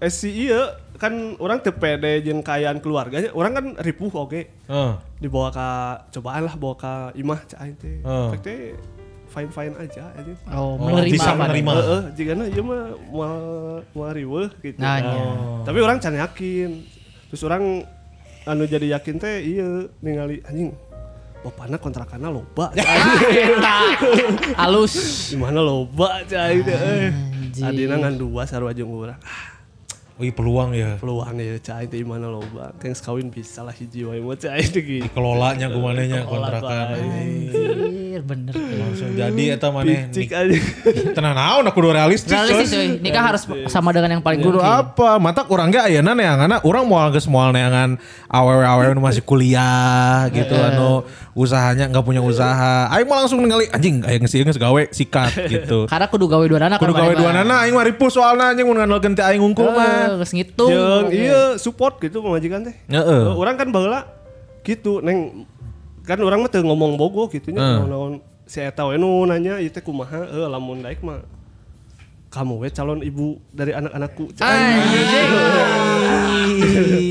[0.00, 3.28] eh si iya kan orang teu pede jeung kayaan keluarganya.
[3.36, 4.48] Orang kan ripuh oke.
[4.48, 4.92] Heeh.
[5.20, 5.68] Dibawa ke
[6.16, 8.00] cobaan lah bawa ke imah cak aing teh.
[8.00, 8.32] Oh.
[8.32, 8.80] Efek
[9.32, 10.32] teh fine-fine aja aja.
[10.52, 11.14] Oh, Oh, menerima.
[11.16, 11.70] bisa menerima.
[11.72, 13.36] Heeh, jika na ieu mah moal
[13.96, 14.76] moal riweuh gitu.
[14.76, 15.24] Nah, iya.
[15.64, 16.84] Tapi orang can yakin.
[17.32, 17.88] Terus orang
[18.44, 20.76] anu jadi yakin teh iya ningali anjing
[21.40, 22.76] bapakna kontrakanna loba.
[24.60, 24.94] Halus.
[25.32, 27.10] Di mana loba cai eh.
[27.62, 29.16] Adina ngan dua sarua jeung urang.
[30.20, 31.00] Wih peluang ya.
[31.00, 32.70] Peluang ya cai di mana loba.
[32.76, 35.08] Teng kawin bisa lah hiji wae mah cai teh gitu.
[35.08, 36.86] Dikelolanya kumananya Dikelola kontrakan.
[36.92, 37.00] bae.
[37.02, 38.52] Anjir, bener.
[38.52, 40.56] Langsung jadi eta maneh Picik nik- aja.
[41.16, 42.28] Tenang naon aku udah realistis.
[42.28, 42.88] Realistis cuy.
[43.00, 43.42] Nikah harus
[43.72, 45.16] sama dengan yang paling Kudu apa?
[45.16, 47.96] Mata kurang ge ayeuna neanganna urang moal geus moal neangan
[48.28, 52.86] awewe-awewe masih kuliah gitu anu usahanya nggak punya usaha.
[52.92, 55.88] Aing mah langsung ningali anjing aya geus ieu geus gawe sikat gitu.
[55.88, 56.78] Karena kudu gawe dua anak.
[56.78, 60.20] Kudu gawe dua nana aing mah ripuh soalna anjing mun ngandalkeun teh aing unggul mah.
[60.20, 60.68] Geus ngitung.
[60.68, 62.76] Jeung iya support gitu pemajikan teh.
[62.88, 63.22] Heeh.
[63.28, 64.04] Eh, Orang kan baheula
[64.62, 65.48] gitu neng
[66.04, 67.86] kan orang mah teu ngomong bogo gitu nya Heeh.
[67.88, 68.12] naon
[68.44, 71.22] si eta we nu nanya ieu teh kumaha heuh lamun daek mah
[72.32, 74.24] kamu we calon ibu dari anak-anakku.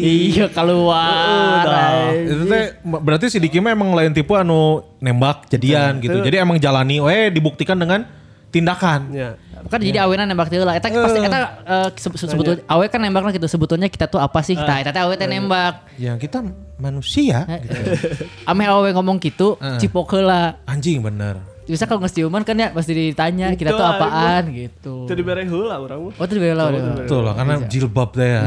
[0.02, 1.64] Iya keluar.
[1.64, 2.26] ay.
[2.26, 4.62] Itu teh berarti si Diki mah emang lain tipe anu
[4.98, 6.18] nembak jadian gitu.
[6.20, 8.04] Jadi emang jalani we dibuktikan dengan
[8.50, 9.14] tindakan.
[9.14, 9.38] Ya.
[9.62, 10.74] Kan jadi awenan nembak dia lah.
[10.74, 13.48] Eta pasti eta eh, se- se- sebetulnya awe kan nembaknya gitu.
[13.48, 14.58] Sebetulnya kita tuh apa sih?
[14.58, 15.86] Nah, eta teh awe teh nembak.
[15.96, 16.42] Ya kita
[16.76, 17.46] manusia.
[17.46, 17.80] gitu.
[18.50, 20.58] Ame awe ngomong gitu, cipok heula.
[20.66, 21.38] Anjing bener.
[21.62, 23.96] Bisa kalau nggak ciuman kan ya pasti ditanya kita Itu tuh aja.
[23.96, 24.96] apaan gitu.
[25.06, 26.14] Teu dibere heula urang mah.
[26.20, 26.82] Oh itu bela udah.
[26.98, 28.42] Betul lah karena jilbab teh ya.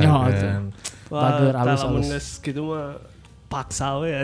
[1.15, 1.31] Ya, kan.
[1.31, 2.07] Bager, alus, alus.
[2.11, 2.99] geus kitu mah
[3.47, 4.21] paksa we ya.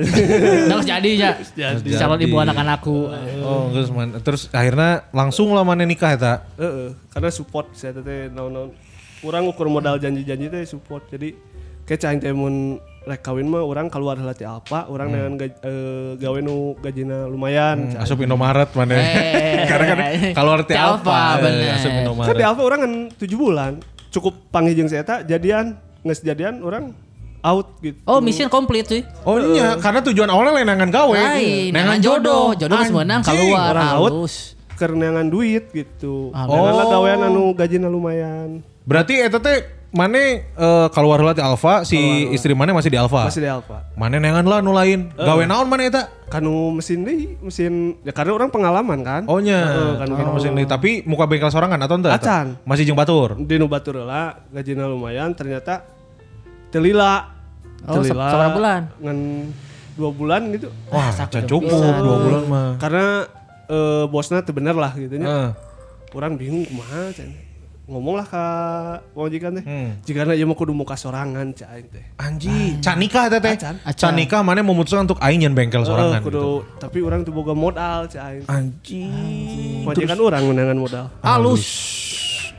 [0.67, 1.95] Terus jadinya Jadi.
[1.95, 2.97] calon ibu anak-anakku.
[3.41, 6.43] Oh, terus man, terus akhirnya langsung lah mana nikah eta.
[6.59, 8.75] Heeh, karena support saya teh naon-naon.
[9.23, 11.07] Urang ukur modal janji-janji teh support.
[11.07, 11.37] Jadi
[11.87, 15.53] kayak cai teh mun rek kawin mah urang keluar heula teh apa, urang dengan gaj,
[15.63, 17.95] eh, gawe nu gajina lumayan.
[17.95, 18.03] cai.
[18.03, 18.99] Asup Indomaret mana.
[18.99, 19.63] Eh.
[19.71, 19.99] Karena kan
[20.35, 21.39] kalau arti Teh apa?
[21.39, 21.69] eh, bener.
[21.77, 22.43] Asup Kan di Indomaret.
[22.43, 23.73] apa orang kan 7 bulan.
[24.11, 26.97] Cukup panggil jeung saya eta jadian, nges jadian orang
[27.41, 27.97] out gitu.
[28.05, 29.03] Oh mission komplit cuy.
[29.25, 31.17] Oh iya, karena tujuan awalnya lain nangan gawe.
[31.17, 33.33] Lain, nangan jodoh, jodoh meunang Anjing.
[33.33, 34.11] keluar orang out.
[34.13, 34.35] halus.
[34.77, 36.33] Kerenangan duit gitu.
[36.33, 36.89] Ah, oh.
[36.89, 38.65] gawean anu gajina lumayan.
[38.89, 41.99] Berarti eta teh mana eh, keluar heula ti Alfa, si
[42.31, 43.27] istri mana masih di Alfa.
[43.27, 43.91] Masih di Alfa.
[43.93, 45.11] Mana nengan lah nu lain.
[45.13, 46.03] Gawe naon mana eta?
[46.27, 49.23] Kanu mesin deh, mesin ya karena orang pengalaman kan.
[49.27, 49.59] Oh nya.
[49.67, 50.63] Heeh, kan Kan mesin deui.
[50.65, 52.07] tapi muka bengkel sorangan atau ente?
[52.07, 52.55] Acan.
[52.63, 53.35] Masih jeung batur.
[53.35, 55.83] di nu batur lah gajina lumayan ternyata
[56.71, 57.37] telila
[57.81, 58.93] Oh, se- seberapa bulan?
[59.01, 59.19] ngan
[59.97, 62.71] dua bulan gitu Wah, can cukup dua bulan mah.
[62.77, 63.25] karena
[63.67, 65.51] eh, bosnya teu bener lah gitu nya Heeh.
[66.13, 67.33] orang bingung kumaha can
[67.91, 68.45] ngomong lah ke
[69.13, 69.99] majikan teh Hmm.
[70.01, 73.59] jika ieu mah kudu muka sorangan cai aing teh Anji, can nikah teh teh.
[73.93, 76.79] Can nikah mana memutuskan untuk aing nyen bengkel sorangan Eh, kudu gitu.
[76.79, 79.05] tapi orang tuh boga modal cai aing Anji.
[79.83, 81.65] majikan orang ngunangan modal Halus.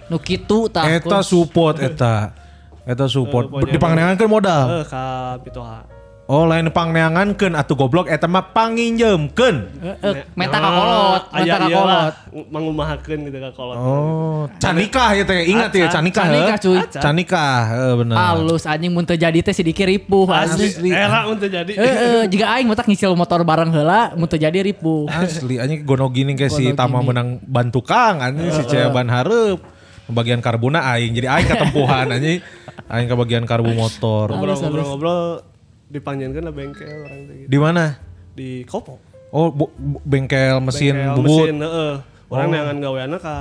[0.06, 0.84] Nu kitu tah.
[0.86, 2.36] Eta support eta.
[2.84, 3.48] Eta support.
[3.48, 4.66] Eh, pokoknya- Dipangneankeun modal.
[4.74, 5.04] eh ka
[5.40, 5.88] pitoha
[6.32, 9.56] Oh, lain pangneangankeun atuh goblok eta mah panginjemkeun.
[9.84, 12.48] Eh, Meta ka kolot, meta aya ka ieu lah, kolot.
[12.48, 15.44] mangumahakeun gitu ka kolot Oh, can nikah ya teh.
[15.44, 16.24] Ingat ya, can nikah.
[16.24, 16.80] Can nikah, cuy.
[16.88, 18.16] Can nikah, heuh, bener.
[18.16, 20.72] Halus anjing mun teu jadi teh sedikit ripuh asli.
[20.88, 24.56] era untuk jadi Heeh, jika aing mah tak ngisil motor bareng heula mun teu jadi
[24.64, 25.12] ripuh.
[25.12, 29.60] Asli anjing gono gini kayak si Tama menang bantu Kang anjing si Cia ban hareup.
[30.08, 32.40] Bagian karbuna aing jadi aing ketempuhan anjing.
[32.88, 34.32] Aing ke bagian karbu motor.
[34.32, 35.51] ngobrol-ngobrol
[35.92, 37.48] dipanjangkan lah bengkel orang teh gitu.
[37.48, 37.84] Di mana?
[38.32, 38.96] di Kopo
[39.30, 41.46] Oh, bu- bu- bengkel mesin bengkel bubut.
[41.46, 41.94] mesin heeh
[42.28, 43.36] orang neangan gaweana ka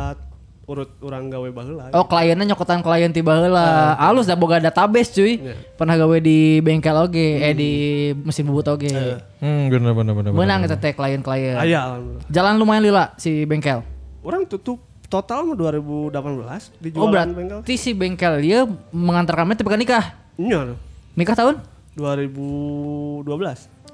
[0.64, 3.94] urut orang gawe baheula Oh kliennya nyokotan klien tiba heula.
[3.96, 5.38] Halus da boga database cuy.
[5.40, 5.55] Iya.
[5.74, 7.70] Pernah gawe di bengkel oge, eh di
[8.16, 8.86] mesin bubut oge.
[9.36, 10.30] Hmm, bener bener bener.
[10.30, 11.55] Menang eta teh klien-klien.
[11.57, 13.82] aya Jalan lumayan lila si bengkel.
[14.20, 14.78] orang tutup
[15.09, 16.14] total mah 2018
[16.78, 17.59] dijual Oh bengkel.
[17.59, 20.14] berarti si bengkel dia mengantarkan mana tapi nikah.
[20.36, 20.78] Iya.
[21.14, 21.57] Nikah tahun?
[22.01, 23.28] 2012.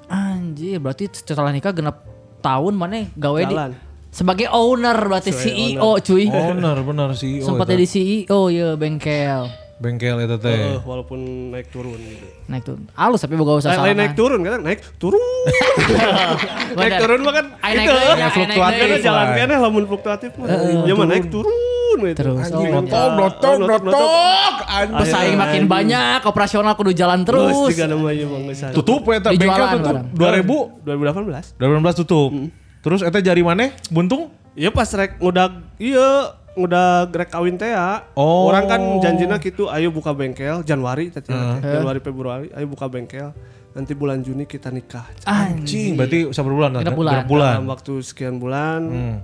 [0.07, 2.07] Anjir, berarti setelah nikah genap
[2.39, 3.71] tahun mana gawe di Jalan.
[4.07, 6.25] sebagai owner berarti Sebagai CEO cuy.
[6.31, 7.41] Owner bener sih.
[7.45, 9.51] Sempat jadi CEO ya bengkel.
[9.77, 10.49] bengkel itu teh.
[10.49, 11.19] Heeh, walaupun
[11.53, 12.25] naik turun gitu.
[12.49, 12.81] Naik tuh.
[12.97, 15.21] Halus tapi boga usah Eh, lain naik turun kan naik turun.
[16.73, 17.93] naik turun mah kan itu.
[18.17, 20.47] Ya, fluktuatif kan jalan kene lamun fluktuatif mah.
[20.81, 21.53] Ya mah naik turun
[22.03, 22.17] gitu.
[22.17, 24.55] Terus, Anjing, oh, notok, Notok, notok, notok.
[24.67, 24.99] Anjing.
[25.01, 27.69] Pesaing makin banyak, operasional kudu jalan Terus terus.
[27.73, 28.43] juga namanya Bang.
[28.75, 30.45] Tutup ya eta Di bengkel tutup barang.
[30.85, 31.57] 2000 2018.
[31.57, 32.31] 2018 tutup.
[32.83, 33.73] Terus eta jari mana?
[33.89, 34.29] Buntung?
[34.57, 38.09] Iya pas rek ngudag iya ngudag rek kawin teh ya.
[38.17, 38.49] Oh.
[38.49, 41.29] Orang kan janjina gitu ayo buka bengkel Januari tadi
[41.61, 43.29] Januari Februari ayo buka bengkel.
[43.77, 45.05] Nanti bulan Juni kita nikah.
[45.21, 46.81] Anjing, berarti sabar bulan?
[46.81, 46.97] Kan?
[46.97, 47.29] bulan.
[47.29, 47.53] Bulan.
[47.61, 49.15] Dalam waktu sekian bulan ah,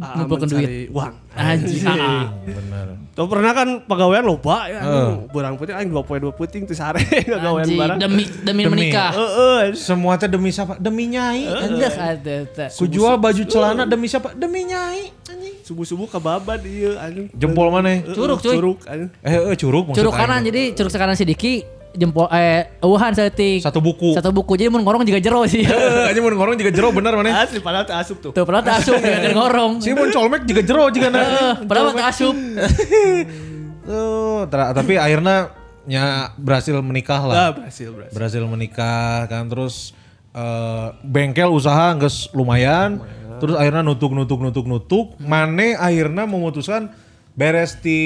[0.00, 1.12] Ngumpulkan mencari uang.
[1.30, 1.84] Anjir.
[1.84, 2.32] ah.
[2.40, 2.86] Bener.
[3.12, 4.80] Tuh pernah kan pegawaian loba ya.
[4.80, 5.28] Uh.
[5.28, 7.98] Burang putih aing dua poe dua puting teu sare pegawaian Anjing, barang.
[8.00, 8.72] demi demi Demi.
[8.88, 9.12] menikah.
[9.12, 9.62] Heeh.
[9.76, 10.80] Semua teh demi siapa?
[10.80, 11.44] Demi nyai.
[11.44, 12.34] Enggak ada.
[12.48, 12.66] ada.
[12.72, 14.32] Ku jual baju celana demi siapa?
[14.32, 15.12] Demi nyai.
[15.28, 15.54] Anjing.
[15.62, 17.28] Subuh-subuh kababad ieu anjing.
[17.36, 18.00] Jempol mana?
[18.00, 18.56] Curug, cuy.
[18.56, 19.10] Curug anjing.
[19.20, 23.60] Eh, eh curug Curug kanan jadi curug kanan si Diki jempol eh eueuhan saeutik.
[23.60, 24.14] Satu buku.
[24.14, 25.66] Satu buku jadi mun ngorong juga jero sih.
[25.70, 27.42] Eh, anjing mun ngorong juga jero bener mana?
[27.42, 28.30] Asli padahal teu asup tuh.
[28.30, 29.72] Tuh pernah tak asup juga kan ngorong.
[29.78, 31.18] Si mun colmek juga jero juga na.
[31.18, 32.34] Eh, Padahal tak asup.
[33.86, 35.50] Tuh, tra- tapi akhirnya
[35.88, 37.34] nya berhasil menikah lah.
[37.34, 38.14] Ah, berhasil, berhasil.
[38.14, 39.90] berhasil menikah kan terus
[40.30, 43.00] eh, bengkel usaha nges lumayan,
[43.42, 46.92] terus akhirnya nutuk nutuk nutuk nutuk mane akhirnya memutuskan
[47.40, 48.00] beres di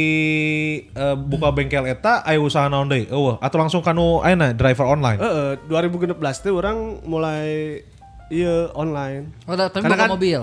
[0.86, 5.18] eh, buka bengkel eta ayo usaha naon deui eueuh atau langsung kanu ayeuna driver online
[5.18, 7.82] Heeh, 2016 teh orang mulai
[8.30, 9.34] iya online.
[9.44, 10.40] Oh, tapi Karena kan- mobil.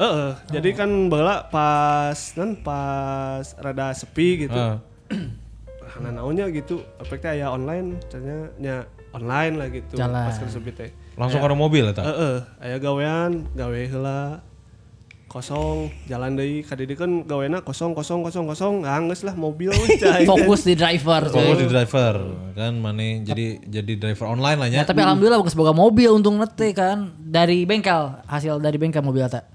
[0.00, 4.56] Heeh, jadi kan bala pas kan pas rada sepi gitu.
[4.56, 4.76] Heeh.
[6.00, 8.76] Nah, naonnya gitu, efeknya ya online, caranya nya
[9.10, 9.98] online lah gitu.
[9.98, 10.32] Jalan.
[10.32, 10.90] Pas keur sepi teh.
[11.18, 14.40] langsung kanu mobil eta Heeh, aya gawean, gawe heula
[15.30, 19.70] kosong jalan deui ka dieu kan gawena kosong kosong kosong kosong ah, geus lah mobil.
[20.30, 21.30] Fokus di driver.
[21.30, 22.14] Fokus di driver
[22.58, 26.34] kan mane jadi jadi driver online lah Ya, nya tapi alhamdulillah bagus boga mobil untung
[26.34, 29.46] nete kan dari bengkel hasil dari bengkel mobil eta.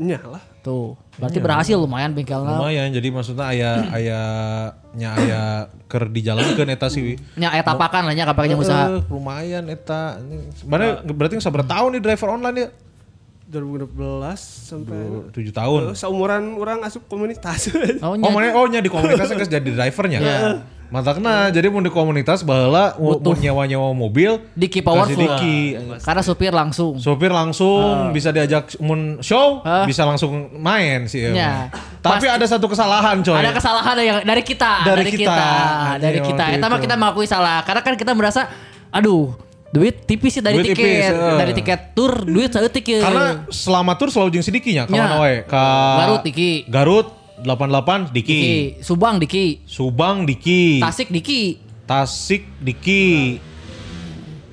[0.00, 0.40] Nya lah.
[0.64, 2.56] Tuh, berarti berhasil lumayan bengkelnya.
[2.60, 4.20] lumayan jadi maksudnya aya aya
[4.92, 5.40] nya aya
[5.88, 9.04] keur dijalankeun eta sih Nya aya tapakan lah nya kapaknya usaha.
[9.12, 10.16] Lumayan eta.
[10.64, 12.68] Mana berarti sabar tahun nih driver online ya?
[13.50, 13.98] 2016
[14.64, 14.98] sampai
[15.28, 15.80] 7 tahun.
[15.90, 17.66] Eh, seumuran orang asup komunitas.
[18.00, 20.18] Oh, Oh, mana oh nya di komunitasnya geus jadi drivernya.
[20.90, 25.14] Mantakna jadi mau di komunitas baheula mau nyewa-nyewa mobil Diki powerful.
[25.14, 25.78] Diki.
[26.02, 26.98] Karena supir langsung.
[26.98, 29.86] Sopir langsung bisa diajak mun show, Ah.
[29.86, 31.30] bisa langsung main sih.
[31.30, 31.38] emang.
[31.38, 31.70] Ya.
[32.02, 33.38] Tapi ada satu kesalahan coy.
[33.38, 35.30] Ada kesalahan yang dari kita, Dari dari, kita.
[35.30, 35.50] kita,
[36.02, 36.44] dari kita.
[36.54, 36.84] Eta mah itu.
[36.86, 37.62] kita mengakui salah.
[37.62, 38.50] Karena kan kita merasa,
[38.90, 39.30] aduh,
[39.70, 41.36] duit tipis sih dari Duit tiket, tipis, eh.
[41.38, 43.06] dari tiket tur, duit saeutik ya.
[43.06, 44.98] Karena selama tur selalu jeung si Diki nya kawan
[45.30, 45.46] Ya.
[45.46, 45.64] Ka
[46.02, 46.52] Garut, Diki.
[46.66, 47.06] Garut
[47.46, 48.26] 88 Diki.
[48.26, 50.82] Diki, Subang Diki, Subang Diki.
[50.82, 53.38] Tasik Diki, Tasik Diki.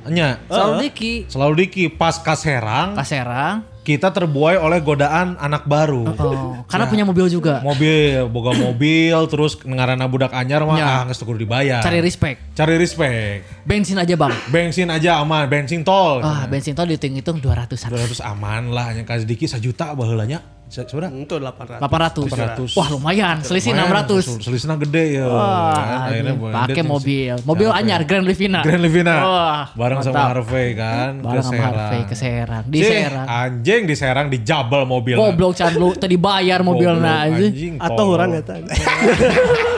[0.07, 3.65] Nya, selalu Diki, selalu Diki pas Kaserang Kaserang.
[3.88, 6.03] Kita terbuai oleh godaan anak baru.
[6.19, 7.63] Oh, karena punya mobil juga.
[7.63, 11.07] Mobil, boga mobil terus ngarana budak anyar mah Ya.
[11.07, 11.79] ah kudu dibayar.
[11.79, 12.51] Cari respect.
[12.51, 13.47] Cari respect.
[13.63, 14.35] Bensin aja bang.
[14.51, 16.19] Bensin aja aman, bensin tol.
[16.19, 17.88] Ah, bensin tol dihitung-hitung 200-an.
[17.88, 20.56] 200 aman lah nya kasih Diki 1 juta baheula nya.
[20.68, 21.15] Seberapa?
[21.15, 21.80] Itu 800.
[21.80, 22.28] 800.
[22.28, 22.76] 800.
[22.76, 24.20] Wah lumayan, selisih Lumayan, 600.
[24.20, 25.26] sel- Selisihnya gede ya.
[25.26, 27.34] Wah, akhirnya pakai mobil.
[27.41, 27.80] Mobil capek.
[27.80, 28.59] anyar Grand Livina.
[28.61, 29.15] Grand Livina.
[29.18, 30.20] Wah, bareng sama.
[30.28, 31.63] Harvey kan Bareng sama.
[31.63, 32.63] Harvey ke Serang.
[32.68, 33.26] Di Cih, Serang.
[33.26, 35.15] Anjing di Serang di jabal mobil.
[35.15, 37.80] Goblok can lu tadi bayar mobilnya anjing.
[37.80, 38.59] Atau orang eta.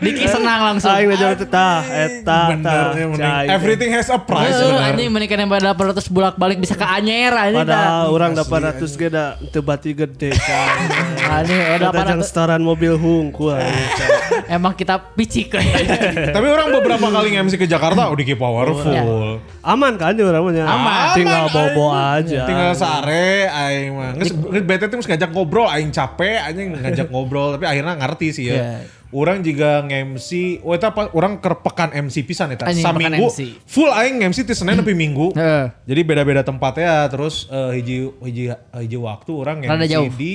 [0.00, 0.88] Diki senang langsung.
[0.88, 2.88] Aing teh tah eta tah.
[3.44, 4.56] everything has a price.
[4.56, 4.80] Bener.
[4.80, 8.16] anjing menikah yang pada 800 bulak balik bisa ke Anyer anjing Padahal dah.
[8.16, 10.80] orang 800 ge da teu bati gede cai.
[11.40, 13.68] Anjing jang 800 setoran mobil cai.
[14.56, 15.52] emang kita picik
[16.36, 18.90] Tapi orang beberapa kali MC ke Jakarta udah ki powerful.
[19.60, 20.64] Aman kan ya orang mah?
[20.64, 21.06] Aman.
[21.14, 22.24] Tinggal bobo aing.
[22.24, 22.42] aja.
[22.48, 24.10] Tinggal sare aing mah.
[24.16, 28.44] Geus geus bete tuh ngajak ngobrol aing capek anjing ngajak ngobrol tapi akhirnya ngerti sih
[28.48, 28.80] ya.
[29.10, 33.58] Orang juga nge-MC, oh itu apa, orang kerpekan MC pisan pekan Saminggu, MC.
[33.66, 35.34] full aing nge-MC ti Senin sampai Minggu.
[35.90, 40.14] Jadi beda-beda tempatnya, terus eh, hiji, hiji, hiji waktu orang Rada nge-MC jauh.
[40.14, 40.32] di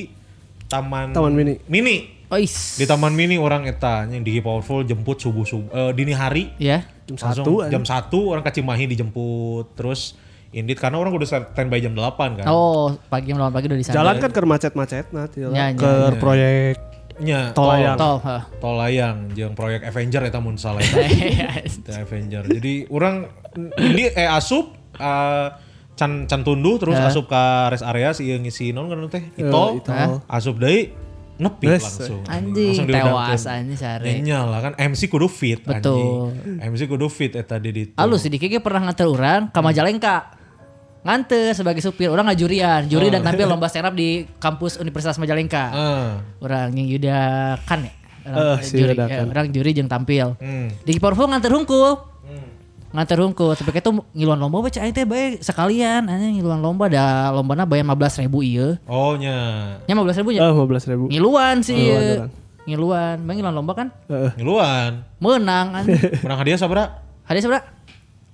[0.65, 1.55] Taman, Taman Mini.
[1.65, 1.97] Mini.
[2.27, 2.75] Ois.
[2.75, 6.51] Di Taman Mini orang eta, yang di Powerful jemput subuh-subuh, eh, dini hari.
[6.57, 6.83] Ya.
[7.05, 10.17] Jam Langsung satu jam satu orang ke Cimahi dijemput terus
[10.49, 12.45] Indit karena orang udah standby jam 8 kan.
[12.47, 13.95] Oh, pagi jam 8 pagi udah di sana.
[13.99, 15.53] Jalan kan ke macet-macet nanti Ya, lah.
[15.53, 16.15] ya, Ke ya.
[16.15, 16.75] proyek
[17.15, 17.95] Nya, Tol layang.
[17.95, 18.17] Tol.
[18.59, 20.99] Tol layang jeung proyek Avenger eta mun salah eta.
[21.63, 22.43] Eta Avenger.
[22.45, 23.31] Jadi orang
[23.77, 25.47] ini eh asup eh,
[25.95, 27.07] can can tunduh terus Ya.
[27.07, 29.79] asup ka rest area si ieu ngisi non kan teh Ito.
[29.87, 30.27] Hah?
[30.27, 30.91] Asup deui
[31.35, 31.83] nepi Yes.
[31.99, 32.23] langsung.
[32.25, 34.11] Anjing, Langsung tewas anjing sare.
[34.19, 36.35] Nya lah kan MC kudu fit Betul.
[36.35, 36.67] anjing.
[36.67, 37.95] MC kudu fit eta di ditu.
[37.95, 40.35] Alus sedikit pernah nganter orang ke Majalengka.
[41.05, 45.63] Nganter sebagai supir, orang ngajurian, juri dan tampil lomba stand up di kampus Universitas Majalengka.
[45.69, 46.11] Ah.
[46.41, 47.19] Orang yang Yuda
[47.61, 47.93] kan ya.
[48.25, 50.33] Orang si juri, ya, orang juri jeung tampil.
[50.41, 50.73] Hmm.
[50.81, 51.93] Di Porfo nganter hungkul.
[52.89, 57.27] Nganter hungkul, tapi itu ngiluan lomba baca aing teh bae sekalian anjing ngiluan lomba da
[57.29, 58.79] lombana bayar 15 ribu ieu.
[58.87, 59.77] Oh nya.
[59.83, 60.47] Nya 15 ribu eh nya.
[60.49, 61.05] 15 ribu.
[61.11, 62.15] Ngiluan sih Ngiluan, ieu.
[62.17, 62.31] orang.
[62.65, 63.87] Ngiluan, bang ngiluan lomba kan
[64.39, 64.91] Ngeluan.
[65.21, 66.01] menang anjing.
[66.25, 66.83] Menang hadiah sabra?
[67.29, 67.74] Hadiah seberapa?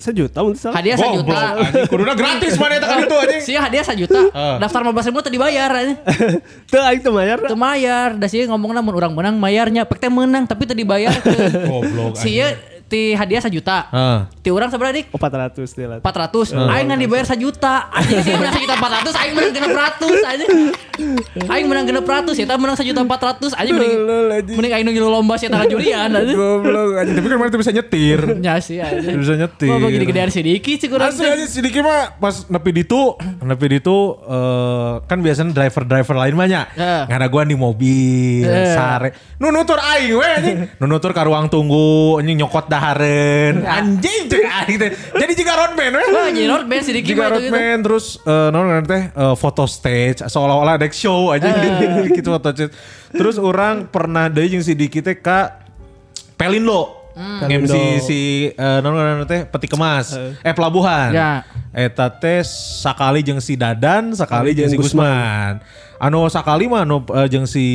[0.02, 0.82] Sejuta mungkin salah.
[0.82, 1.38] Hadiah Goblok, sejuta.
[1.38, 1.86] anjing.
[1.86, 3.42] Kuduna gratis mana eta kan itu anjing.
[3.46, 4.22] Sih hadiah sejuta.
[4.58, 5.94] Daftar 15 ribu tadi bayar aja.
[6.66, 7.38] Tuh aing teu mayar.
[7.46, 8.18] Itu mayar.
[8.18, 9.86] Da sih ngomongna mun urang menang mayarnya.
[9.86, 11.14] Pek teh menang tapi tadi bayar.
[11.70, 12.18] Goblok.
[12.18, 12.42] Sih
[12.92, 13.88] ti hadiah sejuta.
[13.88, 14.28] Ah.
[14.44, 15.16] Ti urang seberapa dik?
[15.16, 15.98] 400 dia lah.
[16.04, 16.52] 400.
[16.52, 17.88] Aing ngan dibayar sejuta.
[17.88, 20.46] Anjing sih menang sejuta 400, aing menang genep ratus aja.
[21.48, 24.00] Aing menang genep ratus, ya menang sejuta 400 aja mending.
[24.60, 26.34] Mending aing nu ngilu lomba sih tangga jurian aja.
[26.36, 27.16] Goblok anjing.
[27.16, 28.20] Tapi kan mana tuh bisa nyetir.
[28.44, 29.00] Ya sih aja.
[29.16, 29.72] Bisa nyetir.
[29.72, 31.16] Mau gede gedean sedikit sih kurang.
[31.16, 36.66] Asli aja sedikit mah pas nepi ditu, nepi ditu eh, kan biasanya driver-driver lain banyak.
[37.08, 38.76] Karena gua di mobil, Eh.
[38.76, 39.10] sare.
[39.40, 40.60] Nu nutur aing we anjing.
[40.78, 43.54] Nu nutur ka ruang tunggu, anjing nyokot daharen.
[43.62, 44.90] Anjing cek aing teh.
[45.14, 46.06] Jadi jika roadman we.
[46.10, 47.54] Wah, jadi road band sedikit Jika mah itu gitu.
[47.54, 51.54] roadman terus eh non teh eh, foto stage seolah-olah ada show aja
[52.18, 52.74] gitu foto stage.
[53.14, 55.62] Terus orang pernah deui jeung si Diki teh ka
[56.34, 56.98] Pelindo.
[57.46, 60.18] MC si eh, non non teh peti kemas.
[60.42, 61.14] Eh pelabuhan.
[61.14, 61.46] Ya.
[61.70, 62.42] Eta teh
[62.82, 65.62] sakali jeung si Dadan, sakali jeung si Gusman.
[66.02, 67.66] Anu sakali mah anu eh, jeung si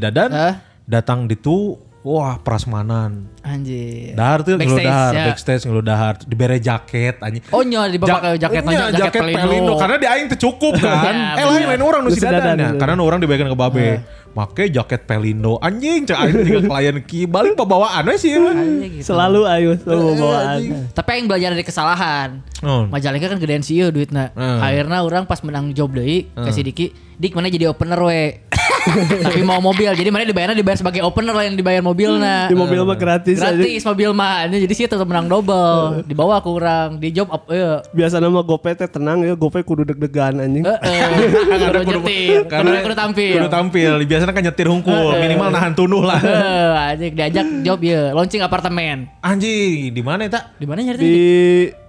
[0.00, 0.54] Dadan Eh.
[0.88, 3.32] datang ditu wah prasmanan.
[3.40, 4.12] Anjir.
[4.12, 5.24] Dahar tuh Backstage, dahar, ya.
[5.32, 7.40] backstage ngeluh dahar, dibere jaket anjing.
[7.48, 9.72] Oh nyo di bapak jaket Iya, jaket, Pelindo.
[9.80, 11.16] Karena di aing cukup kan.
[11.36, 12.72] Ya, eh lain lain orang nu si Nu si Dadan, bener.
[12.76, 13.88] Karena nu orang dibagikan ke babe.
[14.34, 18.36] Make jaket Pelindo anjing cek aing juga klien ki balik pembawaan we sih.
[18.36, 19.14] Anjing gitu.
[19.14, 20.58] Selalu ayo selalu bawaan.
[20.92, 22.28] Tapi yang belajar dari kesalahan.
[22.60, 22.84] Oh.
[22.88, 24.32] Majalengka kan gedean sih duitna.
[24.36, 24.60] Hmm.
[24.60, 26.86] Akhirnya orang pas menang job deui ke si Diki,
[27.24, 28.36] Dik mana jadi opener we.
[29.24, 29.88] Tapi mau mobil.
[29.96, 32.52] Jadi mana dibayarnya dibayar sebagai opener lah yang dibayar mobilnya.
[32.52, 33.56] Di mobil mah gratis aja.
[33.56, 34.44] Gratis mobil mah.
[34.44, 36.04] Jadi sih tetap menang double.
[36.04, 39.88] Dibawa ke orang di job up eh Biasa nama gope teh tenang ya, gope kudu
[39.88, 40.68] deg-degan anjing.
[40.68, 40.76] eh
[41.64, 43.34] kudu nyetir, kudu kudu tampil.
[43.40, 43.92] Kudu tampil.
[44.04, 46.20] Biasanya kan nyetir hungkul, minimal nahan tunuh lah.
[46.20, 49.08] Eh, anjing diajak job ya, launching apartemen.
[49.24, 50.52] Anjing, di mana eta?
[50.60, 51.16] Di mana nyari Di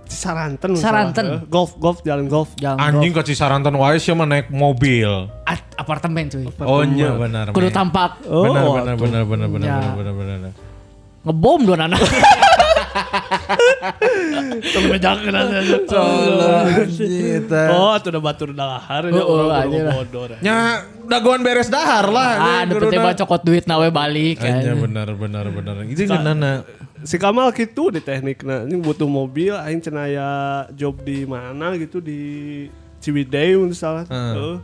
[0.07, 0.69] Saranten.
[0.77, 1.25] Saranten.
[1.25, 1.49] salah.
[1.49, 2.53] Golf, golf, jalan golf.
[2.57, 5.09] Jalan Anjing ke Cisarantan wae sih mah naik mobil.
[5.45, 6.45] At- apartemen cuy.
[6.61, 7.51] Oh iya benar.
[7.51, 9.77] Kudu tampak Oh, Benar oh, benar benar benar benar Ya.
[9.93, 10.53] benar benar benar.
[11.25, 12.01] ngebom dong anak.
[17.75, 19.95] Oh, itu udah batur dahar ya Oh, oh, orang aja lah.
[20.41, 20.55] Nya
[21.05, 22.31] dagoan beres dahar lah.
[22.39, 24.63] Ah, coba cokot duit nawe balik kan.
[24.63, 25.75] Hanya benar benar benar.
[25.85, 26.63] Itu kan nana.
[27.05, 32.01] Si Kamal gitu di teknik nah, ini butuh mobil aing cenaya job di mana gitu
[32.01, 32.65] di
[32.97, 34.09] Ciwidey misalnya.
[34.09, 34.57] Heeh.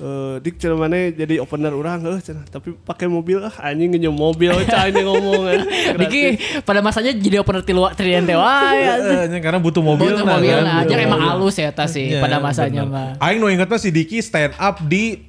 [0.00, 4.16] Eh, dik cenah mana jadi opener orang heuh cenah tapi pakai mobil ah anjing ngenyem
[4.16, 5.60] mobil cah ini ngomong kan.
[6.00, 8.80] Diki pada masanya jadi opener tilu Tridente wae.
[8.80, 10.16] Eh, nya karena butuh mobil.
[10.16, 10.64] Butuh nah, mobil kan.
[10.64, 13.20] nah, aja Butuh emang halus ya tas sih Iya, pada masanya mah.
[13.20, 15.20] Aing nu ingetna si Diki stand up di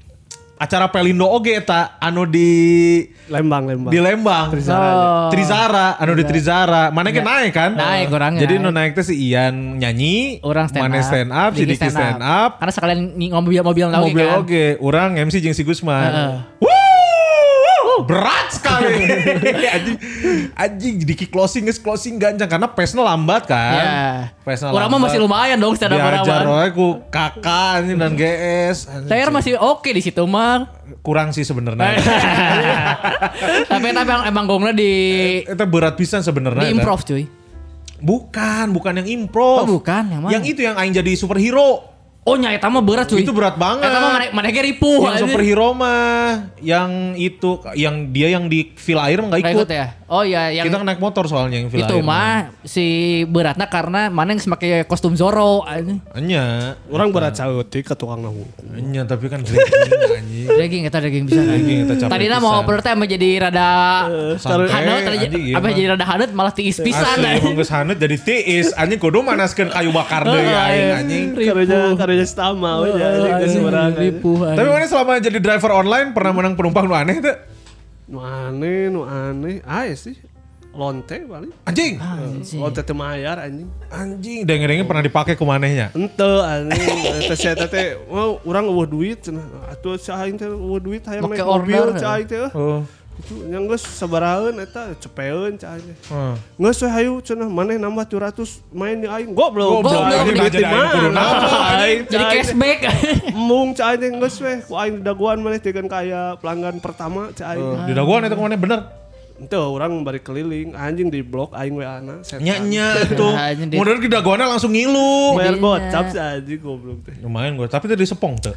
[0.62, 3.90] acara Pelindo oge eta anu di Lembang Lembang.
[3.90, 4.54] di Lembang.
[4.54, 5.34] Oh.
[5.34, 6.94] Trizara, anu di Trizara.
[6.94, 7.72] Mana kan naik kan?
[7.74, 11.52] Naik, orangnya Jadi nu naik teh si Ian nyanyi, Orang stand Mane up, stand up,
[11.58, 14.38] si Diki stand up, Karena sekalian mobil mobil lagi mobil kan.
[14.46, 16.06] oge, orang MC jeung si Gusman.
[16.06, 16.34] Heeh.
[16.62, 16.81] Wuh,
[18.04, 19.08] berat sekali.
[19.76, 19.98] anjing,
[20.54, 23.74] anjing Diki closing geus closing gancang karena pace-nya lambat kan.
[23.74, 23.92] Ya.
[24.42, 25.12] Pace-nya Orang lambat.
[25.12, 28.90] masih lumayan dong stand up Diajar wae ku kakak anjing dan GS.
[29.08, 30.80] Saya masih oke di situ mah.
[31.02, 31.98] kurang sih sebenarnya.
[33.72, 34.92] tapi tapi emang, emang gongnya di
[35.48, 36.68] Itu berat pisan sebenarnya.
[36.68, 36.76] di eta.
[36.78, 37.24] improv cuy.
[38.02, 39.64] Bukan, bukan yang improv.
[39.64, 40.34] Oh, bukan, yang mana?
[40.34, 41.91] Yang itu yang aing jadi superhero.
[42.22, 43.26] Oh nya eta mah berat cuy.
[43.26, 43.82] Itu berat banget.
[43.82, 45.10] Eta mah mana mana ge ripuh.
[45.10, 49.58] yang superhero mah yang itu yang dia yang di feel air mah nggak ikut.
[49.58, 49.88] ikut ya?
[50.06, 52.86] Oh iya yang Kita naik motor soalnya yang villa itu mah si
[53.26, 55.98] beratnya karena mana yang semakin kostum Zoro anjing.
[56.14, 56.78] Enya.
[56.94, 58.46] Orang berat sautik ke tukang nahu.
[58.70, 59.82] Enya tapi kan drinking
[60.14, 60.46] anjing.
[60.46, 61.42] Daging kita daging bisa.
[61.42, 62.38] Daging eta capek Tadi pisan.
[62.38, 63.70] mau opener teh emang jadi rada
[64.38, 65.74] Santai, haneut tadi iya apa mah.
[65.74, 67.18] jadi rada haneut malah tiis pisan.
[67.18, 71.26] Asli geus haneut jadi tiis anjing kudu manaskeun kayu bakar deui Heeh, aing anjing.
[72.18, 73.92] Jadi ke seberang.
[73.96, 74.56] Ripuh.
[74.58, 77.38] Tapi mana selama jadi driver online pernah menang penumpang nu aneh tuh?
[78.12, 79.64] Nu aneh, nu aneh.
[79.64, 80.20] Ah ya sih.
[80.72, 81.52] Lonte paling.
[81.68, 82.00] Anjing.
[82.56, 83.68] Lonte teu mayar anjing.
[83.92, 85.92] Anjing, dengeng-dengeng pernah dipakai ku manehnya.
[85.92, 86.96] Ente anjing.
[87.28, 89.44] Eta saya teh mau urang eueuh duit cenah.
[89.68, 92.48] Atuh sa aing teh eueuh duit hayang Make mobil order, ca aing teh.
[93.22, 95.86] Itu yang geus sabaraheun eta cepeun ca aing.
[95.86, 95.98] teh.
[96.10, 96.34] Heeh.
[96.58, 98.42] Geus we hayu cenah maneh nambah 200
[98.72, 99.32] main di aing.
[99.32, 99.80] Goblok.
[99.80, 101.14] Goblok, Aing anjing, duit jadi di aing
[101.78, 102.80] Aing Jadi cashback.
[103.48, 107.54] Mung ca aing teh geus we ku aing daguan maneh tegan kaya pelanggan pertama ca
[107.54, 107.86] aing.
[107.86, 108.82] Di daguan itu ke mana bener?
[109.38, 112.22] Itu orang bari keliling anjing di blok aing we ana.
[112.22, 113.34] Nya-nya tuh.
[113.34, 115.34] Anjing di- Modern di daguannya langsung ngilu.
[115.34, 117.16] Bayar gocap sih anjing goblok teh.
[117.22, 118.54] Lumayan gue, tapi tadi sepong tuh.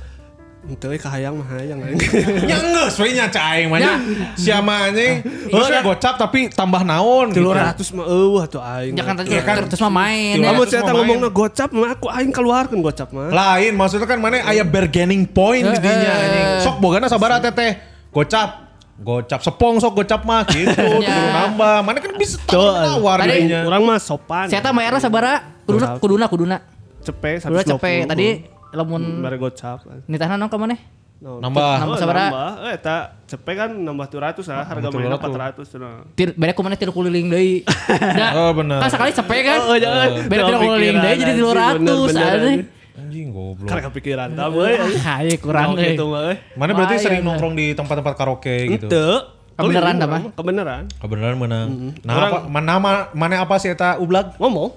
[0.64, 2.00] Ente we kahayang mah hayang aing.
[2.50, 3.92] Ya enggak, sebenarnya nya caing mah nya.
[4.32, 5.14] Siapa anjing?
[5.52, 5.84] Terus ya.
[5.84, 7.52] gocap tapi tambah naon gitu.
[7.52, 8.96] 300 mah eueuh atuh aing.
[8.96, 9.68] Tadi Iya kan?
[9.68, 10.40] terus mah main.
[10.40, 10.48] Tilu ya.
[10.48, 10.96] Lamun ratus saya mah main.
[10.96, 13.28] ngomongna gocap mah aku aing keluarkeun gocap mah.
[13.28, 16.46] Lain, maksudnya kan mana aya bargaining point di dinya anjing.
[16.64, 17.84] Sok bogana sabaraha teteh.
[18.08, 18.64] Gocap.
[18.94, 20.72] Gocap sepong sok gocap mah gitu.
[21.04, 21.12] Ya.
[21.12, 21.76] Kudu nambah.
[21.84, 23.68] Mana kan bisa Tuh, tawar Tadi- dinya.
[23.68, 24.48] Urang mah sopan.
[24.48, 25.44] Saya teh mayarna sabaraha?
[25.68, 26.56] Kuduna kuduna kuduna.
[27.04, 27.68] cepe Kuduna 120.
[27.76, 28.28] cepet tadi
[28.74, 29.78] lamun bare gocap.
[30.04, 30.78] nitahna naon ka maneh?
[31.22, 31.74] No, Nambah.
[31.80, 32.50] Nambah Oh, nambah.
[32.68, 36.04] Eh eta cepe kan nambah 200 lah harga mainnya 400 cenah.
[36.12, 37.64] Tir beda ku maneh tiru kuliling deui.
[38.36, 38.84] Oh, bener.
[38.84, 39.58] Kan sekali cepet kan?
[39.64, 40.28] Oh, jangan.
[40.28, 42.60] Beda tiru kuliling deui jadi 200 anjing.
[42.94, 43.66] Anjing goblok.
[43.66, 44.74] Karena kepikiran tah euy.
[45.00, 46.12] Ah, iya kurang Gitu euy.
[46.12, 46.36] mah euy.
[46.54, 47.26] Mana berarti sering lah.
[47.32, 48.86] nongkrong di tempat-tempat karaoke gitu.
[48.86, 49.06] Ente.
[49.54, 50.20] Kebeneran dah, mah?
[50.30, 50.82] Kebeneran.
[50.98, 51.68] Kebenaran menang.
[52.02, 54.34] Nah, Orang- apa, mana, nama mana apa sih eta ublag?
[54.36, 54.70] Ngomong.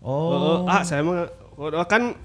[0.00, 0.64] Oh.
[0.64, 1.28] ah saya mah
[1.84, 2.16] kan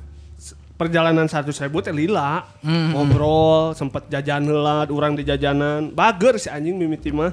[0.75, 2.43] perjalanan seratus ribu teh lila.
[2.59, 2.91] Hmm.
[2.91, 5.89] ngobrol sempet jajan heula urang di jajanan.
[5.89, 7.31] Bager si anjing mimiti mah.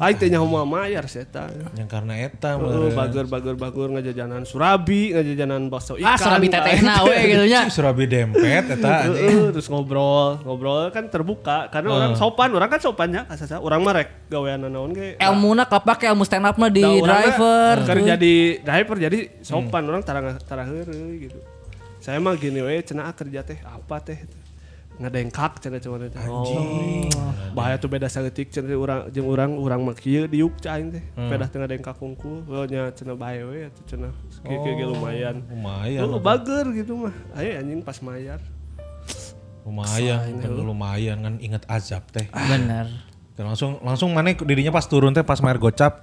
[0.00, 1.52] Aing teh nyaho moal mayar si eta.
[1.74, 2.92] Yang karena eta Heeh, meureun.
[2.92, 7.60] bager bager bager ngajajanan surabi ngajajanan bakso ikan Ah, surabi tetehna we gitu nya.
[7.68, 9.52] Surabi dempet eta anjing.
[9.52, 14.08] Terus ngobrol ngobrol kan terbuka karena orang sopan orang kan sopannya kasasa orang mah rek
[14.26, 15.20] gawean naon ge.
[15.20, 17.74] Elmuna kapake ilmu stand up mah di mah driver.
[17.84, 21.38] keur jadi driver jadi sopan orang tara tara heureuy gitu
[21.98, 24.18] saya mah gini we cenah ah, kerja teh apa teh?
[24.98, 27.10] Ngadengkak cenah cuman teh oh.
[27.54, 31.02] Bahaya tuh beda saeutik cenah urang jeung urang urang mah kieu diuk ca aing teh.
[31.14, 34.12] Beda teu ngadengkak hungkul we nya cenah bae we atuh cenah.
[34.46, 35.42] Kieu kieu ge lumayan.
[35.50, 36.06] Lumayan.
[36.06, 37.14] Oh, bager gitu mah.
[37.34, 38.38] Ayo anjing pas mayar.
[39.68, 42.24] Lumayan, kan lumayan kan inget azab teh.
[42.30, 42.88] Bener.
[43.38, 46.02] Dan langsung langsung mana dirinya pas turun teh pas mayar gocap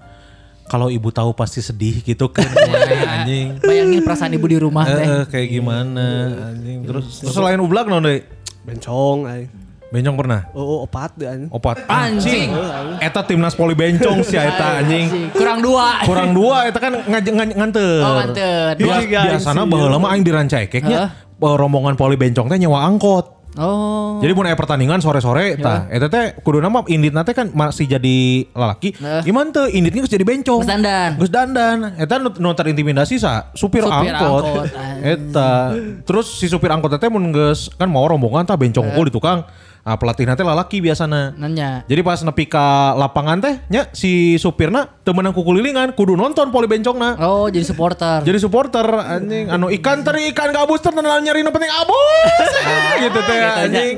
[0.65, 2.45] kalau ibu tahu pasti sedih gitu kan
[3.15, 3.61] anjing.
[3.61, 5.05] Bayangin perasaan ibu di rumah teh.
[5.05, 6.07] Eh, kayak gimana
[6.51, 6.85] anjing.
[6.85, 8.21] Terus terus selain ublag non deui?
[8.65, 9.49] bencong aing
[9.93, 10.49] Bencong pernah?
[10.57, 11.85] oh, oh opat deh anjing Opat.
[11.85, 12.49] Anjing.
[12.97, 15.05] Eta timnas poli bencong sih eta anjing.
[15.07, 15.25] Anjing.
[15.31, 16.01] Kurang dua.
[16.03, 18.01] Kurang dua eta kan ngaj ngan- nganter.
[18.01, 18.73] Oh, nganter.
[18.81, 23.34] Biasana baheula mah aing dirancekeknya rombongan poli bencong teh nyewa angkot.
[23.55, 24.19] Oh.
[24.19, 28.47] Jadi mun aya pertandingan sore-sore tah eta teh kuduna mah inditna teh kan masih jadi
[28.51, 28.95] lalaki.
[28.99, 29.23] Nah.
[29.23, 30.63] Iman teh inditnya geus jadi bencong.
[30.63, 31.09] Geus dandan.
[31.19, 31.77] Geus dandan.
[31.95, 34.43] Eta nu, nu terintimidasi sa supir, Supir angkot.
[34.43, 34.65] angkot.
[35.15, 35.51] Eta.
[36.03, 39.47] Terus si supir angkot teh mun geus kan mau rombongan tah bencong unggul di tukang.
[39.85, 41.37] Ah pelatihna teh lalaki biasana.
[41.37, 41.85] Nanya.
[41.85, 46.65] Jadi pas nepi ka lapangan teh nya si supirna teu meunang kukulilingan kudu nonton poli
[46.65, 47.13] bencongna.
[47.21, 48.25] Oh, jadi supporter.
[48.25, 52.49] Jadi supporter anjing anu ikan teri ikan gabus nah, nyari nu penting abus
[53.05, 53.95] gitu teh anjing.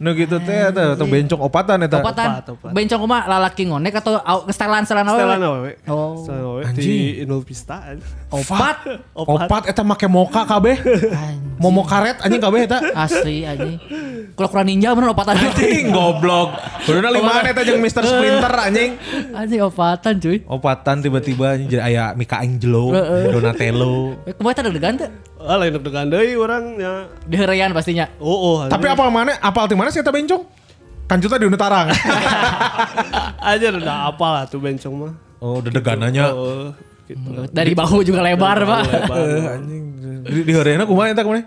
[0.00, 2.00] Nu gitu teh teh teh bencong opatan eta.
[2.00, 2.40] Opatan.
[2.40, 2.72] Opat, opat.
[2.72, 5.20] Bencong mah lalaki ngonek atau au- setelan setelan awewe?
[5.20, 5.72] Setelan awewe.
[5.92, 6.56] Oh.
[6.72, 7.84] Di Inul Pista.
[8.32, 8.96] Opat.
[9.12, 10.80] Opat eta make moka kabeh.
[11.60, 12.80] Momo karet anjing kabeh eta.
[12.96, 13.76] Asli anjing.
[14.32, 15.36] Kalau kurang ninja bener opatan.
[15.36, 16.56] Anjing goblok.
[16.88, 18.00] Kuduna limaan eta jeung Mr.
[18.00, 18.96] Splinter anjing.
[19.36, 20.29] Anjing opatan cuy.
[20.46, 22.94] Opatan tiba-tiba jadi aya Michelangelo,
[23.30, 24.20] Donatello.
[24.28, 25.10] Eh, Kemarin tadi deg-degan tuh.
[25.42, 27.10] Ah lain deg-degan deui urang nya.
[27.26, 28.06] Di heureyan pastinya.
[28.22, 28.56] Oh oh.
[28.70, 29.34] Tapi apal mana?
[29.42, 30.46] Apal ti mana sih eta bencong?
[31.10, 31.90] Kan juta di Unetarang.
[33.50, 35.12] aja udah apa lah tuh bencong mah.
[35.42, 36.30] oh, dedegananya.
[36.30, 36.70] Oh
[37.10, 37.28] gitu.
[37.50, 38.82] Dari bahu juga lebar, Pak.
[38.86, 39.18] Lebar.
[39.18, 39.84] Eh, anjing.
[40.20, 41.42] Di, di Horena kumaha eta kumaha?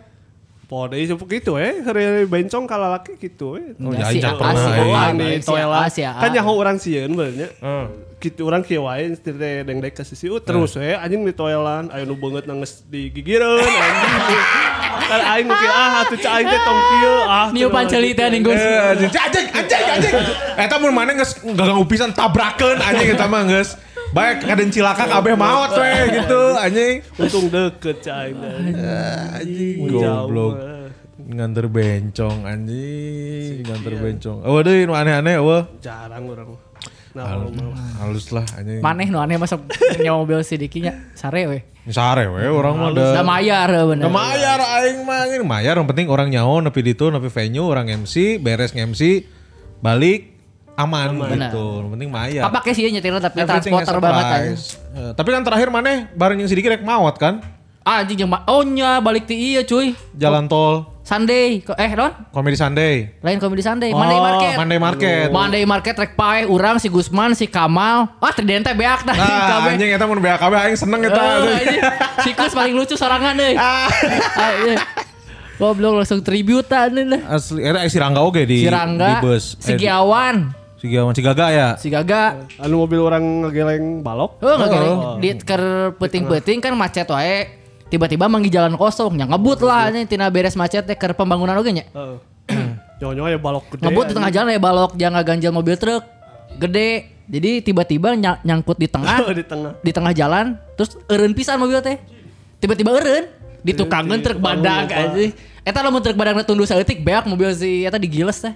[0.63, 3.75] Pode sepuh gitu eh, hari bencong kalau laki gitu eh.
[3.83, 5.91] Oh, Ya, si pernah, nih A, toilet.
[5.99, 7.51] Kan nyaho orang sieun benernya.
[7.59, 7.85] Heeh.
[8.23, 9.35] Gitu orang kieu wae teh
[9.67, 13.11] deng dek ke sisi uh, terus we anjing di toilet aya nu beungeut nangis di
[13.11, 14.41] gigireun anjing.
[15.03, 17.47] Kan aing mungkin ah atuh cai aing teh tong kieu ah.
[17.51, 18.39] Niu panceli teh anjing.
[18.39, 18.63] ning Gus.
[18.63, 20.13] Eh, anjing, anjing, anjing.
[20.55, 23.75] Eta mun mana geus ganggu pisan tabrakeun anjing eta mah geus.
[24.13, 27.01] Baik kaden cilaka kabeh maot we gitu anjing.
[27.17, 28.77] Untung deket cai aing.
[29.41, 30.53] Anjing goblok.
[31.23, 34.45] Nganter bencong anjing, nganter bencong.
[34.45, 35.65] Oh deui nu aneh-aneh eueuh.
[35.81, 36.61] Jarang orang.
[37.17, 37.41] Nah,
[38.05, 38.85] Halus lah anjing.
[38.85, 39.65] Maneh nu aneh masuk
[39.97, 41.65] nyawa mobil sidikinya sare we.
[41.89, 43.21] Sare we orang mah Da da.
[43.25, 44.05] mayar bener.
[44.05, 47.89] Da mayar aing mah anjing mayar yang penting orang nyaho nepi ditu nepi venue orang
[47.89, 49.25] MC beres nge-MC
[49.81, 50.32] balik
[50.75, 51.49] aman, Benar.
[51.49, 51.65] gitu.
[51.79, 52.43] Yang penting mayar.
[52.45, 54.35] Kapake sih nyetirnya tapi transporter banget aja.
[54.39, 54.65] price.
[54.91, 57.45] Eh, tapi kan terakhir maneh bareng yang sedikit rek mawat kan?
[57.79, 59.91] Ah, anjing ma- oh nya balik ti iya cuy.
[60.13, 63.11] Jalan tol Sunday eh Don Comedy Sunday.
[63.19, 64.55] lain komedi Sunday Monday Market.
[64.55, 65.27] Monday Market.
[65.29, 68.07] Monday Market rek pae urang si Gusman si Kamal.
[68.17, 69.75] Wah tridente beak dah Nah, kabeh.
[69.75, 71.19] anjing eta mun BKB aing seneng eta.
[71.19, 71.59] Oh, anjing.
[71.59, 71.81] anjing.
[72.17, 73.51] Si Kus paling lucu sorangan deh.
[73.53, 73.91] Ah,
[74.63, 74.79] iya.
[75.53, 77.19] Goblok langsung tributan nih.
[77.21, 79.59] Asli eta si Rangga oge di Si Rangga, di bus.
[79.59, 81.67] si Eh, Giawan, si Giawan si Gaga ya.
[81.79, 82.43] si Gaga.
[82.59, 84.35] Anu mobil orang ngegeleng balok.
[84.43, 85.15] Oh, nggak oh.
[85.15, 87.63] di ker peting-peting kan macet wae.
[87.87, 91.71] Tiba-tiba manggil jalan kosong, nya ngebut lah nya tina beres macet teh keur pembangunan oge
[91.71, 91.87] nya.
[91.87, 92.19] Heeh.
[92.99, 93.87] Nyonya ya balok gede.
[93.87, 96.03] Ngebut di tengah jalan ya balok jangan ganjal mobil truk
[96.59, 97.15] gede.
[97.31, 99.71] Jadi tiba-tiba ny- nyangkut di tengah di tengah.
[99.79, 101.95] di tengah jalan terus eureun pisan mobil teh.
[102.59, 103.31] Tiba-tiba eureun
[103.63, 105.31] ditukangeun truk badak aja.
[105.63, 108.51] Eta lamun truk badak tunduk saeutik beak mobil si eta digiles teh.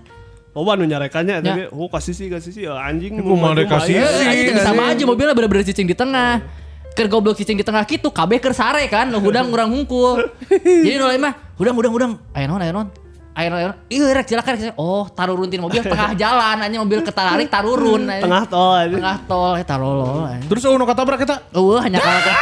[0.57, 1.41] Oh, anu nyarekannya Ya.
[1.45, 3.13] tadi, oh kasih sih kasih sih, Ya, anjing.
[3.21, 4.25] maju deh kasih mah, sih.
[4.25, 4.57] ya.
[4.57, 6.41] Eh, sama aja mobilnya bener-bener cicing di tengah.
[6.97, 10.17] Keur goblok cicing di tengah gitu, kabeh keur sare kan, nu hudang urang hungkul.
[10.85, 12.89] Jadi nu lain mah, hudang hudang hudang, aya naon aya naon.
[13.37, 13.77] Aya naon, aya naon.
[13.85, 14.73] Ih rek rek.
[14.81, 18.09] Oh, tarurun tin mobil tengah jalan, anjing mobil ketararik tarurun.
[18.09, 18.25] anjing.
[18.25, 20.25] Tengah tol tengah tol, eh tarolol.
[20.49, 21.37] Terus oh nu katabrak eta.
[21.53, 22.35] Eueuh hanya kalah teh.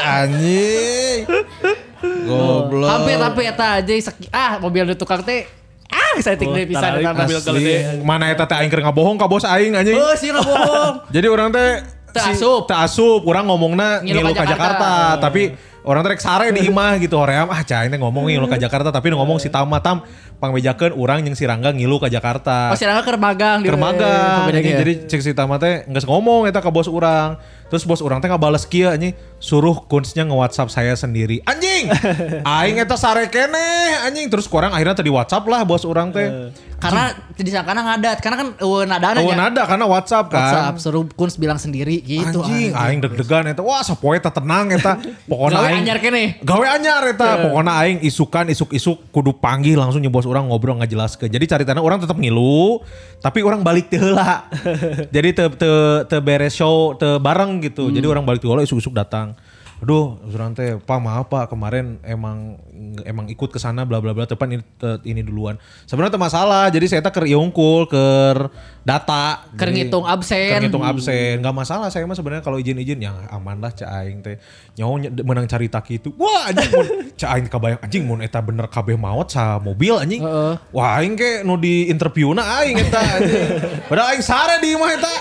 [0.00, 1.20] Anjing.
[2.00, 2.88] Goblok.
[2.88, 3.92] Hampir tapi eta aja
[4.32, 5.44] ah mobil di tukang teh
[5.90, 7.12] ah saya Oh, tinggal bisa mah.
[7.16, 7.64] mobil Asli.
[8.00, 9.94] Mana eta teh aing keur ngabohong ka bos aing anjing.
[9.94, 11.04] Oh, sih bohong.
[11.14, 11.70] Jadi orang teh
[12.12, 12.64] si- asup.
[12.64, 14.50] teu asup, orang ngomongna Ngilu ka ka Jakarta.
[14.50, 14.90] Jakarta,
[15.20, 15.42] tapi
[15.80, 18.88] orang teh rek sare di imah gitu hoream ah cai teh ngomong ngilu ka Jakarta
[18.88, 20.04] tapi nu ngomong si Tama Tam
[20.36, 22.68] pangbejakeun urang jeung si Rangga ngilu ka Jakarta.
[22.68, 24.64] Oh, si Rangga keur magang di Keur magang Pembeda anjing.
[24.66, 24.78] ge.
[24.78, 27.40] jadi cek si Tama teh geus ngomong eta ka bos urang.
[27.70, 31.40] Terus bos urang teh ngabales kieu anjing suruh kunsnya nge-WhatsApp saya sendiri.
[31.46, 31.86] Anjing.
[32.58, 36.50] Aing eta sare keneh anjing terus kurang akhirnya tadi WhatsApp lah bos urang teh.
[36.80, 39.36] Karena disangkana ngadat, karena kan eueuh nadana Oh, nya.
[39.36, 40.40] nada karena WhatsApp kan.
[40.40, 42.40] WhatsApp suruh Kuns bilang sendiri gitu.
[42.40, 43.60] anjing, aing deg-degan eta.
[43.60, 44.96] Wah, sapoe eta tenang eta.
[45.28, 46.40] Pokona Gawe aing anyar keneh.
[46.40, 47.44] Gawe anyar eta.
[47.44, 51.28] Pokona aing isukan isuk-isuk kudu panggil langsung nyebos orang ngobrol ngajelaskeun.
[51.28, 52.80] Jadi caritana orang tetap ngilu,
[53.20, 54.48] tapi orang balik teu heula.
[55.14, 55.76] Jadi teu teu
[56.08, 57.92] teu beres show teu bareng gitu.
[57.92, 59.36] Jadi orang balik heula isuk-isuk datang.
[59.80, 62.60] Aduh, urang teh, Pak maaf Pak, kemarin emang
[63.08, 64.64] emang ikut ke sana bla bla bla tepan ini,
[65.08, 65.56] ini duluan.
[65.88, 66.68] Sebenarnya masalah.
[66.68, 69.44] Jadi saya teh keur iungkul keur data.
[69.54, 70.50] Keur Jadi- ngitung absen.
[70.56, 71.34] Keur ngitung absen.
[71.40, 74.40] Gak masalah saya mah sebenarnya kalau izin-izin ya aman lah cak aing teh.
[74.80, 76.16] Nyaho ny- menang carita gitu.
[76.16, 76.86] Wah anjing mun
[77.20, 80.24] cak aing kabayang anjing mun eta bener kabeh maot sa mobil anjing.
[80.72, 83.40] Wah aing ke nu di interviewna aing eta anjing.
[83.84, 85.14] Padahal aing sare di imah eta.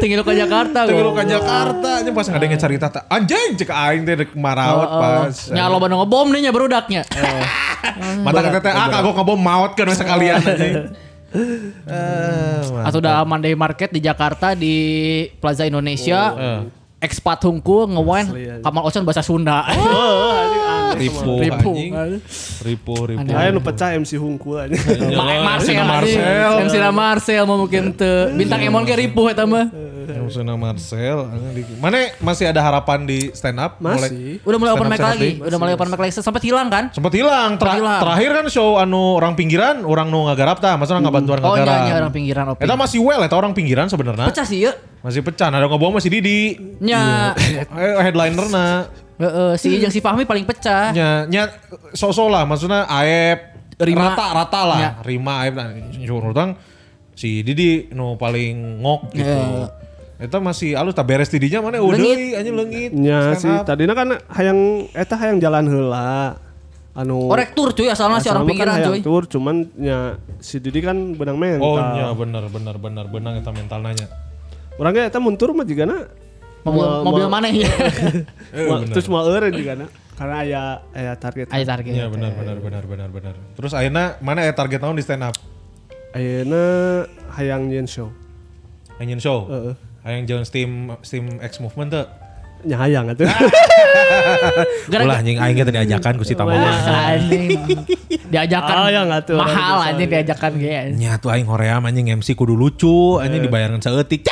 [0.00, 1.16] Tinggal ke Jakarta gua.
[1.16, 5.34] ke Jakarta anjing pas ngadenge carita teh anjing cek aing teh dek marawat pas.
[5.48, 7.02] Nya loba ngebom nih nya berudaknya.
[8.20, 10.76] Mata kata teh ah kagok ngebom maot kan sekalian anjing.
[11.28, 14.74] Eh, Atau udah Monday Market di Jakarta di
[15.40, 16.32] Plaza Indonesia.
[16.98, 18.26] Expat hungkul ngewen
[18.58, 19.62] Kamal Ocean bahasa Sunda.
[19.70, 20.34] Oh,
[20.90, 21.90] anjing.
[22.60, 23.20] Ribu ribu.
[23.20, 23.34] Aneh.
[23.34, 24.74] Aya nu pecah MC hungkul aja.
[25.10, 26.50] Ma- Marcel, Marcel.
[26.64, 28.32] MC na Marcel mau mungkin teu.
[28.32, 29.68] Bintang Emon ge ripuh eta mah.
[30.08, 31.28] Yang Suna Marcel.
[31.76, 33.76] Mana masih ada harapan di stand up?
[33.78, 34.40] Masih.
[34.40, 35.36] Udah mulai open mic lagi.
[35.36, 36.88] Udah mulai open mic lagi sempat hilang kan?
[36.90, 37.56] Sempat hilang.
[37.56, 38.00] Ter- Hilang.
[38.00, 41.68] Terakhir kan show anu orang pinggiran, orang nu ngagarap tah, masa nggak bantuan Oh ngagarap.
[41.68, 42.64] nya nya orang pinggiran open.
[42.64, 44.26] Eta masih well, eta orang pinggiran sebenarnya.
[44.26, 44.72] Pecah sih ya.
[44.98, 46.56] Masih pecah, ada ngobong masih Didi.
[46.80, 47.36] Nya
[47.78, 48.88] Eh, headlinerna.
[49.18, 50.94] Heeh, si Ijeng si Fahmi paling pecah.
[50.94, 51.50] Nya nya
[51.92, 54.14] so-so lah maksudnya Aep Rima.
[54.14, 54.78] rata rata lah.
[54.78, 54.90] Nya.
[55.02, 55.68] Rima Aep nah,
[56.10, 56.54] urang
[57.18, 59.26] si Didi nu paling ngok gitu.
[59.26, 59.70] Ya.
[60.18, 61.98] Eta masih alus tak beres Didinya mana udah
[62.42, 62.90] anjing leungit.
[62.90, 63.62] Nya up.
[63.62, 66.38] tadina kan hayang eta hayang jalan heula.
[66.98, 68.98] Anu Orek tur cuy asalnya si orang Asalna pinggiran kan cuy.
[69.06, 71.62] tur cuman nya si Didi kan benang mental.
[71.62, 74.10] Oh iya benar benar benar benar eta mental nanya.
[74.78, 76.10] Orangnya eta mun tur mah jigana
[76.70, 77.68] Mobil mobil mau- mana ya?
[78.48, 79.86] Eh, terus mau eureun jigana.
[80.14, 81.46] karena aya aya target.
[81.48, 81.92] Ayo target.
[81.92, 83.34] Iya benar benar benar benar benar.
[83.54, 85.36] Terus ayeuna mana ya target tahun di stand up?
[86.10, 86.62] Ayeuna
[87.32, 88.10] hayang nyeun show.
[88.98, 89.46] Angin show.
[89.46, 89.74] Heeh.
[90.02, 92.06] Hayang jeung steam steam X movement tuh.
[92.66, 93.30] Nya hayang atuh.
[94.90, 96.34] Gara- Ulah anjing aing teh diajakan ku si.
[96.34, 97.62] Anjing.
[98.26, 100.98] Diajakan Ah, ya nggak tuh, orang mahal anjing diajakan ge.
[100.98, 104.26] Nya tuh aing hoream anjing MC kudu lucu, anjing dibayarkan saeutik.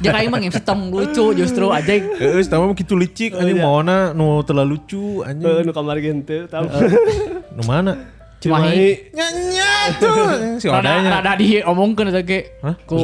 [0.00, 2.02] Jangan aing mah MC tong lucu justru anjing.
[2.16, 5.64] Heeh, Tamama kitu licik anjing maona nu terlalu lucu Heeh anjing.
[5.64, 6.64] nu kamar gitu tahu.
[7.52, 7.92] Nu mana?
[8.40, 9.12] Cimahi.
[9.12, 9.28] Nya
[10.00, 10.16] tuh
[10.60, 11.20] si odanya.
[11.20, 12.56] rada diomongkeun eta ge.
[12.64, 12.72] Hah?
[12.88, 12.96] Ku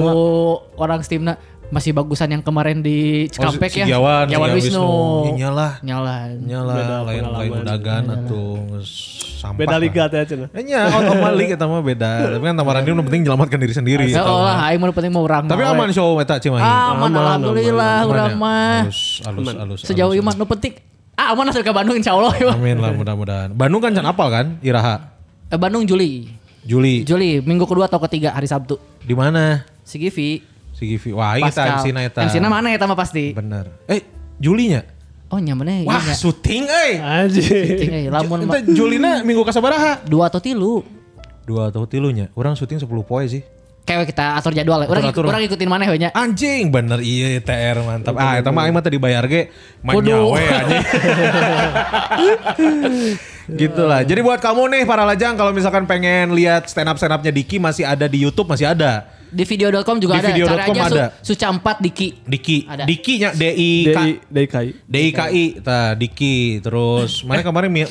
[0.76, 1.36] orang Steamna
[1.66, 3.96] masih bagusan yang kemarin di Cikampek si ya.
[3.96, 4.88] Giawan, Giawan si Wisnu.
[5.34, 5.72] Nyalah.
[5.82, 6.16] Nyala.
[6.38, 8.90] Nyala lain lain udagan atuh geus
[9.42, 9.58] sampah.
[9.66, 10.48] Beda liga teh cenah.
[10.54, 12.38] Nya, out of my league eta mah beda.
[12.38, 14.06] Tapi kan Tamarandi nu penting menyelamatkan diri sendiri.
[14.08, 15.44] Ya Allah, aing mah penting mau urang.
[15.46, 16.62] Tapi aman show eta Cimahi.
[16.62, 18.86] Aman, Aman, alhamdulillah urang mah.
[19.26, 19.80] Halus, halus.
[19.84, 20.74] Sejauh iman nu penting
[21.16, 22.52] Ah, aman asal ke Bandung insyaallah ya.
[22.52, 23.48] Amin lah mudah-mudahan.
[23.56, 24.60] Bandung kan can apal kan?
[24.60, 25.16] Iraha.
[25.48, 26.28] Eh, Bandung Juli.
[26.60, 27.08] Juli.
[27.08, 28.76] Juli minggu kedua atau ketiga hari Sabtu.
[29.00, 29.64] Di mana?
[29.80, 30.55] Si Givi.
[30.76, 31.10] Si Givi.
[31.10, 32.20] Wah, ini kita MC na eta.
[32.22, 33.32] MC na mana eta mah pasti.
[33.32, 33.72] Bener.
[33.88, 34.04] Eh,
[34.36, 34.84] Julinya?
[35.26, 36.14] Oh nyamannya Wah, iya.
[36.14, 36.92] syuting euy.
[37.00, 37.66] Anjing.
[37.74, 40.04] Ting, eh, lamun Eta mah Julina minggu kasabaraha?
[40.04, 40.84] dua atau tilu.
[41.42, 42.28] Dua atau tilunya.
[42.34, 43.42] Orang syuting 10 poe sih.
[43.82, 44.82] Kayak kita atur jadwal.
[44.82, 44.86] ya.
[44.86, 45.30] Orang Atur, atur.
[45.30, 46.10] orang ikutin mana we nya.
[46.12, 48.18] Anjing bener iya TR mantap.
[48.18, 49.48] Ah, eta mah aing mah tadi bayar ge
[49.80, 50.84] main nyawe anjing.
[53.62, 54.02] gitu lah.
[54.02, 57.56] Jadi buat kamu nih para lajang kalau misalkan pengen lihat stand up stand upnya Diki
[57.58, 59.06] masih ada di YouTube masih ada.
[59.30, 60.28] Di video.com juga Di ada.
[60.32, 61.06] video.com Cara aja ada.
[61.22, 62.08] Su, Suca 4 Diki.
[62.22, 62.84] Diki, Ada.
[62.86, 64.66] Diki nya D I K DI DIKI.
[64.86, 66.36] D I K I, ta Diki.
[66.62, 67.82] Terus mana kemarin mi,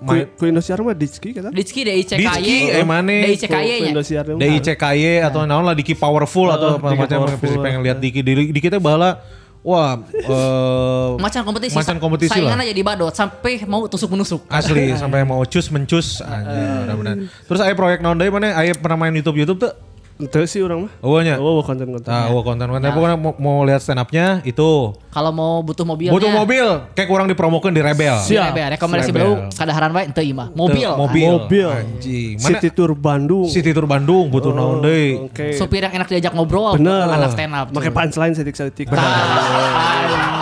[0.00, 1.52] Ku ku Indosiar mah Dizki kata.
[1.52, 2.24] Dizki DICKY.
[2.24, 3.12] Dizki, eh, mana?
[3.28, 3.90] DICKY Ku nya.
[3.92, 4.40] Indosiar mah.
[4.40, 7.28] D I C K Y atau naon lah Diki Powerful atau apa macam
[7.60, 9.20] pengen lihat Diki Diki, Diki teh bahala
[9.60, 11.76] wah eh Macan kompetisi.
[11.76, 12.56] Macan kompetisi lah.
[12.56, 14.40] Saingan aja di badot sampai mau tusuk menusuk.
[14.48, 17.14] Asli sampai mau cus mencus anjir benar-benar.
[17.44, 19.72] Terus aya proyek naon deui mana aya pernah main YouTube YouTube tuh?
[20.20, 20.92] Itu sih orang mah.
[21.00, 21.40] Oh nya.
[21.40, 22.12] Oh, konten-konten.
[22.12, 24.92] Ah, oh konten-konten pokoknya mau, mau lihat stand up-nya itu.
[25.10, 26.12] Kalau mau butuh mobilnya.
[26.12, 28.20] Butuh mobil kayak kurang dipromokeun di Rebel.
[28.20, 28.52] Siap.
[28.52, 29.16] Rekomendasi Rebel.
[29.16, 30.52] baru kadaharan wae teu imah.
[30.52, 30.90] Mobil.
[30.92, 31.32] Mobil.
[31.40, 31.68] Mobil.
[31.72, 32.36] Anjing.
[32.36, 33.48] Mana City Tour Bandung.
[33.48, 35.24] City Tour Bandung butuh naon deui.
[35.32, 35.56] Oke.
[35.56, 36.76] Supir yang enak diajak ngobrol.
[36.76, 37.08] Bener.
[37.08, 37.72] Anak stand up.
[37.72, 38.92] Pakai punchline setik-setik.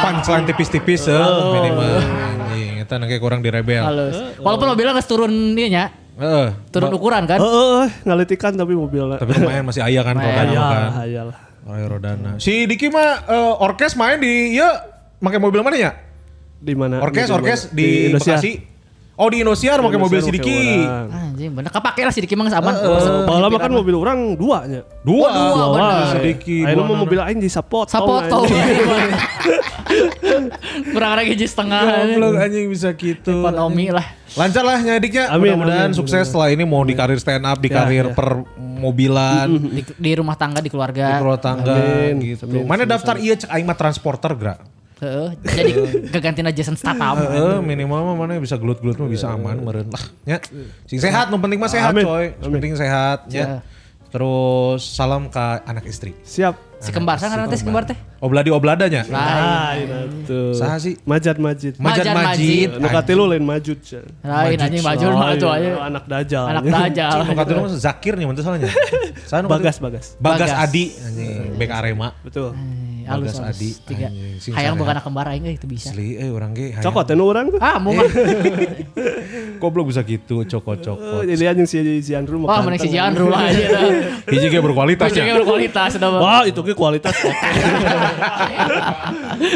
[0.03, 1.23] Punchline tipis-tipis eh
[1.55, 2.03] minimal.
[2.03, 3.87] Anjing eta nake kurang di Rebel.
[3.87, 4.43] Halus.
[4.43, 5.85] Walaupun mobilnya nggak turun dia nya.
[6.19, 6.49] Heeh.
[6.74, 7.39] Turun ukuran kan.
[7.39, 9.23] Heeh, ngalitikan tapi mobilnya.
[9.23, 10.90] Tapi lumayan masih aya kan rodana kan.
[11.07, 11.28] hayal.
[11.69, 12.31] Aya rodana.
[12.43, 14.66] Si Diki mah eh, orkes main di ieu
[15.23, 15.90] make mobil mana ya?
[16.59, 16.99] Di mana?
[16.99, 17.77] Orkes, Di- di orkes mana?
[17.78, 18.39] di, Indosiar.
[18.43, 18.53] Bekasi.
[19.19, 20.62] Oh di Indosiar pakai mobil si Indosiar Diki.
[20.62, 21.11] pakai orang.
[21.28, 22.74] Anjing bener kepake lah si Diki Mang aman.
[23.27, 24.86] Bahala mah kan mobil orang dua nya.
[25.03, 26.07] Dua, Oh, dua, bener.
[26.07, 26.59] Si Diki.
[26.62, 27.85] Ayo mah mobil aing di sapot.
[27.85, 28.47] Sapoto.
[30.89, 31.82] Kurang lagi hiji setengah.
[32.09, 33.43] Goblok anjing bisa gitu.
[33.43, 34.07] Ekonomi lah.
[34.36, 35.32] Lancar lah nyadiknya.
[35.32, 38.15] Amin, Mudah-mudahan sukses setelah ini mau di karir stand up, di Ya, karir ya.
[38.15, 41.19] per mobilan, Di, di rumah tangga di di keluarga.
[41.19, 42.47] rumah tangga Amin, gitu.
[42.47, 44.55] amin, Mana daftar iya cek aing mah transporter gra.
[44.99, 45.29] Heeh.
[45.47, 45.73] Jadi
[46.11, 47.23] kegantina Jason Statham.
[47.23, 50.05] Heeh, minimal mah mana bisa gelut-gelut mah bisa aman meureun lah.
[50.27, 50.39] Ya.
[50.91, 52.05] Sing sehat, nu penting mah sehat Amin.
[52.05, 52.27] coy.
[52.39, 53.39] Penting sehat Ya.
[53.39, 53.47] ya.
[54.09, 56.16] Terus salam ke anak istri.
[56.25, 56.57] Siap.
[56.79, 57.99] Si kembar sana nanti si kembar teh.
[58.25, 59.05] Obladi obladanya.
[59.05, 60.25] Lain.
[60.25, 60.57] Tuh.
[60.57, 60.97] Saha sih?
[61.05, 61.77] Majad Majid.
[61.77, 62.70] Majid Majid.
[62.81, 63.77] Nu katilu lain Majud.
[64.25, 65.81] Lain anjing majur Oh, mah tuh iya, aja.
[65.93, 66.45] Anak dajal.
[66.49, 67.11] Anak dajal.
[67.27, 68.70] Nu katilu mah Zakir nih mantu salahnya.
[69.53, 69.77] Bagas.
[69.77, 70.51] Bagas Bagas.
[70.57, 72.16] Adi anjing bek Arema.
[72.25, 72.57] Betul.
[73.09, 73.56] Eh, Halus Bagas.
[73.56, 74.09] Adi, Tiga.
[74.52, 75.89] Hayang bukan anak kembar aing itu bisa.
[75.97, 76.76] Asli eh orang ge.
[76.76, 76.85] hayang.
[76.85, 77.59] Cokot anu orang tuh.
[77.59, 78.05] Ah, mau mah.
[79.56, 81.01] Goblok bisa gitu cokot-cokot.
[81.01, 82.52] Oh, Jadi anjing si si Andrew mah.
[82.52, 82.93] Wah, mending si.
[82.93, 83.64] Jandro lah aja.
[84.28, 85.24] Hiji ge berkualitas ya.
[85.40, 86.20] berkualitas udah mah.
[86.20, 87.16] Wah, itu ke kualitas.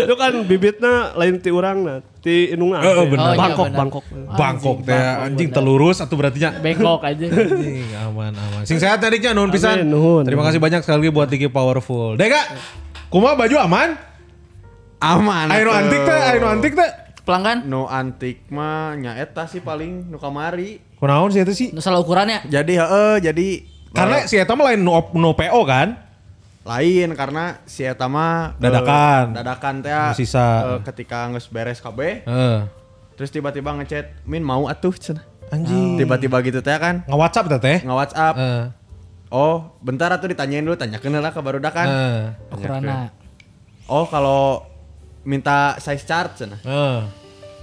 [0.09, 2.57] itu kan bibitnya lain ti urang nah, ti.
[2.57, 3.21] Heeh, bener.
[3.21, 3.67] Oh, iya, Bangkok.
[3.69, 4.05] Bangkok.
[4.33, 7.27] Bangkok teh anjing telurus atau berarti nya Bengkok aja.
[7.29, 8.63] Anjing, aman aman.
[8.65, 9.85] Sing sehat adiknya nuhun pisan.
[9.85, 10.25] Nuhun.
[10.25, 12.15] Terima kasih banyak sekali lagi buat Tiki Powerful.
[12.17, 12.41] Deka,
[13.13, 13.91] kumaha baju aman?
[14.99, 16.91] aman Ayo antik teh, ayo antik teh.
[17.23, 21.69] Pelanggan no antik mah nya eta sih paling nu kamari Kunaon sih itu sih?
[21.71, 22.43] nu salah ukurannya.
[22.47, 23.49] jadi heeh jadi
[23.93, 25.95] Karena si eta mah lain no, no PO kan?
[26.63, 29.25] lain karena si eta mah eh, Dadakan.
[29.35, 30.47] dadakan teh sisa.
[30.65, 32.59] eh, ketika geus beres kabeh Heeh.
[33.13, 35.99] terus tiba-tiba ngechat min mau atuh cenah Anjing.
[35.99, 37.79] tiba-tiba gitu teh kan Nge WhatsApp teh teh?
[37.83, 38.63] nge WhatsApp Heeh.
[39.33, 42.23] Oh bentar atuh ditanyain dulu tanyakeun lah ke barudak kan Heeh.
[42.53, 43.09] Ukurannya.
[43.87, 44.61] oh kalau
[45.23, 47.01] minta size chart cenah Heeh.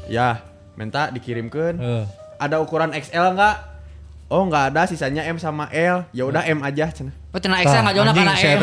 [0.09, 0.41] ya
[0.73, 2.03] minta dikirimkeun Heeh.
[2.35, 3.55] ada ukuran XL enggak
[4.27, 7.85] oh nggak ada sisanya M sama L ya udah M aja cenah Oh, cenah XL
[7.85, 8.61] nggak jauh karena saya M.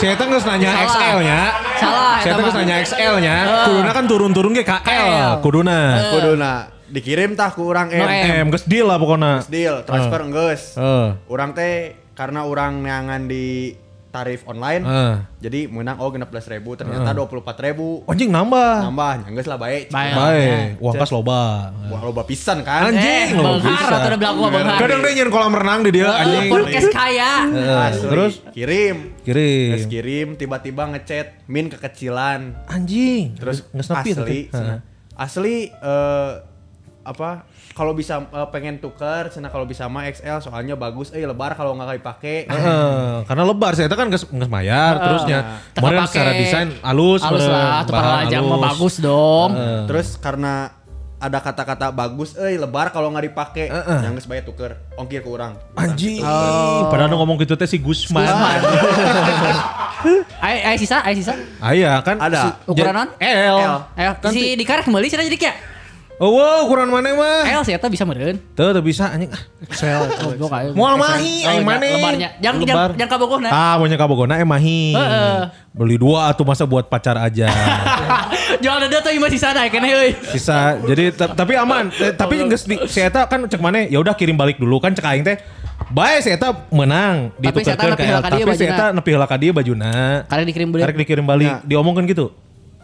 [0.00, 0.70] saya teh geus nanya.
[0.88, 1.40] XL nya.
[1.76, 3.34] Salah, Saya eta teh geus nanya XL nya.
[3.68, 5.32] Kuduna kan turun-turun ge ka L, L.
[5.44, 5.80] kuduna.
[6.10, 6.52] kuduna
[6.88, 8.24] dikirim tah ku urang M, No M.
[8.40, 9.44] M geus deal lah pokoknya.
[9.44, 11.12] deal transfer geus Heeh.
[11.28, 13.76] urang teh karena urang neangan di
[14.06, 15.14] tarif online Heeh.
[15.38, 18.88] jadi menang oh 16 ribu ternyata 24 ribu Anjing nambah.
[18.88, 20.12] nambah nyangges lah baik Baik.
[20.16, 21.68] Baik, uang kas loba.
[21.92, 24.16] wah loba pisan kan Anjing, Eh, lo benghar bisa.
[24.16, 24.80] atau gua benghar.
[24.80, 26.48] Kadang dia nyen kolam renang di dia anjing.
[26.48, 27.32] Podcast kaya.
[27.92, 29.70] Terus kirim kirim.
[29.74, 33.36] Terus kirim tiba-tiba ngechat min kekecilan Anjing.
[33.36, 34.48] terus asli
[35.12, 36.32] asli eh,
[37.04, 37.44] apa
[37.76, 41.76] kalau bisa eh, pengen tuker cenah kalau bisa mah XL soalnya bagus eh lebar kalau
[41.76, 45.38] nggak dipakai Heeh, karena lebar saya kan geus mayar terusnya.
[45.70, 46.08] Teka Kemarin pake.
[46.08, 49.50] secara desain halus, Halus lah, tukang Bahan lajang mah bagus dong.
[49.84, 50.72] terus karena
[51.16, 53.98] ada kata-kata bagus eh lebar kalau nggak dipakai Heeh.
[54.02, 56.24] yang geus bae tuker ongkir ke orang Anjing.
[56.86, 58.24] Padahal nu ngomong gitu teh si Gusman.
[60.38, 61.34] Ayo, ayo sisa, ayo sisa.
[61.58, 62.40] Ah iya kan Ada.
[62.46, 63.08] si- Ukuran non?
[63.18, 63.56] L.
[63.58, 63.76] L.
[63.96, 65.56] Ayo, si Dika rek kembali cenah jadi kayak
[66.16, 67.44] Oh, wow, ukuran mana mah?
[67.44, 68.40] L sih eta bisa meureun.
[68.56, 69.28] Tuh, tuh bisa anjing.
[69.28, 70.00] Ah, Excel.
[70.24, 70.72] Goblok aja.
[70.72, 71.92] Moal mahi, Oh, aing iya, maneh.
[71.92, 72.28] Lebarnya.
[72.40, 72.90] Jangan Lebar.
[72.96, 73.48] jangan kabogohna.
[73.52, 74.96] Ah, maunya kabogona eh mahi.
[74.96, 75.36] Heeh.
[75.76, 77.52] Beli dua atau masa buat pacar aja.
[78.64, 80.16] Jual dada tuh masih sana kene euy.
[80.32, 80.80] Sisa.
[80.80, 81.92] Jadi ta- tapi aman.
[81.92, 84.96] Eh, tapi geus di si eta kan cek mana ya udah kirim balik dulu kan
[84.96, 85.36] cek aing teh.
[85.92, 89.26] Bae si eta menang Tapi si eta ditukerkeun nepi heula Tapi si eta nepi heula
[89.28, 90.24] ka dia bajuna.
[90.24, 90.80] Karena dikirim beli.
[90.80, 91.44] Karek dikirim balik.
[91.46, 91.56] Ya.
[91.60, 92.32] Diomongkan gitu.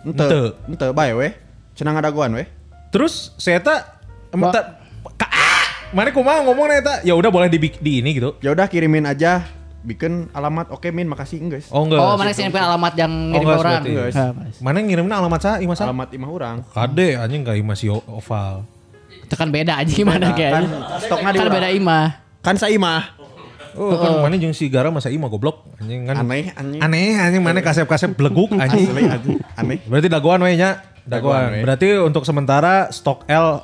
[0.05, 0.87] ente Ente.
[0.93, 1.33] bae weh
[1.73, 2.45] cenah ngadaguan weh
[2.93, 3.97] Terus si eta
[4.28, 4.77] emang ta-
[5.16, 5.64] ka- ah!
[5.90, 7.01] Mana kumaha ngomong eta?
[7.02, 8.36] Ya udah boleh di, di ini gitu.
[8.39, 9.44] ya udah kirimin aja
[9.82, 11.98] bikin alamat oke min makasih enggeus Oh enggak.
[11.98, 13.82] Oh, mana sih yang alamat yang Oh, ngirim enggak, orang?
[13.82, 14.06] Enggak.
[14.14, 14.31] Ah.
[14.60, 15.56] Mana ngirimin alamat saya?
[15.59, 15.85] Ima sa?
[15.85, 18.62] alamat imah orang Kade anjing kayak masih oval.
[19.19, 20.52] Itu kan beda aja gimana kayaknya.
[20.55, 20.64] kan
[21.01, 22.06] stoknya di Kan beda imah.
[22.40, 23.24] kan saya imah
[23.73, 26.20] Oh, kan mana jeung si Gara masa Ima goblok anjing kan.
[26.20, 28.85] aneh anjing Aneh anjing mana kasep-kasep beleguk anjing.
[29.56, 30.91] aneh Berarti dagoan we nya.
[31.07, 31.62] We.
[31.66, 33.62] Berarti untuk sementara stok L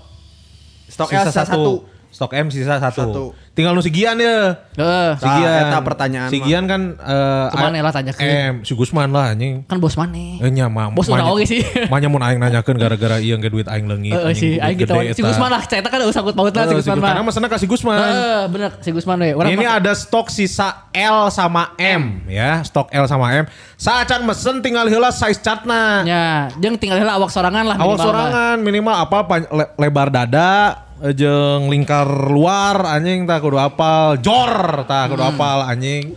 [0.91, 3.05] stok L sisa satu Stok M sisa satu.
[3.05, 3.25] Satu.
[3.53, 4.55] Tinggal nu si Gian ya.
[4.79, 5.11] Heeh.
[5.19, 5.63] Si Tah, Gian.
[5.67, 6.47] eta pertanyaan Si mah.
[6.47, 8.25] Gian kan eh Cuman A- lah tanyakeun.
[8.25, 9.67] M, si Gusman lah anjing.
[9.67, 10.39] Kan bos maneh.
[10.41, 10.89] Eh nya mah.
[10.95, 11.61] Bos urang oge sih.
[11.93, 14.15] Manya mun aing nanyakeun gara-gara ieu ge duit aing leungit.
[14.15, 14.95] Heeh si aing gitu.
[15.13, 15.21] Si.
[15.21, 17.09] Gusman lah, saya kan usah paut lah si Heeh, Gusman mah.
[17.13, 17.99] Karena mesennya kasih Gusman.
[17.99, 19.31] Heeh, bener si Gusman we.
[19.35, 23.45] Ini ada stok sisa L sama M ya, stok L sama M.
[23.77, 26.07] Saacan mesen tinggal heula size chartna.
[26.09, 28.01] Ya, jeung tinggal heula awak sorangan lah mah.
[28.01, 29.45] sorangan minimal apa
[29.77, 34.19] lebar dada eh, jeung lingkar luar anjing tak kudu apal.
[34.19, 36.15] Jor tak kudu apal anjing.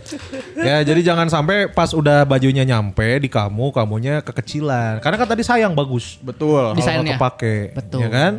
[0.58, 5.02] Ya jadi jangan sampai pas udah bajunya nyampe di kamu kamunya kekecilan.
[5.02, 6.18] Karena kan tadi sayang bagus.
[6.22, 6.74] Betul.
[6.74, 7.14] Kalau Desainnya.
[7.14, 8.00] nggak kepake Betul.
[8.02, 8.34] ya kan?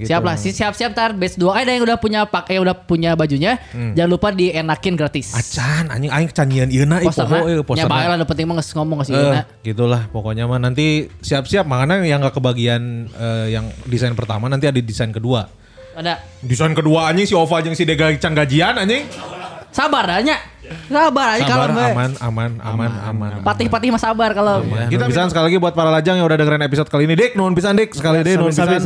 [0.00, 0.16] Gitu.
[0.16, 1.12] Siap lah, si siap-siap tar.
[1.12, 3.60] Batch 2 ada yang udah punya pakai udah punya bajunya,
[3.92, 5.36] jangan lupa dienakin gratis.
[5.36, 8.56] acan anjing aing kecanyian ieu na ih Posterna, poho ieu ya bae lah penting mah
[8.56, 10.56] geus ngomong geus Eh, ieu gitulah pokoknya mah.
[10.56, 15.52] Nanti siap-siap makanya yang gak kebagian eh, yang desain pertama nanti ada desain kedua.
[16.00, 16.14] Ada.
[16.40, 19.04] Desain kedua anjing si Ova jeung si Dega can gajian anjing.
[19.68, 20.40] Sabar anya.
[20.86, 21.82] Sabar aja kalau we.
[21.82, 23.30] aman, aman, aman, aman.
[23.42, 24.62] Patih-patih mah sabar kalau.
[24.62, 27.18] Ya, kita pisan sekali lagi buat para lajang yang udah dengerin episode kali ini.
[27.18, 27.90] Dik, nuhun pisan Dik.
[27.90, 28.78] Sekali deh nuhun pisan.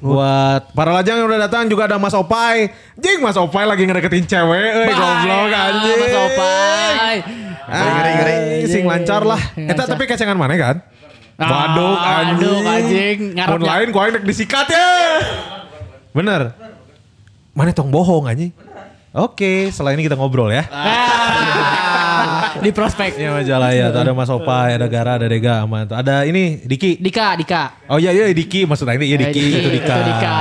[0.00, 2.72] Buat para lajang yang udah datang juga ada Mas Opai.
[2.96, 4.88] Jing Mas Opai lagi ngedeketin cewek.
[4.88, 5.98] Eh, goblok anjing.
[6.00, 7.14] Mas Opai.
[7.68, 9.40] Ngeri, ngeri, Sing lancar lah.
[9.52, 9.86] Eta Lancar.
[9.94, 10.76] tapi kecengan mana kan?
[11.38, 12.36] Ah, Baduk anjing.
[12.40, 13.18] baduk, anjing.
[13.36, 14.88] Ngarep Mun lain ku aing dek disikat ya.
[16.18, 16.50] Bener.
[17.54, 18.50] Mana tong bohong anjing.
[19.14, 20.66] Oke, setelah ini kita ngobrol ya.
[20.68, 23.14] Ah, Di prospek.
[23.14, 25.94] Ini majalah ya, ada Mas Opai, ada Gara, ada Dega, tuh.
[25.94, 26.98] Ada ini Diki.
[26.98, 27.86] Dika, Dika.
[27.88, 29.94] Oh iya iya Diki maksudnya ini iya Diki Eh, itu Dika.
[29.94, 30.34] Itu Dika.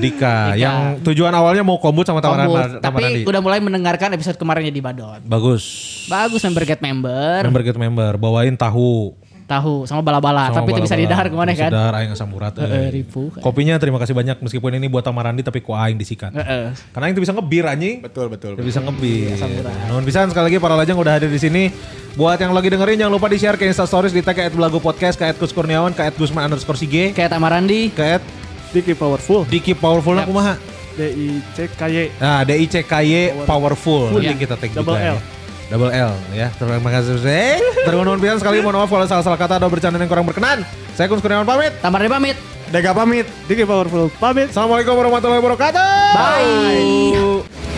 [0.00, 0.36] Dika.
[0.56, 2.80] Yang tujuan awalnya mau kombut sama Kombut.
[2.80, 5.20] Tamaran Tapi udah mulai mendengarkan episode kemarinnya di Badon.
[5.26, 5.62] Bagus.
[6.08, 7.44] Bagus member get member.
[7.44, 9.19] Member get member bawain tahu.
[9.50, 10.54] Tahu sama bala-bala.
[10.54, 11.70] Tapi itu bisa didahar ke mana kan?
[11.74, 12.54] dahar aing asam urat.
[12.54, 13.02] Heeh, eh.
[13.02, 13.34] ribu.
[13.42, 16.30] Kopinya terima kasih banyak meskipun ini buat Tamarandi tapi ku aing disikat.
[16.30, 16.70] Heeh.
[16.94, 17.98] Karena aing tuh bisa ngebir anjing.
[18.06, 19.34] betul betul bisa ngebir.
[19.90, 21.74] Nuhun pisan sekali lagi para lajang udah hadir di sini.
[22.14, 24.78] Buat yang lagi dengerin jangan lupa di share ke Insta Stories di tag ke @belagu
[24.78, 27.90] podcast ke @kus kurniawan ke @gusman underscore sige Kayak Tamarandi.
[27.90, 28.22] ke
[28.70, 29.42] Diki powerful.
[29.50, 30.30] Diki Powerful Yap.
[30.30, 30.54] kumaha.
[30.94, 32.06] D I C K Y.
[32.22, 34.14] Nah, DICKY Powerful.
[34.14, 34.34] Nanti Iya.
[34.38, 35.18] kita tag Double juga L.
[35.18, 35.39] ya.
[35.70, 36.50] Double L ya.
[36.58, 37.14] Terima kasih.
[37.22, 40.66] Eh, Terima kasih sekali mohon maaf kalau salah-salah kata atau bercanda yang kurang berkenan.
[40.98, 41.72] Saya Kun Kurniawan pamit.
[41.78, 42.36] Tamarandi pamit.
[42.70, 44.10] Dega pamit Diki powerful.
[44.18, 44.50] Pamit.
[44.50, 45.90] Assalamualaikum warahmatullahi wabarakatuh.
[46.18, 47.69] Bye.